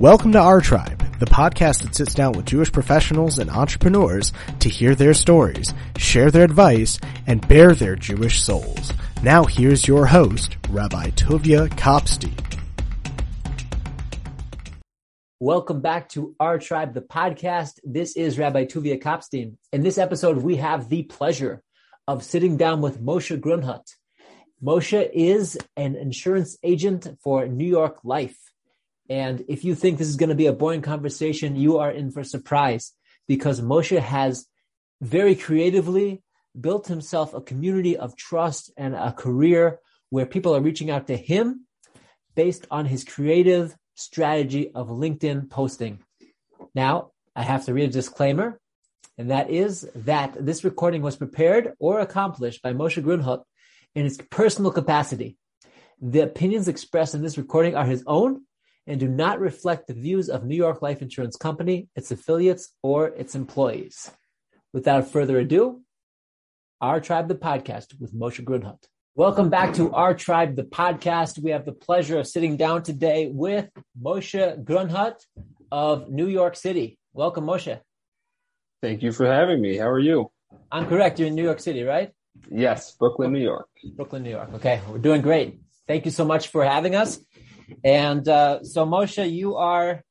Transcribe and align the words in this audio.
Welcome 0.00 0.30
to 0.30 0.38
Our 0.38 0.60
Tribe, 0.60 1.18
the 1.18 1.26
podcast 1.26 1.82
that 1.82 1.92
sits 1.92 2.14
down 2.14 2.34
with 2.34 2.46
Jewish 2.46 2.70
professionals 2.70 3.40
and 3.40 3.50
entrepreneurs 3.50 4.32
to 4.60 4.68
hear 4.68 4.94
their 4.94 5.12
stories, 5.12 5.74
share 5.96 6.30
their 6.30 6.44
advice, 6.44 7.00
and 7.26 7.46
bare 7.48 7.74
their 7.74 7.96
Jewish 7.96 8.40
souls. 8.40 8.92
Now 9.24 9.42
here's 9.42 9.88
your 9.88 10.06
host, 10.06 10.56
Rabbi 10.68 11.10
Tuvia 11.10 11.68
Kopstein. 11.70 12.38
Welcome 15.40 15.80
back 15.80 16.10
to 16.10 16.32
Our 16.38 16.60
Tribe, 16.60 16.94
the 16.94 17.00
podcast. 17.00 17.80
This 17.82 18.14
is 18.14 18.38
Rabbi 18.38 18.66
Tuvia 18.66 19.02
Kopstein. 19.02 19.56
In 19.72 19.82
this 19.82 19.98
episode, 19.98 20.36
we 20.36 20.54
have 20.58 20.88
the 20.88 21.02
pleasure 21.02 21.60
of 22.06 22.22
sitting 22.22 22.56
down 22.56 22.82
with 22.82 23.02
Moshe 23.02 23.36
Grunhut. 23.40 23.96
Moshe 24.62 25.10
is 25.12 25.58
an 25.76 25.96
insurance 25.96 26.56
agent 26.62 27.08
for 27.20 27.48
New 27.48 27.66
York 27.66 27.98
Life. 28.04 28.38
And 29.08 29.44
if 29.48 29.64
you 29.64 29.74
think 29.74 29.98
this 29.98 30.08
is 30.08 30.16
going 30.16 30.28
to 30.28 30.34
be 30.34 30.46
a 30.46 30.52
boring 30.52 30.82
conversation, 30.82 31.56
you 31.56 31.78
are 31.78 31.90
in 31.90 32.10
for 32.10 32.24
surprise 32.24 32.92
because 33.26 33.60
Moshe 33.60 33.98
has 33.98 34.46
very 35.00 35.34
creatively 35.34 36.22
built 36.58 36.88
himself 36.88 37.34
a 37.34 37.40
community 37.40 37.96
of 37.96 38.16
trust 38.16 38.70
and 38.76 38.94
a 38.94 39.12
career 39.12 39.78
where 40.10 40.26
people 40.26 40.54
are 40.54 40.60
reaching 40.60 40.90
out 40.90 41.06
to 41.06 41.16
him 41.16 41.66
based 42.34 42.66
on 42.70 42.86
his 42.86 43.04
creative 43.04 43.76
strategy 43.94 44.70
of 44.74 44.88
LinkedIn 44.88 45.50
posting. 45.50 46.00
Now, 46.74 47.12
I 47.34 47.42
have 47.42 47.64
to 47.66 47.74
read 47.74 47.90
a 47.90 47.92
disclaimer, 47.92 48.60
and 49.16 49.30
that 49.30 49.50
is 49.50 49.88
that 49.94 50.34
this 50.44 50.64
recording 50.64 51.02
was 51.02 51.16
prepared 51.16 51.72
or 51.78 52.00
accomplished 52.00 52.62
by 52.62 52.72
Moshe 52.72 53.02
Grunhut 53.02 53.42
in 53.94 54.04
his 54.04 54.18
personal 54.30 54.70
capacity. 54.70 55.36
The 56.00 56.20
opinions 56.20 56.68
expressed 56.68 57.14
in 57.14 57.22
this 57.22 57.38
recording 57.38 57.74
are 57.74 57.86
his 57.86 58.04
own 58.06 58.42
and 58.88 58.98
do 58.98 59.06
not 59.06 59.38
reflect 59.38 59.86
the 59.86 59.92
views 59.92 60.30
of 60.30 60.46
New 60.46 60.56
York 60.56 60.80
Life 60.80 61.02
Insurance 61.02 61.36
Company, 61.36 61.88
its 61.94 62.10
affiliates, 62.10 62.72
or 62.82 63.08
its 63.08 63.34
employees. 63.34 64.10
Without 64.72 65.06
further 65.06 65.38
ado, 65.38 65.82
Our 66.80 66.98
Tribe 66.98 67.28
the 67.28 67.34
Podcast 67.34 68.00
with 68.00 68.14
Moshe 68.14 68.42
Grunhut. 68.42 68.82
Welcome 69.14 69.50
back 69.50 69.74
to 69.74 69.92
Our 69.92 70.14
Tribe 70.14 70.56
the 70.56 70.62
Podcast. 70.62 71.38
We 71.38 71.50
have 71.50 71.66
the 71.66 71.72
pleasure 71.72 72.18
of 72.18 72.26
sitting 72.26 72.56
down 72.56 72.82
today 72.82 73.30
with 73.30 73.68
Moshe 74.02 74.64
Grunhut 74.64 75.16
of 75.70 76.08
New 76.08 76.28
York 76.28 76.56
City. 76.56 76.98
Welcome, 77.12 77.44
Moshe. 77.44 77.78
Thank 78.80 79.02
you 79.02 79.12
for 79.12 79.26
having 79.26 79.60
me. 79.60 79.76
How 79.76 79.90
are 79.90 79.98
you? 79.98 80.30
I'm 80.72 80.86
correct. 80.86 81.18
You're 81.18 81.28
in 81.28 81.34
New 81.34 81.44
York 81.44 81.60
City, 81.60 81.82
right? 81.82 82.10
Yes, 82.50 82.92
Brooklyn, 82.92 83.34
New 83.34 83.40
York. 83.40 83.68
Brooklyn, 83.96 84.22
New 84.22 84.30
York. 84.30 84.48
Okay, 84.54 84.80
we're 84.88 84.96
doing 84.96 85.20
great. 85.20 85.60
Thank 85.86 86.04
you 86.04 86.10
so 86.10 86.24
much 86.24 86.48
for 86.48 86.64
having 86.64 86.94
us. 86.94 87.18
And 87.84 88.26
uh, 88.28 88.64
so, 88.64 88.86
Moshe, 88.86 89.30
you 89.30 89.56
are 89.56 90.02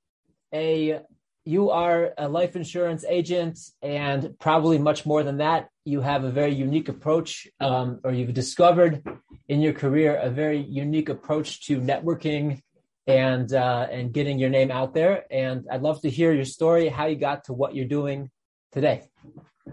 a 0.54 1.02
you 1.46 1.70
are 1.70 2.14
a 2.18 2.28
life 2.28 2.58
insurance 2.58 3.06
agent, 3.08 3.58
and 3.82 4.38
probably 4.38 4.78
much 4.78 5.06
more 5.06 5.24
than 5.24 5.38
that. 5.38 5.70
You 5.86 6.02
have 6.02 6.26
a 6.26 6.32
very 6.32 6.54
unique 6.54 6.90
approach, 6.90 7.48
um, 7.62 8.02
or 8.04 8.12
you've 8.12 8.34
discovered 8.34 9.02
in 9.48 9.62
your 9.62 9.72
career 9.72 10.18
a 10.18 10.30
very 10.30 10.60
unique 10.60 11.08
approach 11.08 11.66
to 11.68 11.80
networking 11.80 12.62
and 13.08 13.54
uh, 13.54 13.88
and 13.90 14.12
getting 14.12 14.38
your 14.38 14.50
name 14.50 14.72
out 14.72 14.94
there. 14.94 15.24
And 15.32 15.66
I'd 15.72 15.82
love 15.82 16.02
to 16.02 16.10
hear 16.10 16.34
your 16.34 16.46
story, 16.46 16.90
how 16.90 17.06
you 17.06 17.16
got 17.16 17.46
to 17.46 17.54
what 17.54 17.74
you're 17.74 17.86
doing 17.86 18.30
today. 18.74 19.04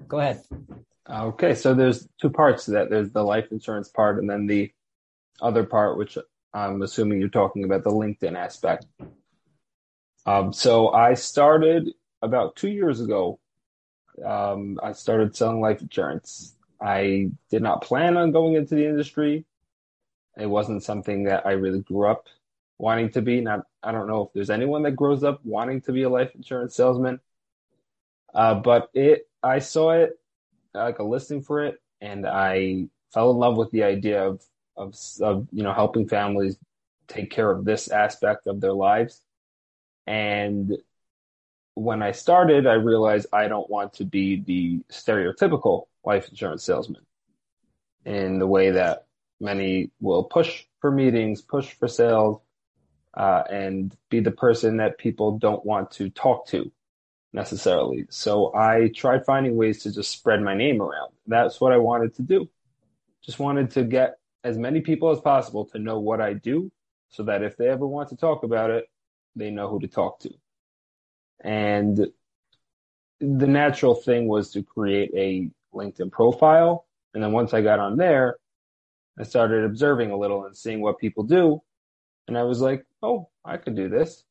Go 0.06 0.20
ahead. 0.20 0.42
Okay, 1.10 1.54
so 1.54 1.74
there's 1.74 2.08
two 2.20 2.30
parts 2.30 2.64
to 2.66 2.70
that. 2.72 2.88
There's 2.88 3.10
the 3.10 3.22
life 3.22 3.48
insurance 3.50 3.88
part, 3.88 4.18
and 4.18 4.30
then 4.30 4.46
the 4.46 4.70
other 5.42 5.64
part, 5.64 5.98
which 5.98 6.16
I'm 6.54 6.82
assuming 6.82 7.18
you're 7.18 7.28
talking 7.28 7.64
about 7.64 7.82
the 7.82 7.90
LinkedIn 7.90 8.36
aspect. 8.36 8.86
Um, 10.24 10.52
so 10.52 10.90
I 10.90 11.14
started 11.14 11.90
about 12.22 12.56
two 12.56 12.70
years 12.70 13.00
ago. 13.00 13.40
Um, 14.24 14.78
I 14.82 14.92
started 14.92 15.36
selling 15.36 15.60
life 15.60 15.82
insurance. 15.82 16.54
I 16.80 17.30
did 17.50 17.62
not 17.62 17.82
plan 17.82 18.16
on 18.16 18.30
going 18.30 18.54
into 18.54 18.76
the 18.76 18.86
industry. 18.86 19.44
It 20.38 20.46
wasn't 20.46 20.84
something 20.84 21.24
that 21.24 21.44
I 21.44 21.52
really 21.52 21.80
grew 21.80 22.06
up 22.08 22.28
wanting 22.78 23.10
to 23.10 23.22
be. 23.22 23.40
Not, 23.40 23.66
I 23.82 23.90
don't 23.90 24.06
know 24.06 24.22
if 24.22 24.32
there's 24.32 24.50
anyone 24.50 24.84
that 24.84 24.96
grows 24.96 25.24
up 25.24 25.40
wanting 25.44 25.80
to 25.82 25.92
be 25.92 26.04
a 26.04 26.08
life 26.08 26.34
insurance 26.34 26.76
salesman. 26.76 27.20
Uh, 28.32 28.54
but 28.54 28.90
it, 28.94 29.28
I 29.42 29.58
saw 29.58 29.90
it 29.90 30.18
like 30.72 30.98
a 30.98 31.04
listing 31.04 31.42
for 31.42 31.64
it, 31.64 31.80
and 32.00 32.26
I 32.26 32.86
fell 33.12 33.30
in 33.30 33.36
love 33.36 33.56
with 33.56 33.70
the 33.70 33.84
idea 33.84 34.26
of 34.26 34.42
of, 34.76 34.96
of 35.20 35.48
you 35.52 35.62
know 35.62 35.72
helping 35.72 36.08
families 36.08 36.56
take 37.08 37.30
care 37.30 37.50
of 37.50 37.64
this 37.64 37.88
aspect 37.88 38.46
of 38.46 38.60
their 38.60 38.72
lives. 38.72 39.20
And 40.06 40.76
when 41.74 42.02
I 42.02 42.12
started, 42.12 42.66
I 42.66 42.74
realized 42.74 43.26
I 43.32 43.48
don't 43.48 43.68
want 43.68 43.94
to 43.94 44.04
be 44.04 44.40
the 44.40 44.80
stereotypical 44.90 45.86
life 46.04 46.28
insurance 46.28 46.64
salesman 46.64 47.02
in 48.04 48.38
the 48.38 48.46
way 48.46 48.72
that 48.72 49.06
many 49.40 49.90
will 50.00 50.24
push 50.24 50.64
for 50.80 50.90
meetings, 50.90 51.42
push 51.42 51.72
for 51.72 51.88
sales, 51.88 52.40
uh, 53.14 53.42
and 53.50 53.96
be 54.10 54.20
the 54.20 54.30
person 54.30 54.78
that 54.78 54.98
people 54.98 55.38
don't 55.38 55.64
want 55.64 55.90
to 55.92 56.10
talk 56.10 56.46
to 56.48 56.70
necessarily. 57.32 58.06
So 58.10 58.54
I 58.54 58.90
tried 58.94 59.24
finding 59.24 59.56
ways 59.56 59.82
to 59.82 59.92
just 59.92 60.10
spread 60.10 60.40
my 60.40 60.54
name 60.54 60.80
around. 60.80 61.12
That's 61.26 61.60
what 61.60 61.72
I 61.72 61.78
wanted 61.78 62.14
to 62.16 62.22
do. 62.22 62.48
Just 63.22 63.38
wanted 63.38 63.72
to 63.72 63.84
get 63.84 64.18
as 64.44 64.58
many 64.58 64.80
people 64.82 65.10
as 65.10 65.20
possible 65.20 65.64
to 65.64 65.78
know 65.78 65.98
what 65.98 66.20
I 66.20 66.34
do 66.34 66.70
so 67.08 67.22
that 67.24 67.42
if 67.42 67.56
they 67.56 67.68
ever 67.68 67.86
want 67.86 68.10
to 68.10 68.16
talk 68.16 68.44
about 68.44 68.70
it, 68.70 68.84
they 69.34 69.50
know 69.50 69.68
who 69.68 69.80
to 69.80 69.88
talk 69.88 70.20
to. 70.20 70.30
And 71.42 72.08
the 73.20 73.46
natural 73.46 73.94
thing 73.94 74.28
was 74.28 74.50
to 74.52 74.62
create 74.62 75.10
a 75.16 75.50
LinkedIn 75.74 76.12
profile. 76.12 76.86
And 77.14 77.22
then 77.22 77.32
once 77.32 77.54
I 77.54 77.62
got 77.62 77.78
on 77.78 77.96
there, 77.96 78.36
I 79.18 79.22
started 79.22 79.64
observing 79.64 80.10
a 80.10 80.18
little 80.18 80.44
and 80.44 80.56
seeing 80.56 80.80
what 80.80 80.98
people 80.98 81.24
do. 81.24 81.62
And 82.28 82.36
I 82.36 82.42
was 82.42 82.60
like, 82.60 82.84
oh, 83.02 83.28
I 83.44 83.56
could 83.56 83.76
do 83.76 83.88
this. 83.88 84.24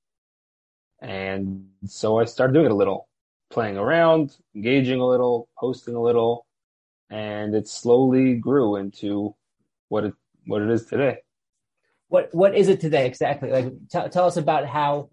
And 1.01 1.67
so 1.85 2.19
I 2.19 2.25
started 2.25 2.53
doing 2.53 2.67
it 2.67 2.71
a 2.71 2.75
little, 2.75 3.07
playing 3.49 3.77
around, 3.77 4.37
engaging 4.55 4.99
a 4.99 5.07
little, 5.07 5.49
posting 5.57 5.95
a 5.95 6.01
little, 6.01 6.45
and 7.09 7.55
it 7.55 7.67
slowly 7.67 8.35
grew 8.35 8.75
into 8.77 9.35
what 9.93 10.05
it 10.05 10.13
what 10.47 10.61
it 10.63 10.71
is 10.71 10.85
today. 10.87 11.17
What 12.07 12.29
what 12.33 12.55
is 12.55 12.67
it 12.67 12.81
today 12.81 13.05
exactly? 13.05 13.51
Like 13.51 13.65
t- 13.91 14.09
tell 14.09 14.25
us 14.25 14.37
about 14.37 14.65
how 14.65 15.11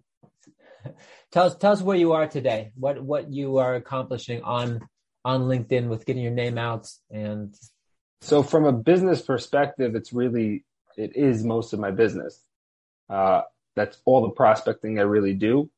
tell 1.31 1.45
us 1.45 1.55
tell 1.55 1.71
us 1.71 1.81
where 1.83 1.97
you 1.97 2.13
are 2.13 2.27
today. 2.27 2.71
What 2.75 3.01
what 3.03 3.31
you 3.31 3.57
are 3.57 3.75
accomplishing 3.75 4.41
on 4.41 4.81
on 5.23 5.41
LinkedIn 5.41 5.87
with 5.87 6.05
getting 6.07 6.23
your 6.23 6.33
name 6.33 6.57
out 6.57 6.89
and 7.11 7.55
so 8.21 8.43
from 8.43 8.65
a 8.65 8.71
business 8.71 9.21
perspective, 9.21 9.95
it's 9.95 10.13
really 10.13 10.65
it 10.97 11.15
is 11.15 11.43
most 11.43 11.73
of 11.73 11.79
my 11.79 11.91
business. 11.91 12.43
Uh, 13.09 13.41
that's 13.75 13.97
all 14.05 14.21
the 14.21 14.29
prospecting 14.29 14.99
I 14.99 15.03
really 15.03 15.33
do. 15.33 15.69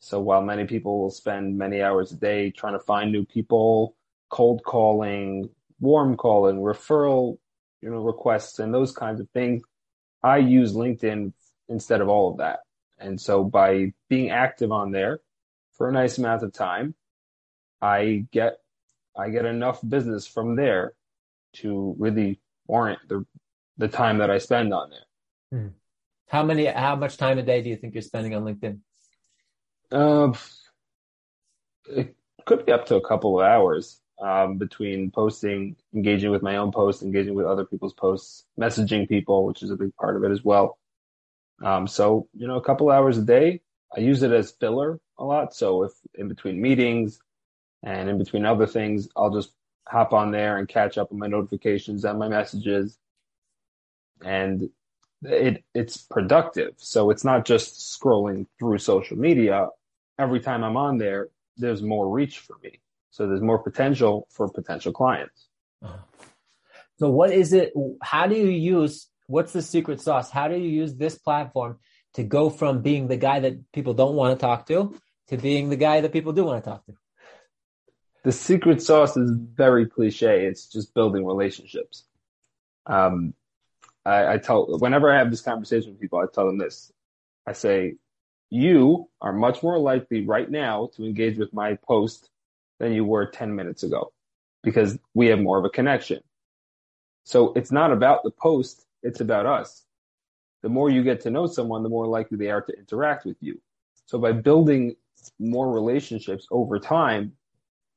So 0.00 0.20
while 0.20 0.42
many 0.42 0.64
people 0.64 1.00
will 1.00 1.10
spend 1.10 1.56
many 1.56 1.80
hours 1.80 2.12
a 2.12 2.16
day 2.16 2.50
trying 2.50 2.74
to 2.74 2.84
find 2.84 3.12
new 3.12 3.24
people, 3.24 3.94
cold 4.30 4.62
calling, 4.64 5.48
warm 5.80 6.16
calling, 6.16 6.56
referral 6.56 7.38
you 7.82 7.90
know, 7.90 7.98
requests 7.98 8.58
and 8.60 8.72
those 8.72 8.92
kinds 8.92 9.20
of 9.20 9.28
things. 9.30 9.62
I 10.22 10.38
use 10.38 10.72
LinkedIn 10.72 11.32
instead 11.68 12.00
of 12.00 12.08
all 12.08 12.30
of 12.30 12.38
that. 12.38 12.60
And 12.98 13.20
so 13.20 13.42
by 13.42 13.92
being 14.08 14.30
active 14.30 14.70
on 14.70 14.92
there 14.92 15.20
for 15.72 15.88
a 15.88 15.92
nice 15.92 16.18
amount 16.18 16.44
of 16.44 16.52
time, 16.52 16.94
I 17.80 18.26
get 18.30 18.58
I 19.16 19.30
get 19.30 19.44
enough 19.44 19.80
business 19.86 20.26
from 20.26 20.56
there 20.56 20.94
to 21.54 21.96
really 21.98 22.40
warrant 22.66 23.00
the 23.08 23.26
the 23.76 23.88
time 23.88 24.18
that 24.18 24.30
I 24.30 24.38
spend 24.38 24.72
on 24.72 24.90
there. 24.90 25.60
Hmm. 25.60 25.68
How 26.28 26.44
many 26.44 26.66
how 26.66 26.94
much 26.94 27.16
time 27.16 27.38
a 27.38 27.42
day 27.42 27.60
do 27.62 27.68
you 27.68 27.76
think 27.76 27.94
you're 27.94 28.02
spending 28.02 28.34
on 28.34 28.44
LinkedIn? 28.44 28.78
Uh, 29.90 30.32
it 31.90 32.14
could 32.46 32.64
be 32.64 32.72
up 32.72 32.86
to 32.86 32.94
a 32.94 33.06
couple 33.06 33.40
of 33.40 33.44
hours 33.44 34.01
um, 34.22 34.56
between 34.56 35.10
posting, 35.10 35.76
engaging 35.94 36.30
with 36.30 36.42
my 36.42 36.56
own 36.56 36.70
posts, 36.70 37.02
engaging 37.02 37.34
with 37.34 37.46
other 37.46 37.64
people's 37.64 37.92
posts, 37.92 38.44
messaging 38.58 39.08
people, 39.08 39.44
which 39.44 39.62
is 39.62 39.70
a 39.70 39.76
big 39.76 39.94
part 39.96 40.16
of 40.16 40.22
it 40.22 40.30
as 40.30 40.44
well. 40.44 40.78
Um, 41.62 41.86
so, 41.88 42.28
you 42.32 42.46
know, 42.46 42.56
a 42.56 42.62
couple 42.62 42.90
hours 42.90 43.18
a 43.18 43.22
day. 43.22 43.60
I 43.94 44.00
use 44.00 44.22
it 44.22 44.32
as 44.32 44.52
filler 44.52 45.00
a 45.18 45.24
lot. 45.24 45.54
So 45.54 45.82
if 45.82 45.92
in 46.14 46.28
between 46.28 46.62
meetings 46.62 47.18
and 47.82 48.08
in 48.08 48.16
between 48.16 48.46
other 48.46 48.66
things, 48.66 49.08
I'll 49.16 49.34
just 49.34 49.52
hop 49.88 50.12
on 50.12 50.30
there 50.30 50.56
and 50.56 50.68
catch 50.68 50.96
up 50.96 51.12
on 51.12 51.18
my 51.18 51.26
notifications 51.26 52.04
and 52.04 52.18
my 52.18 52.28
messages. 52.28 52.98
And 54.24 54.70
it 55.22 55.64
it's 55.74 55.96
productive. 55.96 56.74
So 56.78 57.10
it's 57.10 57.24
not 57.24 57.44
just 57.44 58.00
scrolling 58.00 58.46
through 58.58 58.78
social 58.78 59.18
media. 59.18 59.68
Every 60.18 60.40
time 60.40 60.62
I'm 60.62 60.76
on 60.76 60.98
there, 60.98 61.28
there's 61.56 61.82
more 61.82 62.08
reach 62.08 62.38
for 62.38 62.56
me. 62.62 62.81
So 63.12 63.26
there's 63.26 63.42
more 63.42 63.58
potential 63.58 64.26
for 64.30 64.48
potential 64.48 64.90
clients. 64.90 65.46
So 66.98 67.10
what 67.10 67.30
is 67.30 67.52
it? 67.52 67.72
How 68.02 68.26
do 68.26 68.34
you 68.34 68.48
use, 68.48 69.08
what's 69.26 69.52
the 69.52 69.60
secret 69.60 70.00
sauce? 70.00 70.30
How 70.30 70.48
do 70.48 70.56
you 70.56 70.68
use 70.68 70.94
this 70.96 71.18
platform 71.18 71.78
to 72.14 72.22
go 72.22 72.48
from 72.48 72.80
being 72.80 73.08
the 73.08 73.18
guy 73.18 73.40
that 73.40 73.70
people 73.72 73.92
don't 73.92 74.14
want 74.14 74.38
to 74.38 74.40
talk 74.40 74.66
to 74.68 74.98
to 75.28 75.36
being 75.36 75.68
the 75.68 75.76
guy 75.76 76.00
that 76.00 76.12
people 76.12 76.32
do 76.32 76.44
want 76.44 76.64
to 76.64 76.70
talk 76.70 76.86
to? 76.86 76.94
The 78.24 78.32
secret 78.32 78.80
sauce 78.80 79.16
is 79.16 79.30
very 79.30 79.86
cliche. 79.86 80.46
It's 80.46 80.66
just 80.66 80.94
building 80.94 81.26
relationships. 81.26 82.04
Um, 82.86 83.34
I, 84.06 84.34
I 84.34 84.38
tell 84.38 84.78
whenever 84.78 85.12
I 85.12 85.18
have 85.18 85.30
this 85.30 85.42
conversation 85.42 85.90
with 85.90 86.00
people, 86.00 86.18
I 86.18 86.24
tell 86.32 86.46
them 86.46 86.56
this. 86.56 86.90
I 87.46 87.52
say, 87.52 87.96
you 88.48 89.10
are 89.20 89.32
much 89.32 89.62
more 89.62 89.78
likely 89.78 90.24
right 90.24 90.50
now 90.50 90.90
to 90.96 91.04
engage 91.04 91.36
with 91.36 91.52
my 91.52 91.76
post 91.86 92.30
than 92.82 92.92
you 92.92 93.04
were 93.04 93.26
10 93.26 93.54
minutes 93.54 93.84
ago 93.84 94.12
because 94.64 94.98
we 95.14 95.28
have 95.28 95.38
more 95.38 95.56
of 95.56 95.64
a 95.64 95.70
connection. 95.70 96.18
So 97.22 97.52
it's 97.54 97.70
not 97.70 97.92
about 97.92 98.24
the 98.24 98.32
post. 98.32 98.84
It's 99.04 99.20
about 99.20 99.46
us. 99.46 99.84
The 100.62 100.68
more 100.68 100.90
you 100.90 101.04
get 101.04 101.20
to 101.20 101.30
know 101.30 101.46
someone, 101.46 101.84
the 101.84 101.88
more 101.88 102.08
likely 102.08 102.38
they 102.38 102.50
are 102.50 102.60
to 102.60 102.76
interact 102.76 103.24
with 103.24 103.36
you. 103.40 103.60
So 104.06 104.18
by 104.18 104.32
building 104.32 104.96
more 105.38 105.70
relationships 105.70 106.48
over 106.50 106.80
time, 106.80 107.34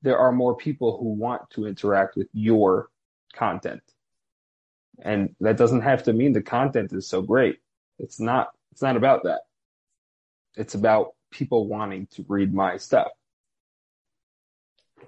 there 0.03 0.19
are 0.19 0.31
more 0.31 0.55
people 0.55 0.99
who 0.99 1.13
want 1.13 1.49
to 1.51 1.65
interact 1.65 2.15
with 2.15 2.27
your 2.31 2.89
content. 3.33 3.81
And 5.01 5.35
that 5.39 5.57
doesn't 5.57 5.81
have 5.81 6.03
to 6.03 6.13
mean 6.13 6.31
the 6.31 6.43
content 6.43 6.93
is 6.93 7.07
so 7.07 7.23
great. 7.23 7.57
It's 7.97 8.19
not, 8.19 8.49
it's 8.71 8.83
not 8.83 8.97
about 8.97 9.23
that. 9.23 9.41
It's 10.55 10.75
about 10.75 11.15
people 11.31 11.67
wanting 11.67 12.05
to 12.11 12.23
read 12.27 12.53
my 12.53 12.77
stuff. 12.77 13.07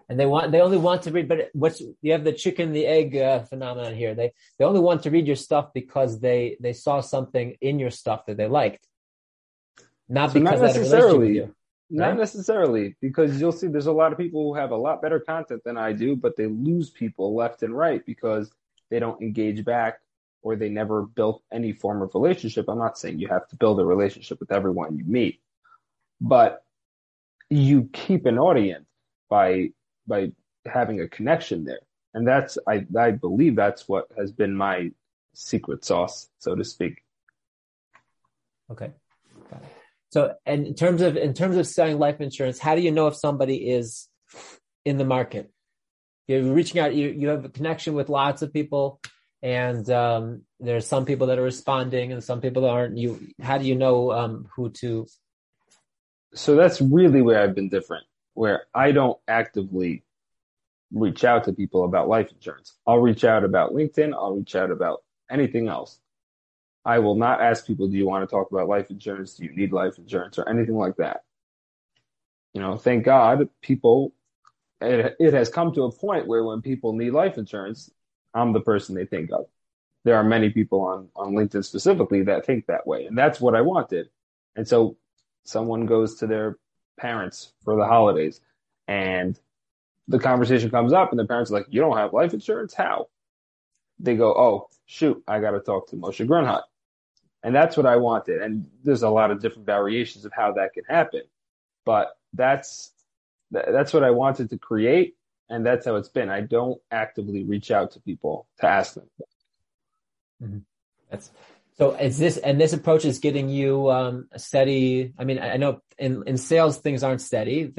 And 0.09 0.17
they 0.17 0.25
want, 0.25 0.51
they 0.51 0.61
only 0.61 0.77
want 0.77 1.01
to 1.03 1.11
read, 1.11 1.27
but 1.27 1.49
what's, 1.53 1.81
you 2.01 2.11
have 2.13 2.23
the 2.23 2.31
chicken, 2.31 2.71
the 2.71 2.85
egg 2.85 3.17
uh, 3.17 3.43
phenomenon 3.43 3.93
here. 3.93 4.15
They, 4.15 4.31
they 4.57 4.63
only 4.63 4.79
want 4.79 5.03
to 5.03 5.11
read 5.11 5.27
your 5.27 5.35
stuff 5.35 5.73
because 5.73 6.19
they, 6.21 6.55
they 6.61 6.73
saw 6.73 7.01
something 7.01 7.57
in 7.59 7.77
your 7.77 7.91
stuff 7.91 8.25
that 8.27 8.37
they 8.37 8.47
liked. 8.47 8.87
Not 10.07 10.31
So 10.31 10.39
because 10.39 10.61
not 10.61 10.61
they 10.61 10.67
had 10.67 10.75
a 10.77 10.79
relationship 10.79 10.99
necessarily. 11.01 11.35
you. 11.35 11.55
Not 11.89 12.07
right? 12.07 12.17
necessarily, 12.17 12.95
because 13.01 13.39
you'll 13.39 13.53
see 13.53 13.67
there's 13.67 13.87
a 13.87 13.91
lot 13.93 14.11
of 14.11 14.17
people 14.17 14.43
who 14.43 14.59
have 14.59 14.71
a 14.71 14.77
lot 14.77 15.01
better 15.01 15.19
content 15.19 15.61
than 15.63 15.77
I 15.77 15.93
do, 15.93 16.15
but 16.15 16.35
they 16.35 16.45
lose 16.47 16.89
people 16.89 17.35
left 17.35 17.63
and 17.63 17.73
right 17.77 18.05
because 18.05 18.51
they 18.89 18.99
don't 18.99 19.21
engage 19.21 19.63
back 19.63 19.99
or 20.41 20.55
they 20.55 20.69
never 20.69 21.03
built 21.03 21.43
any 21.51 21.71
form 21.73 22.01
of 22.01 22.13
relationship. 22.13 22.69
I'm 22.69 22.77
not 22.77 22.97
saying 22.97 23.19
you 23.19 23.27
have 23.27 23.47
to 23.49 23.55
build 23.55 23.79
a 23.79 23.85
relationship 23.85 24.39
with 24.39 24.51
everyone 24.51 24.97
you 24.97 25.05
meet, 25.05 25.41
but 26.19 26.63
you 27.49 27.89
keep 27.91 28.25
an 28.25 28.37
audience 28.37 28.85
by 29.29 29.71
by 30.07 30.31
having 30.65 31.01
a 31.01 31.07
connection 31.07 31.63
there. 31.63 31.79
And 32.13 32.27
that's 32.27 32.57
I 32.67 32.85
I 32.97 33.11
believe 33.11 33.55
that's 33.55 33.87
what 33.87 34.07
has 34.17 34.31
been 34.31 34.55
my 34.55 34.91
secret 35.33 35.85
sauce, 35.85 36.29
so 36.39 36.55
to 36.55 36.63
speak. 36.63 37.03
Okay. 38.71 38.91
So, 40.09 40.33
and 40.45 40.65
in 40.65 40.73
terms 40.73 41.01
of 41.01 41.17
in 41.17 41.33
terms 41.33 41.57
of 41.57 41.67
selling 41.67 41.99
life 41.99 42.21
insurance, 42.21 42.59
how 42.59 42.75
do 42.75 42.81
you 42.81 42.91
know 42.91 43.07
if 43.07 43.15
somebody 43.15 43.69
is 43.69 44.07
in 44.85 44.97
the 44.97 45.05
market? 45.05 45.51
You're 46.27 46.43
reaching 46.43 46.79
out. 46.79 46.95
You 46.95 47.09
you 47.09 47.27
have 47.29 47.45
a 47.45 47.49
connection 47.49 47.93
with 47.93 48.09
lots 48.09 48.41
of 48.41 48.53
people, 48.53 48.99
and 49.41 49.87
um, 49.89 50.43
there's 50.59 50.87
some 50.87 51.05
people 51.05 51.27
that 51.27 51.39
are 51.39 51.43
responding, 51.43 52.13
and 52.13 52.23
some 52.23 52.41
people 52.41 52.63
that 52.63 52.69
aren't. 52.69 52.97
You, 52.97 53.19
how 53.41 53.57
do 53.57 53.65
you 53.65 53.75
know 53.75 54.11
um, 54.11 54.47
who 54.55 54.69
to? 54.81 55.07
so 56.33 56.55
that's 56.55 56.81
really 56.81 57.21
where 57.21 57.41
I've 57.41 57.55
been 57.55 57.69
different, 57.69 58.05
where 58.37 58.67
I 58.71 58.91
don't 58.91 59.17
actively 59.27 60.03
reach 60.93 61.23
out 61.23 61.45
to 61.45 61.53
people 61.53 61.85
about 61.85 62.07
life 62.07 62.31
insurance. 62.31 62.75
I'll 62.85 62.99
reach 62.99 63.23
out 63.23 63.43
about 63.43 63.73
LinkedIn. 63.73 64.13
I'll 64.13 64.35
reach 64.35 64.55
out 64.55 64.69
about 64.69 65.03
anything 65.27 65.67
else. 65.67 65.99
I 66.85 66.99
will 66.99 67.15
not 67.15 67.41
ask 67.41 67.65
people, 67.65 67.87
do 67.87 67.97
you 67.97 68.05
want 68.05 68.29
to 68.29 68.31
talk 68.31 68.51
about 68.51 68.67
life 68.67 68.91
insurance? 68.91 69.33
Do 69.33 69.45
you 69.45 69.55
need 69.55 69.73
life 69.73 69.97
insurance 69.97 70.37
or 70.37 70.47
anything 70.47 70.75
like 70.75 70.97
that? 70.97 71.23
You 72.53 72.61
know, 72.61 72.77
thank 72.77 73.05
God 73.05 73.49
people, 73.63 74.13
it, 74.81 75.15
it 75.19 75.33
has 75.33 75.49
come 75.49 75.73
to 75.73 75.85
a 75.85 75.91
point 75.91 76.27
where 76.27 76.43
when 76.43 76.61
people 76.61 76.93
need 76.93 77.13
life 77.13 77.39
insurance, 77.39 77.89
I'm 78.35 78.53
the 78.53 78.61
person 78.61 78.93
they 78.93 79.05
think 79.05 79.31
of. 79.31 79.47
There 80.05 80.15
are 80.15 80.23
many 80.23 80.51
people 80.51 80.81
on, 80.81 81.09
on 81.15 81.33
LinkedIn 81.33 81.65
specifically 81.65 82.21
that 82.25 82.45
think 82.45 82.67
that 82.67 82.85
way. 82.85 83.07
And 83.07 83.17
that's 83.17 83.41
what 83.41 83.55
I 83.55 83.61
wanted. 83.61 84.09
And 84.55 84.67
so 84.67 84.95
someone 85.43 85.87
goes 85.87 86.17
to 86.19 86.27
their 86.27 86.59
parents 86.97 87.53
for 87.63 87.75
the 87.75 87.85
holidays 87.85 88.41
and 88.87 89.39
the 90.07 90.19
conversation 90.19 90.69
comes 90.69 90.93
up 90.93 91.11
and 91.11 91.19
the 91.19 91.25
parents 91.25 91.51
are 91.51 91.55
like, 91.55 91.67
you 91.69 91.81
don't 91.81 91.97
have 91.97 92.13
life 92.13 92.33
insurance? 92.33 92.73
How? 92.73 93.07
They 93.99 94.15
go, 94.15 94.33
oh, 94.33 94.69
shoot, 94.85 95.21
I 95.27 95.39
got 95.39 95.51
to 95.51 95.59
talk 95.59 95.89
to 95.89 95.95
Moshe 95.95 96.25
Grunhut. 96.25 96.63
And 97.43 97.53
that's 97.55 97.77
what 97.77 97.85
I 97.85 97.97
wanted. 97.97 98.41
And 98.41 98.67
there's 98.83 99.03
a 99.03 99.09
lot 99.09 99.31
of 99.31 99.41
different 99.41 99.65
variations 99.65 100.25
of 100.25 100.33
how 100.33 100.53
that 100.53 100.73
can 100.73 100.83
happen. 100.87 101.21
But 101.85 102.17
that's, 102.33 102.91
that's 103.51 103.93
what 103.93 104.03
I 104.03 104.11
wanted 104.11 104.49
to 104.49 104.57
create. 104.57 105.15
And 105.49 105.65
that's 105.65 105.85
how 105.85 105.95
it's 105.95 106.09
been. 106.09 106.29
I 106.29 106.41
don't 106.41 106.81
actively 106.91 107.43
reach 107.43 107.71
out 107.71 107.91
to 107.91 108.01
people 108.01 108.47
to 108.59 108.67
ask 108.67 108.95
them. 108.95 109.09
Mm-hmm. 110.43 110.57
That's 111.09 111.31
so. 111.77 111.91
Is 111.91 112.17
this 112.17 112.37
and 112.37 112.59
this 112.59 112.73
approach 112.73 113.05
is 113.05 113.19
getting 113.19 113.49
you 113.49 113.89
um, 113.91 114.27
a 114.31 114.39
steady? 114.39 115.13
I 115.17 115.23
mean, 115.23 115.39
I 115.39 115.57
know 115.57 115.81
in 115.97 116.23
in 116.27 116.37
sales 116.37 116.77
things 116.77 117.03
aren't 117.03 117.21
steady. 117.21 117.71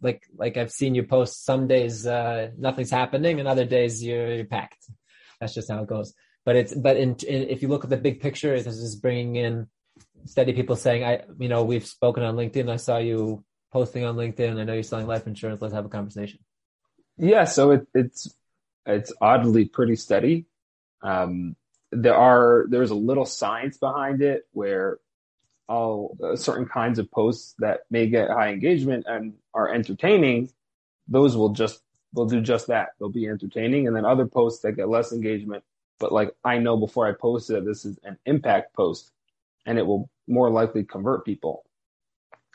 Like 0.00 0.24
like 0.36 0.56
I've 0.56 0.72
seen 0.72 0.94
you 0.94 1.04
post. 1.04 1.44
Some 1.44 1.66
days 1.66 2.06
uh, 2.06 2.50
nothing's 2.58 2.90
happening, 2.90 3.38
and 3.38 3.48
other 3.48 3.64
days 3.64 4.02
you're, 4.02 4.34
you're 4.34 4.44
packed. 4.44 4.84
That's 5.40 5.54
just 5.54 5.70
how 5.70 5.82
it 5.82 5.88
goes. 5.88 6.14
But 6.44 6.56
it's 6.56 6.74
but 6.74 6.96
in, 6.96 7.16
in 7.26 7.48
if 7.48 7.62
you 7.62 7.68
look 7.68 7.84
at 7.84 7.90
the 7.90 7.96
big 7.96 8.20
picture, 8.20 8.60
this 8.60 8.76
is 8.76 8.96
bringing 8.96 9.36
in 9.36 9.66
steady 10.26 10.52
people 10.52 10.76
saying, 10.76 11.04
I 11.04 11.22
you 11.38 11.48
know 11.48 11.64
we've 11.64 11.86
spoken 11.86 12.22
on 12.22 12.36
LinkedIn. 12.36 12.70
I 12.70 12.76
saw 12.76 12.98
you 12.98 13.44
posting 13.72 14.04
on 14.04 14.16
LinkedIn. 14.16 14.58
I 14.58 14.64
know 14.64 14.74
you're 14.74 14.82
selling 14.82 15.06
life 15.06 15.26
insurance. 15.26 15.60
Let's 15.60 15.74
have 15.74 15.84
a 15.84 15.90
conversation. 15.90 16.40
Yeah, 17.18 17.44
so 17.44 17.72
it, 17.72 17.86
it's 17.94 18.34
it's 18.84 19.12
oddly 19.20 19.64
pretty 19.64 19.96
steady. 19.96 20.46
Um, 21.02 21.56
there 21.92 22.16
are 22.16 22.66
there's 22.68 22.90
a 22.90 22.96
little 22.96 23.26
science 23.26 23.78
behind 23.78 24.22
it 24.22 24.46
where 24.52 24.98
all 25.68 26.16
uh, 26.22 26.36
certain 26.36 26.66
kinds 26.66 26.98
of 26.98 27.10
posts 27.10 27.54
that 27.58 27.80
may 27.90 28.06
get 28.06 28.30
high 28.30 28.50
engagement 28.50 29.04
and 29.08 29.34
are 29.52 29.72
entertaining, 29.72 30.50
those 31.08 31.36
will 31.36 31.50
just 31.50 31.80
they'll 32.14 32.26
do 32.26 32.40
just 32.40 32.68
that. 32.68 32.90
They'll 32.98 33.08
be 33.08 33.26
entertaining, 33.26 33.86
and 33.86 33.96
then 33.96 34.04
other 34.04 34.26
posts 34.26 34.62
that 34.62 34.72
get 34.72 34.88
less 34.88 35.12
engagement, 35.12 35.64
but 35.98 36.12
like 36.12 36.34
I 36.44 36.58
know 36.58 36.76
before 36.76 37.06
I 37.06 37.12
post 37.12 37.50
it, 37.50 37.64
this 37.64 37.84
is 37.84 37.98
an 38.04 38.18
impact 38.26 38.74
post, 38.74 39.10
and 39.64 39.78
it 39.78 39.86
will 39.86 40.08
more 40.26 40.50
likely 40.50 40.84
convert 40.84 41.24
people. 41.24 41.64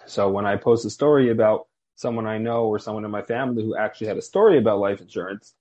So 0.06 0.30
when 0.30 0.46
I 0.46 0.56
post 0.56 0.86
a 0.86 0.90
story 0.90 1.30
about 1.30 1.68
someone 1.96 2.26
I 2.26 2.38
know 2.38 2.66
or 2.66 2.80
someone 2.80 3.06
in 3.06 3.12
my 3.12 3.22
family 3.22 3.64
who 3.64 3.76
actually 3.76 4.08
had 4.08 4.18
a 4.18 4.22
story 4.22 4.58
about 4.58 4.80
life 4.80 5.00
insurance, 5.00 5.54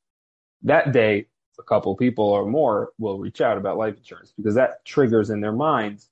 that 0.63 0.93
day, 0.93 1.27
a 1.61 1.65
couple 1.65 1.95
people 1.97 2.25
or 2.25 2.47
more 2.47 2.91
will 2.99 3.19
reach 3.19 3.41
out 3.41 3.59
about 3.59 3.77
life 3.77 3.97
insurance 3.97 4.33
because 4.37 4.55
that 4.55 4.85
triggers 4.85 5.31
in 5.31 5.41
their 5.41 5.53
minds 5.53 6.09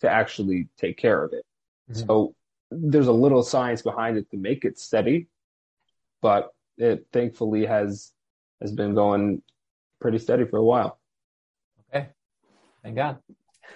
to 0.00 0.10
actually 0.10 0.68
take 0.76 0.96
care 0.96 1.24
of 1.24 1.32
it. 1.32 1.44
Mhm. 1.90 2.06
So 2.06 2.34
there's 2.70 3.08
a 3.08 3.12
little 3.12 3.42
science 3.42 3.82
behind 3.82 4.16
it 4.16 4.30
to 4.30 4.36
make 4.36 4.64
it 4.64 4.78
steady, 4.78 5.28
but 6.20 6.52
it 6.78 7.06
thankfully 7.12 7.66
has 7.66 8.12
has 8.60 8.72
been 8.72 8.94
going 8.94 9.42
pretty 10.00 10.18
steady 10.18 10.44
for 10.44 10.58
a 10.58 10.64
while. 10.64 10.98
Okay. 11.88 12.08
Thank 12.82 12.96
God. 12.96 13.18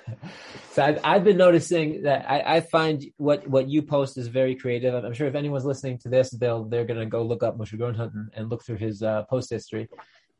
so 0.72 0.82
I've, 0.84 1.00
I've 1.02 1.24
been 1.24 1.36
noticing 1.36 2.02
that 2.02 2.30
I, 2.30 2.56
I 2.56 2.60
find 2.60 3.04
what, 3.16 3.46
what 3.48 3.68
you 3.68 3.82
post 3.82 4.18
is 4.18 4.28
very 4.28 4.54
creative. 4.54 4.94
I'm 4.94 5.14
sure 5.14 5.26
if 5.26 5.34
anyone's 5.34 5.64
listening 5.64 5.98
to 5.98 6.08
this, 6.08 6.30
they'll, 6.30 6.64
they're 6.64 6.84
going 6.84 7.00
to 7.00 7.06
go 7.06 7.22
look 7.22 7.42
up 7.42 7.58
Moshe 7.58 7.78
Grunhut 7.78 8.14
and, 8.14 8.30
and 8.34 8.50
look 8.50 8.64
through 8.64 8.76
his 8.76 9.02
uh, 9.02 9.24
post 9.24 9.50
history. 9.50 9.88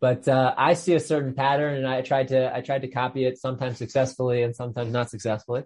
But 0.00 0.29
uh, 0.29 0.55
I 0.57 0.75
see 0.75 0.95
a 0.95 1.00
certain 1.00 1.35
pattern 1.35 1.75
and 1.75 1.87
I 1.87 2.03
tried 2.03 2.29
to, 2.29 2.55
I 2.55 2.61
tried 2.61 2.83
to 2.83 2.88
copy 2.88 3.25
it 3.25 3.38
sometimes 3.38 3.79
successfully 3.79 4.43
and 4.43 4.55
sometimes 4.55 4.93
not 4.93 5.11
successfully. 5.11 5.65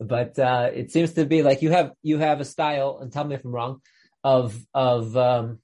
But 0.00 0.38
uh, 0.38 0.70
it 0.74 0.90
seems 0.90 1.12
to 1.14 1.24
be 1.24 1.42
like 1.42 1.62
you 1.62 1.70
have, 1.70 1.92
you 2.02 2.18
have 2.18 2.40
a 2.40 2.44
style 2.44 2.98
and 3.00 3.12
tell 3.12 3.24
me 3.24 3.34
if 3.34 3.44
I'm 3.44 3.52
wrong 3.52 3.80
of, 4.24 4.58
of, 4.74 5.16
um, 5.16 5.60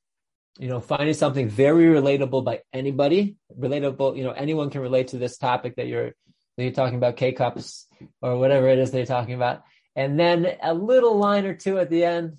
you 0.59 0.69
know, 0.69 0.81
finding 0.81 1.15
something 1.15 1.49
very 1.49 1.87
relatable 1.87 2.45
by 2.45 2.63
anybody, 2.73 3.37
relatable, 3.59 4.17
you 4.17 4.25
know, 4.25 4.31
anyone 4.31 4.71
can 4.71 4.83
relate 4.83 5.09
to 5.09 5.19
this 5.19 5.37
topic 5.37 5.77
that 5.77 5.87
you're, 5.87 6.13
that 6.57 6.63
you're 6.63 6.73
talking 6.73 6.97
about 6.97 7.17
K 7.17 7.33
cups 7.33 7.87
or 8.23 8.39
whatever 8.39 8.69
it 8.69 8.79
is 8.79 8.91
they're 8.91 9.05
talking 9.05 9.35
about. 9.35 9.63
And 9.97 10.19
then 10.19 10.47
a 10.63 10.75
little 10.75 11.17
line 11.19 11.45
or 11.45 11.55
two 11.55 11.79
at 11.79 11.91
the 11.91 12.05
end, 12.05 12.37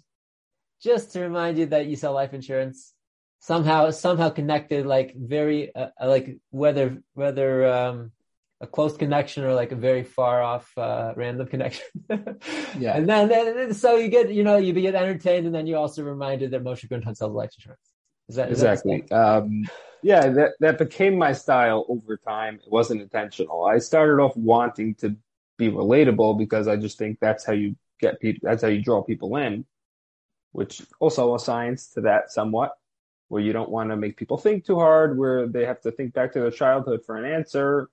just 0.82 1.14
to 1.14 1.22
remind 1.22 1.58
you 1.58 1.66
that 1.68 1.88
you 1.88 1.96
sell 1.96 2.14
life 2.14 2.34
insurance 2.34 2.94
somehow, 3.40 3.92
somehow 3.92 4.30
connected, 4.30 4.86
like 4.86 5.16
very, 5.16 5.74
uh, 5.76 5.90
like 6.04 6.38
whether, 6.52 7.02
whether, 7.14 7.68
um, 7.68 8.12
a 8.60 8.68
close 8.68 8.98
connection 8.98 9.44
or 9.44 9.54
like 9.54 9.72
a 9.72 9.76
very 9.76 10.04
far 10.04 10.42
off, 10.42 10.76
uh, 10.78 11.14
random 11.16 11.48
connection. 11.48 11.86
Yeah. 12.80 12.96
And 12.96 13.10
then, 13.10 13.30
then, 13.30 13.74
so 13.74 13.98
you 13.98 14.08
get, 14.08 14.32
you 14.32 14.44
know, 14.44 14.58
you 14.58 14.74
get 14.74 14.96
entertained 14.96 15.46
and 15.46 15.56
then 15.56 15.68
you're 15.68 15.80
also 15.80 16.04
reminded 16.04 16.52
that 16.52 16.64
Moshe 16.64 16.88
Grunhut 16.88 17.18
sells 17.18 17.34
life 17.34 17.52
insurance. 17.58 17.94
Is 18.30 18.36
that 18.36 18.52
is 18.52 18.62
that 18.62 18.74
Exactly. 18.74 19.10
Um, 19.12 19.66
yeah, 20.04 20.28
that, 20.30 20.52
that 20.60 20.78
became 20.78 21.18
my 21.18 21.34
style 21.34 21.86
over 21.90 22.18
time. 22.18 22.56
It 22.56 22.72
wasn't 22.72 23.02
intentional. 23.02 23.66
I 23.66 23.80
started 23.80 24.22
off 24.22 24.36
wanting 24.36 24.96
to 24.96 25.16
be 25.58 25.70
relatable 25.70 26.38
because 26.38 26.68
I 26.68 26.76
just 26.76 26.98
think 26.98 27.20
that's 27.20 27.46
how 27.46 27.54
you 27.54 27.76
get 28.00 28.20
people, 28.20 28.48
that's 28.48 28.62
how 28.62 28.68
you 28.68 28.82
draw 28.82 29.02
people 29.02 29.36
in, 29.38 29.66
which 30.52 30.82
also 31.00 31.36
assigns 31.36 31.90
to 31.90 32.02
that 32.02 32.32
somewhat, 32.32 32.74
where 33.30 33.42
you 33.42 33.54
don't 33.54 33.70
want 33.70 33.90
to 33.90 33.98
make 33.98 34.18
people 34.18 34.38
think 34.38 34.66
too 34.66 34.80
hard, 34.80 35.18
where 35.18 35.48
they 35.48 35.66
have 35.66 35.82
to 35.82 35.92
think 35.92 36.14
back 36.14 36.34
to 36.34 36.40
their 36.40 36.52
childhood 36.52 37.02
for 37.06 37.18
an 37.18 37.26
answer. 37.32 37.90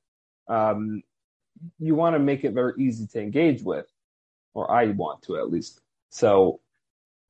Um, 0.48 1.02
you 1.78 1.94
want 1.94 2.14
to 2.14 2.18
make 2.18 2.44
it 2.44 2.52
very 2.52 2.74
easy 2.78 3.06
to 3.08 3.20
engage 3.20 3.62
with, 3.62 3.86
or 4.54 4.70
I 4.70 4.86
want 4.88 5.22
to 5.22 5.36
at 5.38 5.50
least. 5.50 5.80
So 6.10 6.60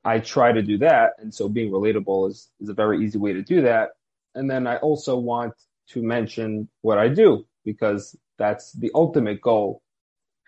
I 0.05 0.19
try 0.19 0.53
to 0.53 0.63
do 0.63 0.79
that. 0.79 1.13
And 1.19 1.33
so 1.35 1.49
being 1.49 1.71
relatable 1.71 2.31
is, 2.31 2.51
is 2.61 2.69
a 2.69 2.75
very 2.75 3.05
easy 3.05 3.19
way 3.19 3.33
to 3.33 3.43
do 3.43 3.63
that. 3.63 3.91
And 4.35 4.51
then 4.51 4.67
I 4.67 4.77
also 4.77 5.17
want 5.17 5.55
to 5.89 6.03
mention 6.03 6.69
what 6.83 6.99
I 6.99 7.09
do 7.09 7.47
because 7.65 8.17
that's 8.37 8.73
the 8.73 8.91
ultimate 8.95 9.41
goal 9.41 9.83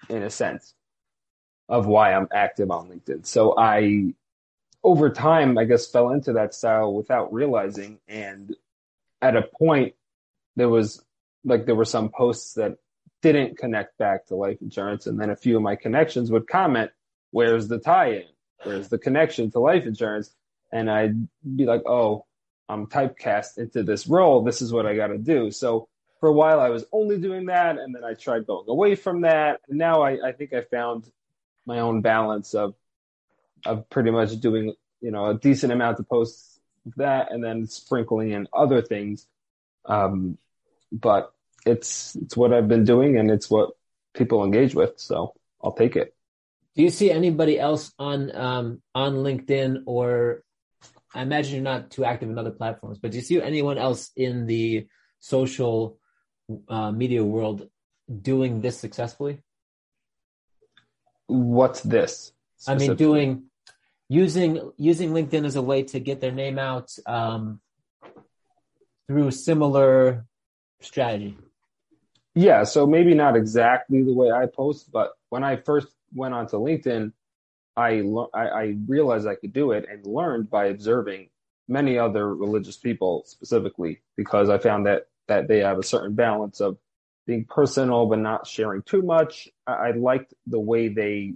in 0.08 0.22
a 0.22 0.30
sense 0.30 0.74
of 1.68 1.86
why 1.86 2.12
I'm 2.12 2.28
active 2.32 2.70
on 2.70 2.88
LinkedIn. 2.88 3.26
So 3.26 3.54
I, 3.56 4.14
over 4.86 5.10
time, 5.10 5.58
I 5.58 5.64
guess 5.64 5.90
fell 5.90 6.10
into 6.10 6.34
that 6.34 6.54
style 6.54 6.94
without 6.94 7.32
realizing. 7.32 7.98
And 8.06 8.54
at 9.20 9.36
a 9.36 9.42
point, 9.42 9.96
there 10.54 10.68
was 10.68 11.04
like, 11.44 11.66
there 11.66 11.74
were 11.74 11.84
some 11.84 12.08
posts 12.08 12.54
that 12.54 12.76
didn't 13.20 13.58
connect 13.58 13.98
back 13.98 14.26
to 14.26 14.36
life 14.36 14.58
insurance. 14.62 15.08
And 15.08 15.20
then 15.20 15.30
a 15.30 15.36
few 15.36 15.56
of 15.56 15.62
my 15.62 15.74
connections 15.74 16.30
would 16.30 16.46
comment, 16.46 16.92
where's 17.32 17.66
the 17.66 17.80
tie 17.80 18.12
in? 18.12 18.26
Where's 18.62 18.88
the 18.88 18.98
connection 18.98 19.50
to 19.50 19.58
life 19.58 19.86
insurance? 19.86 20.30
And 20.70 20.88
I'd 20.88 21.28
be 21.56 21.66
like, 21.66 21.82
oh, 21.84 22.24
I'm 22.68 22.86
typecast 22.86 23.58
into 23.58 23.82
this 23.82 24.06
role. 24.06 24.44
This 24.44 24.62
is 24.62 24.72
what 24.72 24.86
I 24.86 24.94
got 24.94 25.08
to 25.08 25.18
do. 25.18 25.50
So 25.50 25.88
for 26.20 26.28
a 26.28 26.32
while, 26.32 26.60
I 26.60 26.68
was 26.68 26.84
only 26.92 27.18
doing 27.18 27.46
that. 27.46 27.76
And 27.76 27.92
then 27.92 28.04
I 28.04 28.14
tried 28.14 28.46
going 28.46 28.68
away 28.68 28.94
from 28.94 29.22
that. 29.22 29.62
And 29.68 29.78
now 29.78 30.02
I, 30.02 30.28
I 30.28 30.30
think 30.30 30.52
I 30.52 30.60
found 30.60 31.10
my 31.66 31.80
own 31.80 32.02
balance 32.02 32.54
of, 32.54 32.76
of 33.64 33.88
pretty 33.90 34.10
much 34.10 34.38
doing, 34.40 34.74
you 35.00 35.10
know, 35.10 35.26
a 35.26 35.34
decent 35.34 35.72
amount 35.72 35.98
of 35.98 36.08
posts 36.08 36.60
of 36.86 36.94
that 36.96 37.32
and 37.32 37.42
then 37.42 37.66
sprinkling 37.66 38.32
in 38.32 38.46
other 38.52 38.82
things. 38.82 39.26
Um, 39.84 40.38
but 40.92 41.32
it's, 41.64 42.14
it's 42.16 42.36
what 42.36 42.52
I've 42.52 42.68
been 42.68 42.84
doing 42.84 43.18
and 43.18 43.30
it's 43.30 43.50
what 43.50 43.70
people 44.14 44.44
engage 44.44 44.74
with. 44.74 44.94
So 44.96 45.34
I'll 45.62 45.72
take 45.72 45.96
it. 45.96 46.14
Do 46.74 46.82
you 46.82 46.90
see 46.90 47.10
anybody 47.10 47.58
else 47.58 47.92
on 47.98 48.34
um, 48.36 48.82
on 48.94 49.14
LinkedIn 49.14 49.84
or 49.86 50.42
I 51.14 51.22
imagine 51.22 51.54
you're 51.54 51.62
not 51.62 51.90
too 51.90 52.04
active 52.04 52.28
in 52.28 52.38
other 52.38 52.50
platforms, 52.50 52.98
but 52.98 53.10
do 53.10 53.16
you 53.16 53.22
see 53.22 53.40
anyone 53.40 53.78
else 53.78 54.10
in 54.14 54.46
the 54.46 54.86
social 55.18 55.98
uh, 56.68 56.92
media 56.92 57.24
world 57.24 57.66
doing 58.20 58.60
this 58.60 58.78
successfully? 58.78 59.40
What's 61.26 61.80
this? 61.80 62.32
I 62.66 62.74
mean, 62.74 62.94
doing 62.96 63.44
using 64.08 64.72
using 64.76 65.10
LinkedIn 65.10 65.44
as 65.44 65.56
a 65.56 65.62
way 65.62 65.82
to 65.84 66.00
get 66.00 66.20
their 66.20 66.32
name 66.32 66.58
out 66.58 66.92
um, 67.06 67.60
through 69.08 69.30
similar 69.30 70.26
strategy. 70.80 71.36
Yeah, 72.34 72.64
so 72.64 72.86
maybe 72.86 73.14
not 73.14 73.34
exactly 73.36 74.02
the 74.02 74.12
way 74.12 74.30
I 74.30 74.46
post, 74.46 74.92
but 74.92 75.12
when 75.30 75.42
I 75.42 75.56
first 75.56 75.88
went 76.14 76.34
onto 76.34 76.58
LinkedIn, 76.58 77.12
I, 77.76 78.02
I, 78.34 78.48
I 78.48 78.76
realized 78.86 79.26
I 79.26 79.36
could 79.36 79.54
do 79.54 79.72
it 79.72 79.86
and 79.90 80.04
learned 80.06 80.50
by 80.50 80.66
observing 80.66 81.30
many 81.68 81.98
other 81.98 82.34
religious 82.34 82.76
people 82.76 83.24
specifically 83.26 84.02
because 84.16 84.50
I 84.50 84.58
found 84.58 84.86
that 84.86 85.08
that 85.28 85.48
they 85.48 85.58
have 85.60 85.78
a 85.78 85.82
certain 85.82 86.14
balance 86.14 86.60
of 86.60 86.78
being 87.26 87.44
personal 87.44 88.06
but 88.06 88.20
not 88.20 88.46
sharing 88.46 88.82
too 88.82 89.02
much. 89.02 89.48
I, 89.66 89.72
I 89.72 89.90
liked 89.92 90.34
the 90.46 90.60
way 90.60 90.88
they 90.88 91.34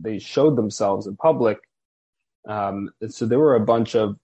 they 0.00 0.18
showed 0.18 0.56
themselves 0.56 1.06
in 1.06 1.16
public. 1.16 1.58
Um, 2.48 2.90
so 3.08 3.26
there 3.26 3.38
were 3.38 3.56
a 3.56 3.60
bunch 3.60 3.94
of 3.94 4.16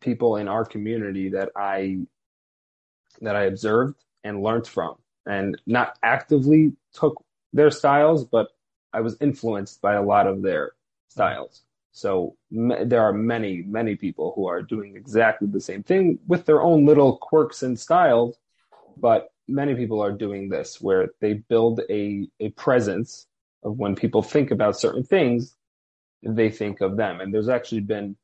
people 0.00 0.36
in 0.36 0.48
our 0.48 0.64
community 0.64 1.30
that 1.30 1.50
I 1.56 1.98
that 3.20 3.36
I 3.36 3.44
observed 3.44 3.96
and 4.24 4.42
learned 4.42 4.66
from, 4.66 4.96
and 5.26 5.60
not 5.66 5.98
actively 6.02 6.72
took 6.92 7.22
their 7.52 7.70
styles, 7.70 8.24
but 8.24 8.48
I 8.92 9.00
was 9.00 9.16
influenced 9.20 9.80
by 9.80 9.94
a 9.94 10.02
lot 10.02 10.26
of 10.26 10.42
their 10.42 10.72
styles. 11.08 11.62
So 11.92 12.36
m- 12.52 12.88
there 12.88 13.02
are 13.02 13.12
many, 13.12 13.62
many 13.62 13.94
people 13.94 14.32
who 14.34 14.46
are 14.46 14.62
doing 14.62 14.96
exactly 14.96 15.46
the 15.46 15.60
same 15.60 15.82
thing 15.82 16.18
with 16.26 16.44
their 16.44 16.60
own 16.60 16.84
little 16.84 17.18
quirks 17.18 17.62
and 17.62 17.78
styles, 17.78 18.36
but 18.96 19.32
many 19.46 19.74
people 19.74 20.02
are 20.02 20.12
doing 20.12 20.48
this 20.48 20.80
where 20.80 21.10
they 21.20 21.34
build 21.34 21.80
a, 21.88 22.28
a 22.40 22.50
presence 22.50 23.26
of 23.64 23.78
when 23.78 23.96
people 23.96 24.22
think 24.22 24.50
about 24.50 24.78
certain 24.78 25.02
things, 25.02 25.54
they 26.22 26.50
think 26.50 26.80
of 26.80 26.96
them. 26.96 27.20
And 27.20 27.32
there's 27.32 27.48
actually 27.48 27.80
been, 27.80 28.16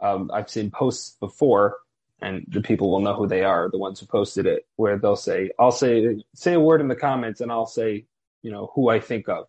um, 0.00 0.30
I've 0.32 0.50
seen 0.50 0.70
posts 0.70 1.16
before 1.20 1.76
and 2.20 2.46
the 2.48 2.62
people 2.62 2.90
will 2.90 3.00
know 3.00 3.14
who 3.14 3.26
they 3.26 3.42
are, 3.42 3.68
the 3.70 3.78
ones 3.78 4.00
who 4.00 4.06
posted 4.06 4.46
it, 4.46 4.66
where 4.76 4.98
they'll 4.98 5.16
say, 5.16 5.50
I'll 5.58 5.70
say, 5.70 6.24
say 6.34 6.54
a 6.54 6.60
word 6.60 6.80
in 6.80 6.88
the 6.88 6.96
comments 6.96 7.40
and 7.40 7.52
I'll 7.52 7.66
say, 7.66 8.06
you 8.42 8.50
know, 8.50 8.70
who 8.74 8.88
I 8.88 9.00
think 9.00 9.28
of. 9.28 9.46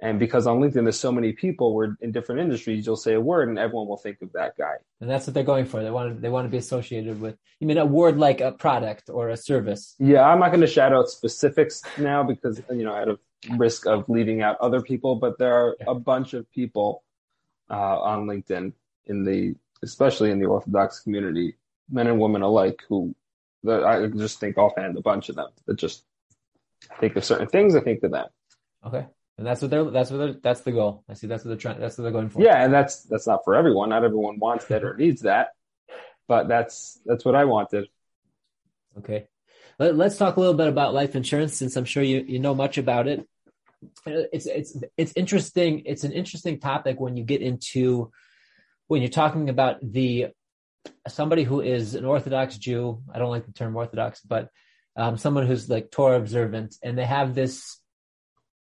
And 0.00 0.18
because 0.18 0.48
on 0.48 0.58
LinkedIn, 0.58 0.82
there's 0.82 0.98
so 0.98 1.12
many 1.12 1.32
people, 1.32 1.74
we're 1.74 1.96
in 2.00 2.10
different 2.10 2.40
industries, 2.40 2.84
you'll 2.84 2.96
say 2.96 3.14
a 3.14 3.20
word 3.20 3.48
and 3.48 3.56
everyone 3.56 3.86
will 3.86 3.96
think 3.96 4.20
of 4.20 4.32
that 4.32 4.56
guy. 4.58 4.74
And 5.00 5.08
that's 5.08 5.26
what 5.26 5.34
they're 5.34 5.44
going 5.44 5.64
for. 5.64 5.82
They 5.82 5.92
want 5.92 6.14
to, 6.14 6.20
they 6.20 6.28
want 6.28 6.44
to 6.44 6.50
be 6.50 6.56
associated 6.56 7.20
with, 7.20 7.36
you 7.60 7.68
mean 7.68 7.78
a 7.78 7.86
word 7.86 8.18
like 8.18 8.40
a 8.40 8.50
product 8.50 9.10
or 9.10 9.28
a 9.28 9.36
service? 9.36 9.94
Yeah, 10.00 10.22
I'm 10.22 10.40
not 10.40 10.48
going 10.48 10.60
to 10.62 10.66
shout 10.66 10.92
out 10.92 11.08
specifics 11.08 11.82
now 11.98 12.24
because, 12.24 12.60
you 12.70 12.82
know, 12.82 12.94
out 12.94 13.08
of 13.08 13.20
risk 13.50 13.86
of 13.86 14.08
leaving 14.08 14.42
out 14.42 14.60
other 14.60 14.80
people, 14.80 15.16
but 15.16 15.38
there 15.38 15.54
are 15.54 15.76
a 15.86 15.94
bunch 15.94 16.34
of 16.34 16.50
people 16.52 17.02
uh, 17.70 18.00
on 18.00 18.26
LinkedIn 18.26 18.72
in 19.06 19.24
the, 19.24 19.54
especially 19.82 20.30
in 20.30 20.38
the 20.38 20.46
Orthodox 20.46 21.00
community, 21.00 21.56
men 21.90 22.06
and 22.06 22.20
women 22.20 22.42
alike, 22.42 22.82
who 22.88 23.14
that 23.64 23.84
I 23.84 24.06
just 24.08 24.40
think 24.40 24.58
offhand 24.58 24.96
a 24.96 25.02
bunch 25.02 25.28
of 25.28 25.36
them 25.36 25.48
that 25.66 25.76
just 25.76 26.04
think 26.98 27.16
of 27.16 27.24
certain 27.24 27.48
things. 27.48 27.76
I 27.76 27.80
think 27.80 28.02
of 28.02 28.10
them. 28.10 28.26
Okay. 28.84 29.06
And 29.38 29.46
that's 29.46 29.62
what 29.62 29.70
they're 29.70 29.84
that's 29.84 30.10
what 30.10 30.18
they're 30.18 30.32
that's 30.34 30.60
the 30.60 30.72
goal. 30.72 31.04
I 31.08 31.14
see 31.14 31.26
that's 31.26 31.44
what 31.44 31.50
they're 31.50 31.58
trying 31.58 31.80
that's 31.80 31.96
what 31.96 32.02
they're 32.02 32.12
going 32.12 32.28
for. 32.28 32.42
Yeah, 32.42 32.62
and 32.62 32.72
that's 32.72 33.04
that's 33.04 33.26
not 33.26 33.44
for 33.44 33.54
everyone. 33.54 33.88
Not 33.88 34.04
everyone 34.04 34.38
wants 34.38 34.66
that 34.66 34.84
or 34.84 34.96
needs 34.96 35.22
that. 35.22 35.54
But 36.28 36.48
that's 36.48 37.00
that's 37.06 37.24
what 37.24 37.34
I 37.34 37.44
wanted. 37.44 37.88
Okay. 38.98 39.26
Let, 39.78 39.98
us 39.98 40.18
talk 40.18 40.36
a 40.36 40.40
little 40.40 40.54
bit 40.54 40.68
about 40.68 40.94
life 40.94 41.16
insurance 41.16 41.56
since 41.56 41.76
I'm 41.76 41.86
sure 41.86 42.02
you, 42.02 42.24
you 42.26 42.38
know 42.38 42.54
much 42.54 42.78
about 42.78 43.08
it. 43.08 43.26
It's 44.06 44.46
it's 44.46 44.76
it's 44.96 45.12
interesting. 45.16 45.82
It's 45.86 46.04
an 46.04 46.12
interesting 46.12 46.60
topic 46.60 47.00
when 47.00 47.16
you 47.16 47.24
get 47.24 47.42
into 47.42 48.10
when 48.88 49.02
you're 49.02 49.10
talking 49.10 49.48
about 49.48 49.76
the 49.82 50.28
somebody 51.08 51.42
who 51.42 51.60
is 51.60 51.94
an 51.94 52.04
Orthodox 52.04 52.56
Jew. 52.56 53.02
I 53.12 53.18
don't 53.18 53.30
like 53.30 53.46
the 53.46 53.52
term 53.52 53.76
Orthodox, 53.76 54.20
but 54.20 54.48
um, 54.96 55.16
someone 55.16 55.46
who's 55.46 55.68
like 55.68 55.90
Torah 55.90 56.18
observant, 56.18 56.76
and 56.82 56.96
they 56.96 57.04
have 57.04 57.34
this 57.34 57.78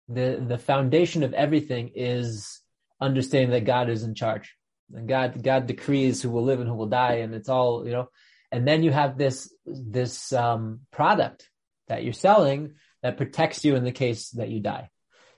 the 0.07 0.43
the 0.45 0.57
foundation 0.57 1.23
of 1.23 1.33
everything 1.33 1.91
is 1.95 2.61
understanding 2.99 3.51
that 3.51 3.65
God 3.65 3.89
is 3.89 4.03
in 4.03 4.15
charge. 4.15 4.55
And 4.93 5.07
God 5.07 5.43
God 5.43 5.67
decrees 5.67 6.21
who 6.21 6.29
will 6.29 6.43
live 6.43 6.59
and 6.59 6.69
who 6.69 6.75
will 6.75 6.87
die, 6.87 7.15
and 7.15 7.33
it's 7.33 7.49
all 7.49 7.85
you 7.85 7.91
know. 7.91 8.09
And 8.51 8.67
then 8.67 8.83
you 8.83 8.91
have 8.91 9.17
this 9.17 9.53
this 9.65 10.31
um, 10.33 10.81
product 10.91 11.49
that 11.87 12.03
you're 12.03 12.13
selling 12.13 12.75
that 13.03 13.17
protects 13.17 13.63
you 13.65 13.75
in 13.75 13.83
the 13.83 13.91
case 13.91 14.29
that 14.31 14.49
you 14.49 14.59
die. 14.59 14.89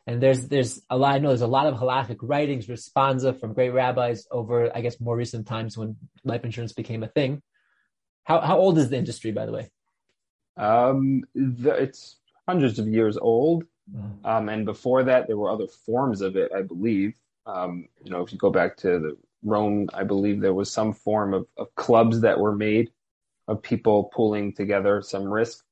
And 0.09 0.19
there's 0.23 0.47
there's 0.47 0.81
a 0.89 0.97
lot. 0.97 1.13
I 1.13 1.19
know 1.19 1.27
there's 1.27 1.41
a 1.41 1.47
lot 1.47 1.67
of 1.67 1.75
halachic 1.75 2.17
writings, 2.23 2.65
responsa 2.65 3.39
from 3.39 3.53
great 3.53 3.69
rabbis 3.69 4.25
over, 4.31 4.75
I 4.75 4.81
guess, 4.81 4.99
more 4.99 5.15
recent 5.15 5.45
times 5.45 5.77
when 5.77 5.97
life 6.23 6.43
insurance 6.43 6.73
became 6.73 7.03
a 7.03 7.07
thing. 7.07 7.43
How 8.23 8.41
how 8.41 8.57
old 8.57 8.79
is 8.79 8.89
the 8.89 8.97
industry, 8.97 9.31
by 9.31 9.45
the 9.45 9.51
way? 9.51 9.69
Um, 10.57 11.25
the, 11.35 11.73
it's 11.73 12.15
hundreds 12.47 12.79
of 12.79 12.87
years 12.87 13.19
old. 13.19 13.65
Mm-hmm. 13.95 14.25
Um, 14.25 14.49
and 14.49 14.65
before 14.65 15.03
that, 15.03 15.27
there 15.27 15.37
were 15.37 15.51
other 15.51 15.67
forms 15.85 16.21
of 16.21 16.35
it, 16.35 16.51
I 16.57 16.63
believe. 16.63 17.13
Um, 17.45 17.87
you 18.03 18.09
know, 18.09 18.23
if 18.23 18.31
you 18.31 18.39
go 18.39 18.49
back 18.49 18.77
to 18.77 18.87
the 18.87 19.17
Rome, 19.43 19.89
I 19.93 20.05
believe 20.05 20.41
there 20.41 20.55
was 20.55 20.71
some 20.71 20.91
form 20.91 21.35
of, 21.35 21.45
of 21.55 21.75
clubs 21.75 22.21
that 22.21 22.39
were 22.39 22.55
made 22.55 22.89
of 23.47 23.61
people 23.61 24.05
pooling 24.05 24.53
together 24.53 25.03
some 25.03 25.25
risk. 25.25 25.63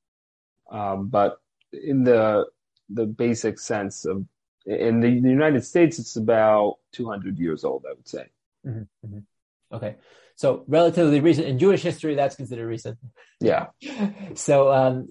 Um, 0.70 1.08
but 1.08 1.40
in 1.72 2.04
the 2.04 2.46
the 2.88 3.06
basic 3.06 3.58
sense 3.58 4.04
of 4.04 4.24
in 4.66 5.00
the, 5.00 5.20
the, 5.20 5.30
United 5.30 5.64
States, 5.64 5.98
it's 5.98 6.16
about 6.16 6.76
200 6.92 7.38
years 7.38 7.64
old, 7.64 7.84
I 7.88 7.94
would 7.94 8.06
say. 8.06 8.26
Mm-hmm, 8.66 9.06
mm-hmm. 9.06 9.74
Okay. 9.74 9.96
So 10.36 10.64
relatively 10.68 11.20
recent 11.20 11.48
in 11.48 11.58
Jewish 11.58 11.82
history, 11.82 12.14
that's 12.14 12.36
considered 12.36 12.66
recent. 12.66 12.98
Yeah. 13.40 13.68
So 14.34 14.72
um, 14.72 15.08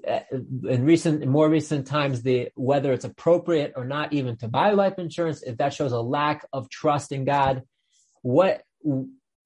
in 0.69 0.85
recent, 0.85 1.23
in 1.23 1.29
more 1.29 1.49
recent 1.49 1.87
times, 1.87 2.21
the 2.21 2.49
whether 2.55 2.93
it's 2.93 3.03
appropriate 3.03 3.73
or 3.75 3.83
not 3.83 4.13
even 4.13 4.37
to 4.37 4.47
buy 4.47 4.71
life 4.71 4.93
insurance, 4.99 5.43
if 5.43 5.57
that 5.57 5.73
shows 5.73 5.91
a 5.91 5.99
lack 5.99 6.45
of 6.53 6.69
trust 6.69 7.11
in 7.11 7.25
God, 7.25 7.63
what 8.21 8.61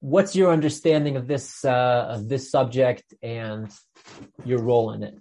what's 0.00 0.36
your 0.36 0.52
understanding 0.52 1.16
of 1.16 1.26
this 1.26 1.64
uh, 1.64 2.06
of 2.10 2.28
this 2.28 2.50
subject 2.50 3.14
and 3.22 3.72
your 4.44 4.60
role 4.60 4.92
in 4.92 5.02
it? 5.02 5.14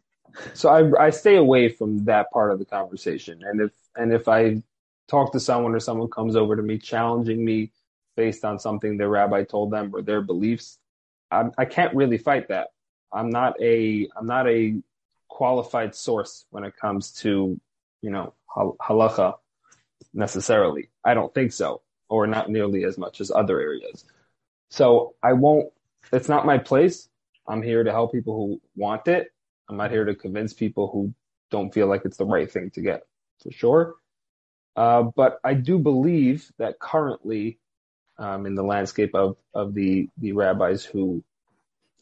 So 0.53 0.69
I 0.69 1.07
I 1.07 1.09
stay 1.09 1.35
away 1.35 1.69
from 1.69 2.05
that 2.05 2.31
part 2.31 2.51
of 2.51 2.59
the 2.59 2.65
conversation. 2.65 3.41
And 3.43 3.61
if 3.61 3.71
and 3.95 4.13
if 4.13 4.27
I 4.27 4.61
talk 5.07 5.31
to 5.33 5.39
someone 5.39 5.75
or 5.75 5.79
someone 5.79 6.09
comes 6.09 6.35
over 6.35 6.55
to 6.55 6.61
me 6.61 6.77
challenging 6.77 7.43
me 7.43 7.71
based 8.15 8.45
on 8.45 8.59
something 8.59 8.97
their 8.97 9.09
rabbi 9.09 9.43
told 9.43 9.71
them 9.71 9.91
or 9.93 10.01
their 10.01 10.21
beliefs, 10.21 10.79
I, 11.29 11.45
I 11.57 11.65
can't 11.65 11.95
really 11.95 12.17
fight 12.17 12.50
that. 12.50 12.69
I'm 13.11 13.29
not 13.29 13.59
a 13.61 14.07
I'm 14.15 14.27
not 14.27 14.47
a 14.47 14.81
qualified 15.27 15.95
source 15.95 16.45
when 16.50 16.63
it 16.63 16.75
comes 16.75 17.11
to 17.13 17.59
you 18.01 18.09
know 18.09 18.33
halacha 18.55 19.35
necessarily. 20.13 20.89
I 21.03 21.13
don't 21.13 21.33
think 21.33 21.53
so, 21.53 21.81
or 22.09 22.27
not 22.27 22.50
nearly 22.50 22.83
as 22.83 22.97
much 22.97 23.21
as 23.21 23.31
other 23.31 23.59
areas. 23.59 24.05
So 24.69 25.15
I 25.21 25.33
won't. 25.33 25.71
It's 26.11 26.29
not 26.29 26.45
my 26.45 26.57
place. 26.57 27.09
I'm 27.47 27.61
here 27.61 27.83
to 27.83 27.91
help 27.91 28.11
people 28.11 28.35
who 28.35 28.61
want 28.75 29.07
it. 29.07 29.31
I'm 29.72 29.78
not 29.78 29.90
here 29.90 30.06
to 30.06 30.13
convince 30.13 30.54
people 30.54 30.90
who 30.92 31.13
don't 31.50 31.74
feel 31.74 31.88
like 31.88 32.01
it's 32.04 32.18
the 32.18 32.25
right 32.25 32.51
thing 32.51 32.72
to 32.72 32.82
get, 32.82 33.04
for 33.42 33.51
sure. 33.51 33.96
Uh, 34.75 35.04
but 35.16 35.40
I 35.44 35.54
do 35.54 35.80
believe 35.80 36.51
that 36.60 36.80
currently, 36.80 37.60
um, 38.18 38.46
in 38.46 38.56
the 38.56 38.63
landscape 38.63 39.16
of 39.16 39.38
of 39.54 39.74
the 39.74 40.10
the 40.18 40.34
rabbis 40.34 40.84
who 40.84 41.24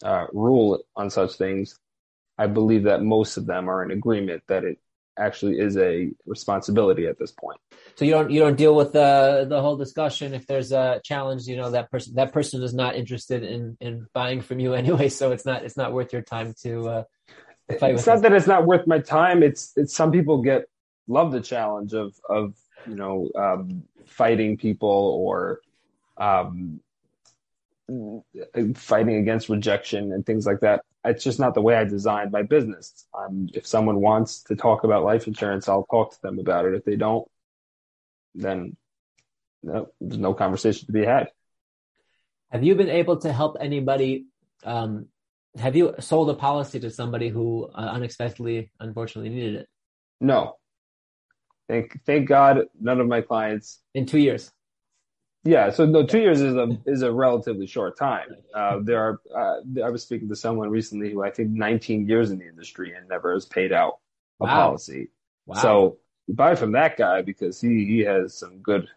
uh, 0.04 0.26
rule 0.34 0.84
on 0.96 1.10
such 1.10 1.34
things, 1.34 1.78
I 2.38 2.48
believe 2.48 2.84
that 2.84 3.04
most 3.04 3.38
of 3.38 3.46
them 3.46 3.70
are 3.70 3.84
in 3.84 3.92
agreement 3.92 4.44
that 4.48 4.64
it 4.64 4.80
actually 5.18 5.60
is 5.60 5.78
a 5.78 6.10
responsibility 6.26 7.06
at 7.06 7.20
this 7.20 7.32
point. 7.32 7.60
So 7.96 8.06
you 8.06 8.12
don't 8.12 8.32
you 8.32 8.40
don't 8.40 8.56
deal 8.56 8.76
with 8.76 8.94
the 8.94 9.46
the 9.48 9.62
whole 9.62 9.78
discussion 9.78 10.34
if 10.34 10.48
there's 10.48 10.72
a 10.72 11.02
challenge. 11.04 11.46
You 11.46 11.58
know 11.58 11.72
that 11.72 11.92
person 11.92 12.16
that 12.16 12.34
person 12.34 12.64
is 12.64 12.74
not 12.74 12.96
interested 12.96 13.44
in 13.44 13.78
in 13.80 14.08
buying 14.14 14.42
from 14.42 14.60
you 14.60 14.74
anyway, 14.82 15.10
so 15.10 15.32
it's 15.32 15.46
not 15.46 15.64
it's 15.64 15.78
not 15.78 15.94
worth 15.94 16.14
your 16.14 16.24
time 16.24 16.56
to. 16.64 16.90
Uh, 16.90 17.04
it's 17.70 18.08
not 18.08 18.22
that 18.22 18.34
it's 18.34 18.48
not 18.48 18.66
worth 18.66 18.88
my 18.88 19.00
time. 19.00 19.44
It's 19.44 19.74
it's 19.76 19.94
some 19.94 20.12
people 20.12 20.42
get 20.42 20.66
love 21.08 21.32
the 21.32 21.42
challenge 21.42 21.94
of 21.94 22.14
of 22.30 22.56
you 22.88 22.96
know 22.96 23.30
um, 23.36 23.84
fighting 24.06 24.58
people 24.58 24.90
or 24.90 25.62
um, 26.18 26.80
fighting 28.76 29.16
against 29.16 29.50
rejection 29.50 30.12
and 30.12 30.26
things 30.26 30.46
like 30.46 30.62
that. 30.62 30.84
It's 31.06 31.24
just 31.24 31.40
not 31.40 31.54
the 31.54 31.62
way 31.62 31.76
I 31.76 31.86
designed 31.86 32.32
my 32.32 32.44
business. 32.44 33.06
Um, 33.18 33.50
if 33.54 33.66
someone 33.66 34.02
wants 34.02 34.44
to 34.44 34.56
talk 34.56 34.84
about 34.84 35.04
life 35.04 35.28
insurance, 35.28 35.70
I'll 35.70 35.86
talk 35.86 36.12
to 36.14 36.22
them 36.22 36.40
about 36.40 36.66
it. 36.66 36.74
If 36.74 36.84
they 36.84 36.98
don't, 36.98 37.28
then 38.36 38.76
no, 39.64 39.90
there's 40.02 40.20
no 40.20 40.34
conversation 40.34 40.88
to 40.88 40.92
be 40.92 41.06
had. 41.06 41.32
Have 42.52 42.64
you 42.64 42.76
been 42.76 42.90
able 42.90 43.18
to 43.18 43.32
help 43.32 43.58
anybody? 43.60 44.26
Um, 44.64 45.08
have 45.58 45.75
you 45.75 45.96
sold 46.00 46.29
a 46.29 46.34
policy 46.34 46.79
to 46.79 46.89
somebody 46.89 47.29
who 47.29 47.70
uh, 47.74 47.89
unexpectedly, 47.94 48.72
unfortunately, 48.79 49.29
needed 49.29 49.56
it? 49.56 49.68
No. 50.22 50.56
Thank 51.68 52.03
thank 52.06 52.27
God, 52.27 52.65
none 52.79 53.00
of 53.00 53.08
my 53.08 53.22
clients 53.22 53.79
in 53.94 54.06
two 54.06 54.20
years. 54.20 54.51
Yeah, 55.44 55.70
so 55.70 55.86
no, 55.86 56.06
two 56.06 56.20
years 56.20 56.41
is 56.41 56.56
a 56.56 56.77
is 56.86 57.01
a 57.01 57.12
relatively 57.12 57.68
short 57.68 57.98
time. 57.98 58.27
Uh, 58.53 58.79
there 58.84 59.00
are 59.00 59.22
uh, 59.36 59.86
I 59.86 59.89
was 59.89 60.03
speaking 60.03 60.27
to 60.29 60.36
someone 60.36 60.70
recently 60.70 61.12
who 61.12 61.24
I 61.24 61.29
think 61.29 61.51
19 61.51 62.08
years 62.08 62.32
in 62.32 62.39
the 62.39 62.48
industry 62.48 62.94
and 62.94 63.08
never 63.08 63.34
has 63.34 63.46
paid 63.46 63.72
out 63.72 64.00
a 64.41 64.46
wow. 64.46 64.56
policy. 64.56 65.10
Wow. 65.46 65.62
So 65.62 65.98
buy 66.27 66.56
from 66.56 66.74
that 66.74 66.98
guy 66.98 67.22
because 67.22 67.62
he 67.62 67.86
he 67.86 68.00
has 68.00 68.38
some 68.38 68.60
good 68.60 68.88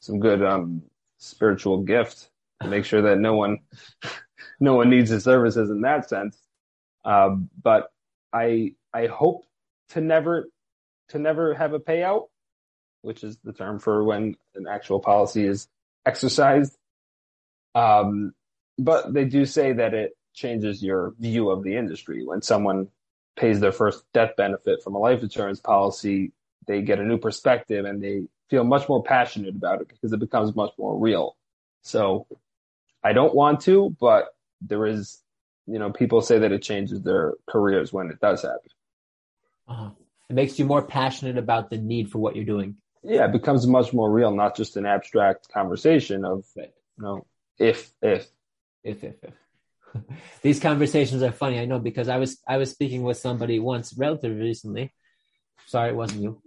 some 0.00 0.18
good 0.18 0.42
um 0.42 0.82
spiritual 1.18 1.82
gift 1.82 2.30
to 2.62 2.68
make 2.68 2.84
sure 2.84 3.02
that 3.02 3.18
no 3.18 3.36
one 3.36 3.58
no 4.60 4.74
one 4.74 4.90
needs 4.90 5.10
his 5.10 5.24
services 5.24 5.70
in 5.70 5.82
that 5.82 6.08
sense. 6.08 6.38
Um, 7.04 7.50
but 7.62 7.90
I 8.32 8.74
I 8.92 9.06
hope 9.06 9.44
to 9.90 10.00
never 10.00 10.48
to 11.10 11.18
never 11.18 11.54
have 11.54 11.72
a 11.72 11.80
payout 11.80 12.26
which 13.02 13.24
is 13.24 13.38
the 13.44 13.52
term 13.52 13.78
for 13.78 14.04
when 14.04 14.36
an 14.54 14.66
actual 14.68 15.00
policy 15.00 15.46
is 15.46 15.68
exercised. 16.04 16.76
Um, 17.74 18.32
but 18.78 19.12
they 19.12 19.24
do 19.24 19.44
say 19.44 19.72
that 19.72 19.94
it 19.94 20.12
changes 20.34 20.82
your 20.82 21.14
view 21.18 21.50
of 21.50 21.62
the 21.62 21.76
industry. 21.76 22.24
When 22.24 22.42
someone 22.42 22.88
pays 23.36 23.60
their 23.60 23.72
first 23.72 24.04
death 24.12 24.36
benefit 24.36 24.82
from 24.82 24.94
a 24.94 24.98
life 24.98 25.22
insurance 25.22 25.60
policy, 25.60 26.32
they 26.66 26.82
get 26.82 26.98
a 26.98 27.04
new 27.04 27.18
perspective 27.18 27.84
and 27.84 28.02
they 28.02 28.24
feel 28.50 28.64
much 28.64 28.88
more 28.88 29.02
passionate 29.02 29.54
about 29.54 29.80
it 29.80 29.88
because 29.88 30.12
it 30.12 30.20
becomes 30.20 30.54
much 30.54 30.72
more 30.78 30.98
real. 30.98 31.36
So 31.82 32.26
I 33.02 33.12
don't 33.12 33.34
want 33.34 33.60
to, 33.62 33.96
but 34.00 34.26
there 34.60 34.86
is, 34.86 35.22
you 35.66 35.78
know, 35.78 35.90
people 35.90 36.20
say 36.20 36.38
that 36.38 36.52
it 36.52 36.62
changes 36.62 37.02
their 37.02 37.34
careers 37.48 37.92
when 37.92 38.10
it 38.10 38.20
does 38.20 38.42
happen. 38.42 38.58
Uh-huh. 39.68 39.90
It 40.28 40.34
makes 40.34 40.58
you 40.58 40.64
more 40.64 40.82
passionate 40.82 41.38
about 41.38 41.70
the 41.70 41.78
need 41.78 42.10
for 42.10 42.18
what 42.18 42.36
you're 42.36 42.44
doing 42.44 42.76
yeah, 43.02 43.26
it 43.26 43.32
becomes 43.32 43.66
much 43.66 43.92
more 43.92 44.10
real, 44.10 44.34
not 44.34 44.56
just 44.56 44.76
an 44.76 44.86
abstract 44.86 45.48
conversation 45.52 46.24
of, 46.24 46.44
you 46.56 46.64
know, 46.98 47.26
if, 47.58 47.90
if, 48.02 48.26
if, 48.82 49.04
if, 49.04 49.14
if. 49.24 49.32
These 50.42 50.60
conversations 50.60 51.22
are 51.22 51.32
funny, 51.32 51.58
I 51.58 51.64
know, 51.64 51.78
because 51.78 52.08
I 52.08 52.18
was 52.18 52.38
I 52.46 52.58
was 52.58 52.70
speaking 52.70 53.02
with 53.02 53.16
somebody 53.16 53.58
once, 53.58 53.94
relatively 53.96 54.40
recently. 54.40 54.92
Sorry, 55.66 55.90
it 55.90 55.96
wasn't 55.96 56.22
you. 56.22 56.42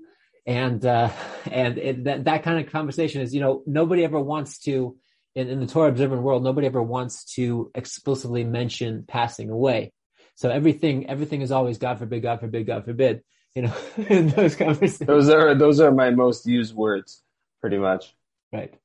And 0.45 0.85
uh, 0.85 1.09
and 1.51 1.77
it, 1.77 2.03
that 2.03 2.25
that 2.25 2.43
kind 2.43 2.63
of 2.63 2.71
conversation 2.71 3.21
is, 3.21 3.33
you 3.33 3.41
know, 3.41 3.63
nobody 3.65 4.03
ever 4.03 4.19
wants 4.19 4.59
to 4.59 4.97
in, 5.36 5.48
in 5.48 5.60
the 5.60 5.67
Torah 5.67 5.89
observant 5.89 6.22
world, 6.22 6.44
nobody 6.44 6.67
ever 6.67 6.82
wants 6.82 7.26
to 7.36 7.72
explicitly 7.76 8.44
mention 8.44 9.06
passing 9.08 9.50
away. 9.50 9.94
So 10.36 10.50
everything 10.50 11.10
everything 11.10 11.41
is 11.41 11.52
always 11.52 11.78
God 11.78 12.00
forbid, 12.00 12.22
God 12.22 12.39
forbid, 12.39 12.65
God 12.65 12.86
forbid 12.86 13.22
you 13.56 13.63
know, 13.63 13.74
in 14.10 14.30
those 14.30 14.56
conversations. 14.56 15.08
Those 15.08 15.30
are 15.30 15.56
those 15.56 15.80
are 15.80 15.91
my 15.91 16.10
most 16.12 16.46
used 16.46 16.74
words, 16.74 17.24
pretty 17.60 17.78
much. 17.78 18.13
Right. 18.52 18.74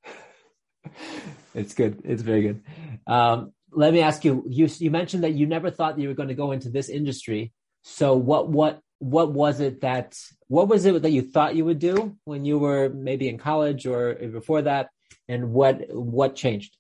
It's 1.55 1.73
good. 1.73 2.03
It's 2.05 2.21
very 2.21 2.43
good. 2.43 2.63
Um, 3.07 3.55
let 3.73 3.95
me 3.95 4.03
ask 4.03 4.27
you, 4.27 4.45
you. 4.47 4.69
You 4.79 4.91
mentioned 4.91 5.25
that 5.25 5.33
you 5.33 5.47
never 5.47 5.71
thought 5.71 5.97
that 5.97 6.03
you 6.03 6.09
were 6.09 6.15
going 6.15 6.29
to 6.29 6.35
go 6.35 6.53
into 6.53 6.69
this 6.69 6.91
industry. 6.91 7.55
So 7.83 8.15
what 8.15 8.51
what 8.51 8.81
what 8.99 9.33
was 9.33 9.61
it 9.61 9.81
that 9.81 10.19
what 10.49 10.69
was 10.69 10.85
it 10.85 11.01
that 11.01 11.13
you 11.13 11.23
thought 11.23 11.57
you 11.57 11.65
would 11.65 11.79
do 11.79 12.15
when 12.27 12.45
you 12.45 12.59
were 12.59 12.91
maybe 12.91 13.27
in 13.27 13.39
college 13.39 13.87
or 13.87 14.15
before 14.15 14.61
that, 14.63 14.91
and 15.29 15.53
what 15.53 15.83
what 15.91 16.37
changed? 16.37 16.77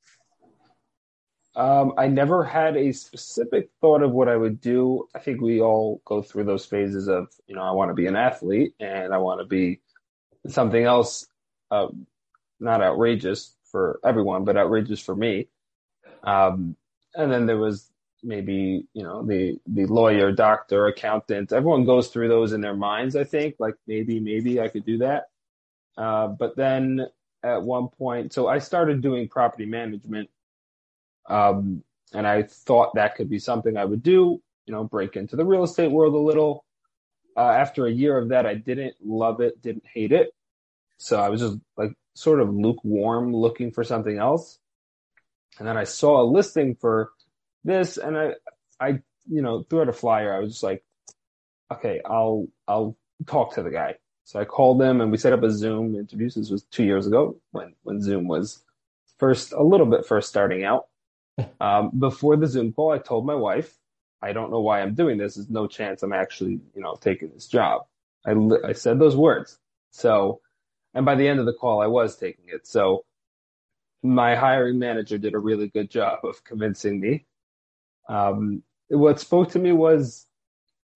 Um, 1.57 1.95
I 1.97 2.09
never 2.09 2.45
had 2.45 2.77
a 2.77 2.93
specific 2.93 3.71
thought 3.81 4.03
of 4.03 4.12
what 4.12 4.29
I 4.29 4.37
would 4.37 4.61
do. 4.61 5.09
I 5.15 5.21
think 5.21 5.41
we 5.41 5.62
all 5.62 6.03
go 6.05 6.21
through 6.21 6.45
those 6.45 6.67
phases 6.67 7.09
of, 7.09 7.29
you 7.47 7.57
know, 7.57 7.62
I 7.62 7.71
want 7.71 7.91
to 7.91 7.95
be 7.95 8.07
an 8.07 8.15
athlete 8.15 8.75
and 8.79 9.15
I 9.15 9.17
want 9.19 9.41
to 9.41 9.47
be 9.47 9.81
something 10.49 10.85
else, 10.85 11.27
uh, 11.71 11.87
not 12.61 12.83
outrageous 12.83 13.55
for 13.73 13.99
everyone, 14.05 14.45
but 14.45 14.59
outrageous 14.59 15.01
for 15.01 15.17
me. 15.17 15.49
Um, 16.23 16.77
and 17.15 17.33
then 17.33 17.47
there 17.47 17.57
was 17.57 17.91
maybe, 18.23 18.87
you 18.93 19.03
know, 19.03 19.25
the, 19.25 19.59
the 19.67 19.87
lawyer, 19.87 20.33
doctor, 20.33 20.87
accountant. 20.89 21.55
Everyone 21.55 21.87
goes 21.87 22.09
through 22.09 22.29
those 22.29 22.53
in 22.53 22.61
their 22.61 22.77
minds, 22.77 23.17
I 23.17 23.25
think, 23.25 23.55
like 23.59 23.77
maybe, 23.87 24.21
maybe 24.21 24.61
I 24.61 24.69
could 24.69 24.85
do 24.85 24.99
that. 24.99 25.31
Uh, 25.97 26.29
but 26.29 26.55
then 26.55 27.07
at 27.47 27.63
one 27.63 27.89
point, 27.89 28.33
so 28.33 28.49
I 28.49 28.59
started 28.59 29.01
doing 29.01 29.29
property 29.29 29.67
management 29.67 30.29
um, 31.29 31.83
and 32.13 32.27
I 32.27 32.43
thought 32.43 32.95
that 32.95 33.17
could 33.17 33.29
be 33.29 33.39
something 33.39 33.77
I 33.77 33.85
would 33.85 34.03
do, 34.03 34.41
you 34.67 34.75
know, 34.75 34.85
break 34.85 35.17
into 35.17 35.37
the 35.37 35.45
real 35.45 35.65
estate 35.65 35.91
world 35.91 36.15
a 36.15 36.19
little. 36.19 36.65
Uh, 37.37 37.51
after 37.51 37.87
a 37.87 37.93
year 37.93 38.17
of 38.17 38.31
that, 38.31 38.47
I 38.47 38.55
didn't 38.55 38.95
love 39.05 39.41
it, 39.41 39.61
didn't 39.61 39.85
hate 39.93 40.13
it. 40.13 40.31
So 40.99 41.21
I 41.21 41.29
was 41.29 41.41
just 41.41 41.59
like 41.77 41.93
sort 42.15 42.41
of 42.41 42.55
lukewarm 42.55 43.35
looking 43.35 43.73
for 43.73 43.85
something 43.85 44.19
else. 44.19 44.59
And 45.59 45.69
then 45.69 45.77
I 45.77 45.85
saw 45.85 46.23
a 46.23 46.25
listing 46.25 46.77
for 46.77 47.11
this 47.65 47.97
and 47.99 48.17
I, 48.17 48.35
I, 48.81 48.89
you 49.29 49.43
know, 49.43 49.65
threw 49.69 49.83
out 49.83 49.89
a 49.89 49.93
flyer. 49.93 50.35
I 50.35 50.39
was 50.39 50.53
just 50.53 50.63
like, 50.63 50.85
okay, 51.73 52.01
I'll, 52.05 52.47
I'll 52.67 52.97
talk 53.27 53.55
to 53.55 53.63
the 53.63 53.71
guy. 53.71 53.97
So 54.27 54.41
I 54.41 54.45
called 54.45 54.81
them 54.81 55.01
and 55.01 55.12
we 55.12 55.19
set 55.19 55.33
up 55.33 55.45
a 55.45 55.51
Zoom 55.53 55.95
interview. 55.95 56.29
This 56.29 56.51
was 56.51 56.65
two 56.65 56.83
years 56.83 57.07
ago 57.07 57.37
when, 57.53 57.75
when 57.85 58.03
Zoom 58.03 58.27
was 58.27 58.65
first, 59.19 59.53
a 59.53 59.62
little 59.62 59.87
bit 59.87 60.05
first 60.05 60.29
starting 60.29 60.65
out. 60.65 60.87
Um, 61.61 61.91
before 61.99 62.37
the 62.37 62.47
Zoom 62.47 62.73
call, 62.73 62.93
I 62.93 62.99
told 62.99 63.27
my 63.27 63.35
wife, 63.35 63.77
I 64.23 64.33
don't 64.33 64.51
know 64.51 64.61
why 64.61 64.81
I'm 64.81 64.95
doing 64.95 65.19
this. 65.19 65.35
There's 65.35 65.51
no 65.51 65.67
chance 65.67 66.03
I'm 66.03 66.15
actually, 66.15 66.61
you 66.75 66.81
know, 66.81 66.97
taking 66.99 67.29
this 67.29 67.47
job. 67.47 67.83
I, 68.27 68.35
I 68.65 68.73
said 68.73 68.99
those 68.99 69.15
words. 69.15 69.59
So, 69.91 70.41
and 70.95 71.05
by 71.05 71.15
the 71.15 71.29
end 71.29 71.39
of 71.39 71.45
the 71.45 71.53
call, 71.53 71.83
I 71.83 71.89
was 71.89 72.17
taking 72.17 72.47
it. 72.49 72.67
So 72.67 73.05
my 74.03 74.35
hiring 74.35 74.79
manager 74.79 75.19
did 75.19 75.35
a 75.35 75.39
really 75.39 75.69
good 75.69 75.91
job 75.91 76.25
of 76.25 76.43
convincing 76.43 77.01
me. 77.01 77.27
Um, 78.09 78.62
what 78.89 79.21
spoke 79.21 79.51
to 79.51 79.59
me 79.59 79.73
was, 79.73 80.27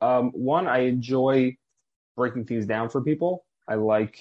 um, 0.00 0.30
one, 0.30 0.66
I 0.66 0.80
enjoy 0.80 1.58
breaking 2.20 2.44
things 2.46 2.66
down 2.74 2.86
for 2.92 3.00
people. 3.10 3.32
I 3.72 3.74
like 3.76 4.14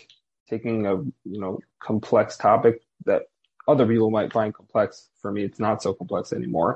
taking 0.49 0.77
a, 0.91 0.95
you 1.33 1.39
know, 1.43 1.53
complex 1.89 2.37
topic 2.37 2.75
that 3.09 3.23
other 3.71 3.85
people 3.91 4.11
might 4.17 4.31
find 4.33 4.51
complex. 4.53 5.09
For 5.21 5.31
me, 5.35 5.41
it's 5.47 5.59
not 5.67 5.83
so 5.83 5.93
complex 5.93 6.33
anymore. 6.33 6.71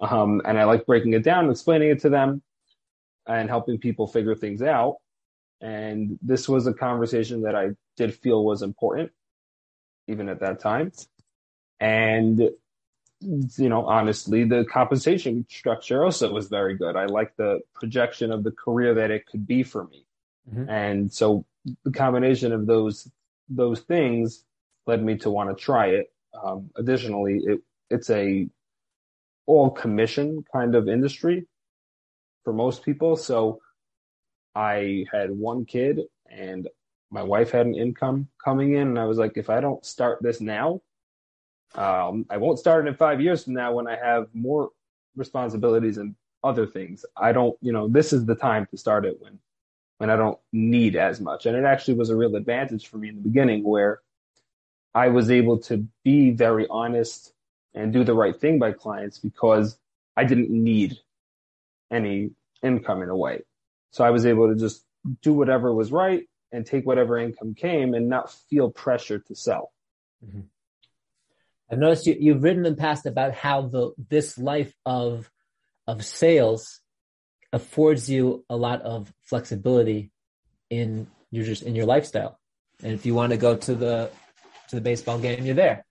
Um, 0.00 0.30
and 0.46 0.54
I 0.60 0.64
like 0.72 0.86
breaking 0.90 1.14
it 1.18 1.24
down 1.30 1.50
explaining 1.50 1.90
it 1.94 2.00
to 2.04 2.10
them. 2.10 2.30
and 3.26 3.48
helping 3.48 3.78
people 3.78 4.06
figure 4.06 4.34
things 4.34 4.62
out. 4.62 4.96
And 5.60 6.18
this 6.22 6.48
was 6.48 6.66
a 6.66 6.74
conversation 6.74 7.42
that 7.42 7.54
I 7.54 7.70
did 7.96 8.14
feel 8.14 8.44
was 8.44 8.62
important, 8.62 9.12
even 10.08 10.28
at 10.28 10.40
that 10.40 10.60
time. 10.60 10.92
And, 11.80 12.38
you 13.20 13.68
know, 13.68 13.86
honestly, 13.86 14.44
the 14.44 14.64
compensation 14.64 15.46
structure 15.48 16.04
also 16.04 16.32
was 16.32 16.48
very 16.48 16.76
good. 16.76 16.96
I 16.96 17.06
like 17.06 17.36
the 17.36 17.60
projection 17.74 18.32
of 18.32 18.42
the 18.44 18.52
career 18.52 18.94
that 18.94 19.10
it 19.10 19.26
could 19.26 19.46
be 19.46 19.62
for 19.62 19.84
me. 19.84 20.04
Mm-hmm. 20.50 20.68
And 20.68 21.12
so 21.12 21.44
the 21.84 21.92
combination 21.92 22.52
of 22.52 22.66
those, 22.66 23.10
those 23.48 23.80
things 23.80 24.44
led 24.86 25.02
me 25.02 25.16
to 25.18 25.30
want 25.30 25.56
to 25.56 25.62
try 25.62 25.88
it. 25.88 26.12
Um, 26.42 26.70
additionally, 26.76 27.40
it, 27.44 27.60
it's 27.90 28.10
a 28.10 28.48
all 29.46 29.70
commission 29.70 30.44
kind 30.52 30.74
of 30.74 30.88
industry 30.88 31.46
for 32.44 32.52
most 32.52 32.84
people. 32.84 33.16
So 33.16 33.60
I 34.54 35.06
had 35.12 35.30
one 35.30 35.64
kid 35.64 36.00
and 36.30 36.68
my 37.10 37.22
wife 37.22 37.50
had 37.50 37.66
an 37.66 37.74
income 37.74 38.28
coming 38.42 38.72
in 38.72 38.88
and 38.88 38.98
I 38.98 39.04
was 39.04 39.18
like, 39.18 39.32
if 39.36 39.50
I 39.50 39.60
don't 39.60 39.84
start 39.84 40.18
this 40.22 40.40
now, 40.40 40.80
um, 41.74 42.26
I 42.30 42.36
won't 42.36 42.58
start 42.58 42.86
it 42.86 42.88
in 42.88 42.94
five 42.96 43.20
years 43.20 43.44
from 43.44 43.54
now 43.54 43.72
when 43.72 43.86
I 43.86 43.96
have 43.96 44.26
more 44.32 44.70
responsibilities 45.16 45.98
and 45.98 46.14
other 46.44 46.66
things. 46.66 47.04
I 47.16 47.32
don't, 47.32 47.56
you 47.60 47.72
know, 47.72 47.88
this 47.88 48.12
is 48.12 48.26
the 48.26 48.34
time 48.34 48.66
to 48.70 48.76
start 48.76 49.04
it 49.04 49.20
when, 49.20 49.38
when 50.02 50.10
I 50.10 50.16
don't 50.16 50.38
need 50.52 50.96
as 50.96 51.20
much. 51.20 51.46
And 51.46 51.56
it 51.56 51.64
actually 51.64 51.94
was 51.94 52.10
a 52.10 52.16
real 52.16 52.34
advantage 52.34 52.88
for 52.88 52.98
me 52.98 53.10
in 53.10 53.14
the 53.14 53.20
beginning 53.20 53.62
where 53.62 54.00
I 54.92 55.10
was 55.10 55.30
able 55.30 55.60
to 55.60 55.86
be 56.02 56.32
very 56.32 56.66
honest 56.68 57.32
and 57.72 57.92
do 57.92 58.02
the 58.02 58.12
right 58.12 58.36
thing 58.36 58.58
by 58.58 58.72
clients 58.72 59.20
because 59.20 59.78
I 60.16 60.24
didn't 60.24 60.50
need 60.50 60.98
any 61.88 62.32
income 62.64 63.00
in 63.02 63.10
a 63.10 63.16
way. 63.16 63.42
So 63.92 64.02
I 64.02 64.10
was 64.10 64.26
able 64.26 64.48
to 64.48 64.58
just 64.58 64.84
do 65.22 65.34
whatever 65.34 65.72
was 65.72 65.92
right 65.92 66.24
and 66.50 66.66
take 66.66 66.84
whatever 66.84 67.16
income 67.16 67.54
came 67.54 67.94
and 67.94 68.08
not 68.08 68.32
feel 68.50 68.72
pressure 68.72 69.20
to 69.20 69.36
sell. 69.36 69.70
Mm-hmm. 70.26 70.40
I've 71.70 71.78
noticed 71.78 72.08
you, 72.08 72.34
have 72.34 72.42
written 72.42 72.66
in 72.66 72.74
the 72.74 72.76
past 72.80 73.06
about 73.06 73.34
how 73.34 73.68
the 73.68 73.92
this 74.10 74.36
life 74.36 74.74
of 74.84 75.30
of 75.86 76.04
sales 76.04 76.81
affords 77.52 78.08
you 78.08 78.44
a 78.48 78.56
lot 78.56 78.82
of 78.82 79.12
flexibility 79.22 80.10
in 80.70 81.06
your 81.30 81.44
just 81.44 81.62
in 81.62 81.74
your 81.74 81.86
lifestyle. 81.86 82.38
And 82.82 82.92
if 82.92 83.06
you 83.06 83.14
want 83.14 83.30
to 83.30 83.36
go 83.36 83.56
to 83.56 83.74
the 83.74 84.10
to 84.68 84.76
the 84.76 84.82
baseball 84.82 85.18
game, 85.18 85.44
you're 85.44 85.54
there. 85.54 85.84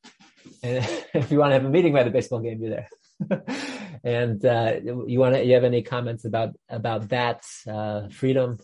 And 0.64 0.78
if 1.14 1.32
you 1.32 1.40
want 1.40 1.52
to 1.52 1.54
have 1.54 1.66
a 1.66 1.70
meeting 1.70 1.94
by 1.94 2.04
the 2.04 2.12
baseball 2.12 2.40
game, 2.40 2.62
you're 2.62 2.72
there. 2.72 2.90
and 4.04 4.44
uh, 4.44 4.76
you 4.84 5.20
want 5.20 5.36
to, 5.36 5.46
you 5.46 5.54
have 5.54 5.64
any 5.64 5.84
comments 5.84 6.26
about 6.26 6.56
about 6.70 7.10
that 7.10 7.44
uh, 7.68 8.08
freedom? 8.10 8.60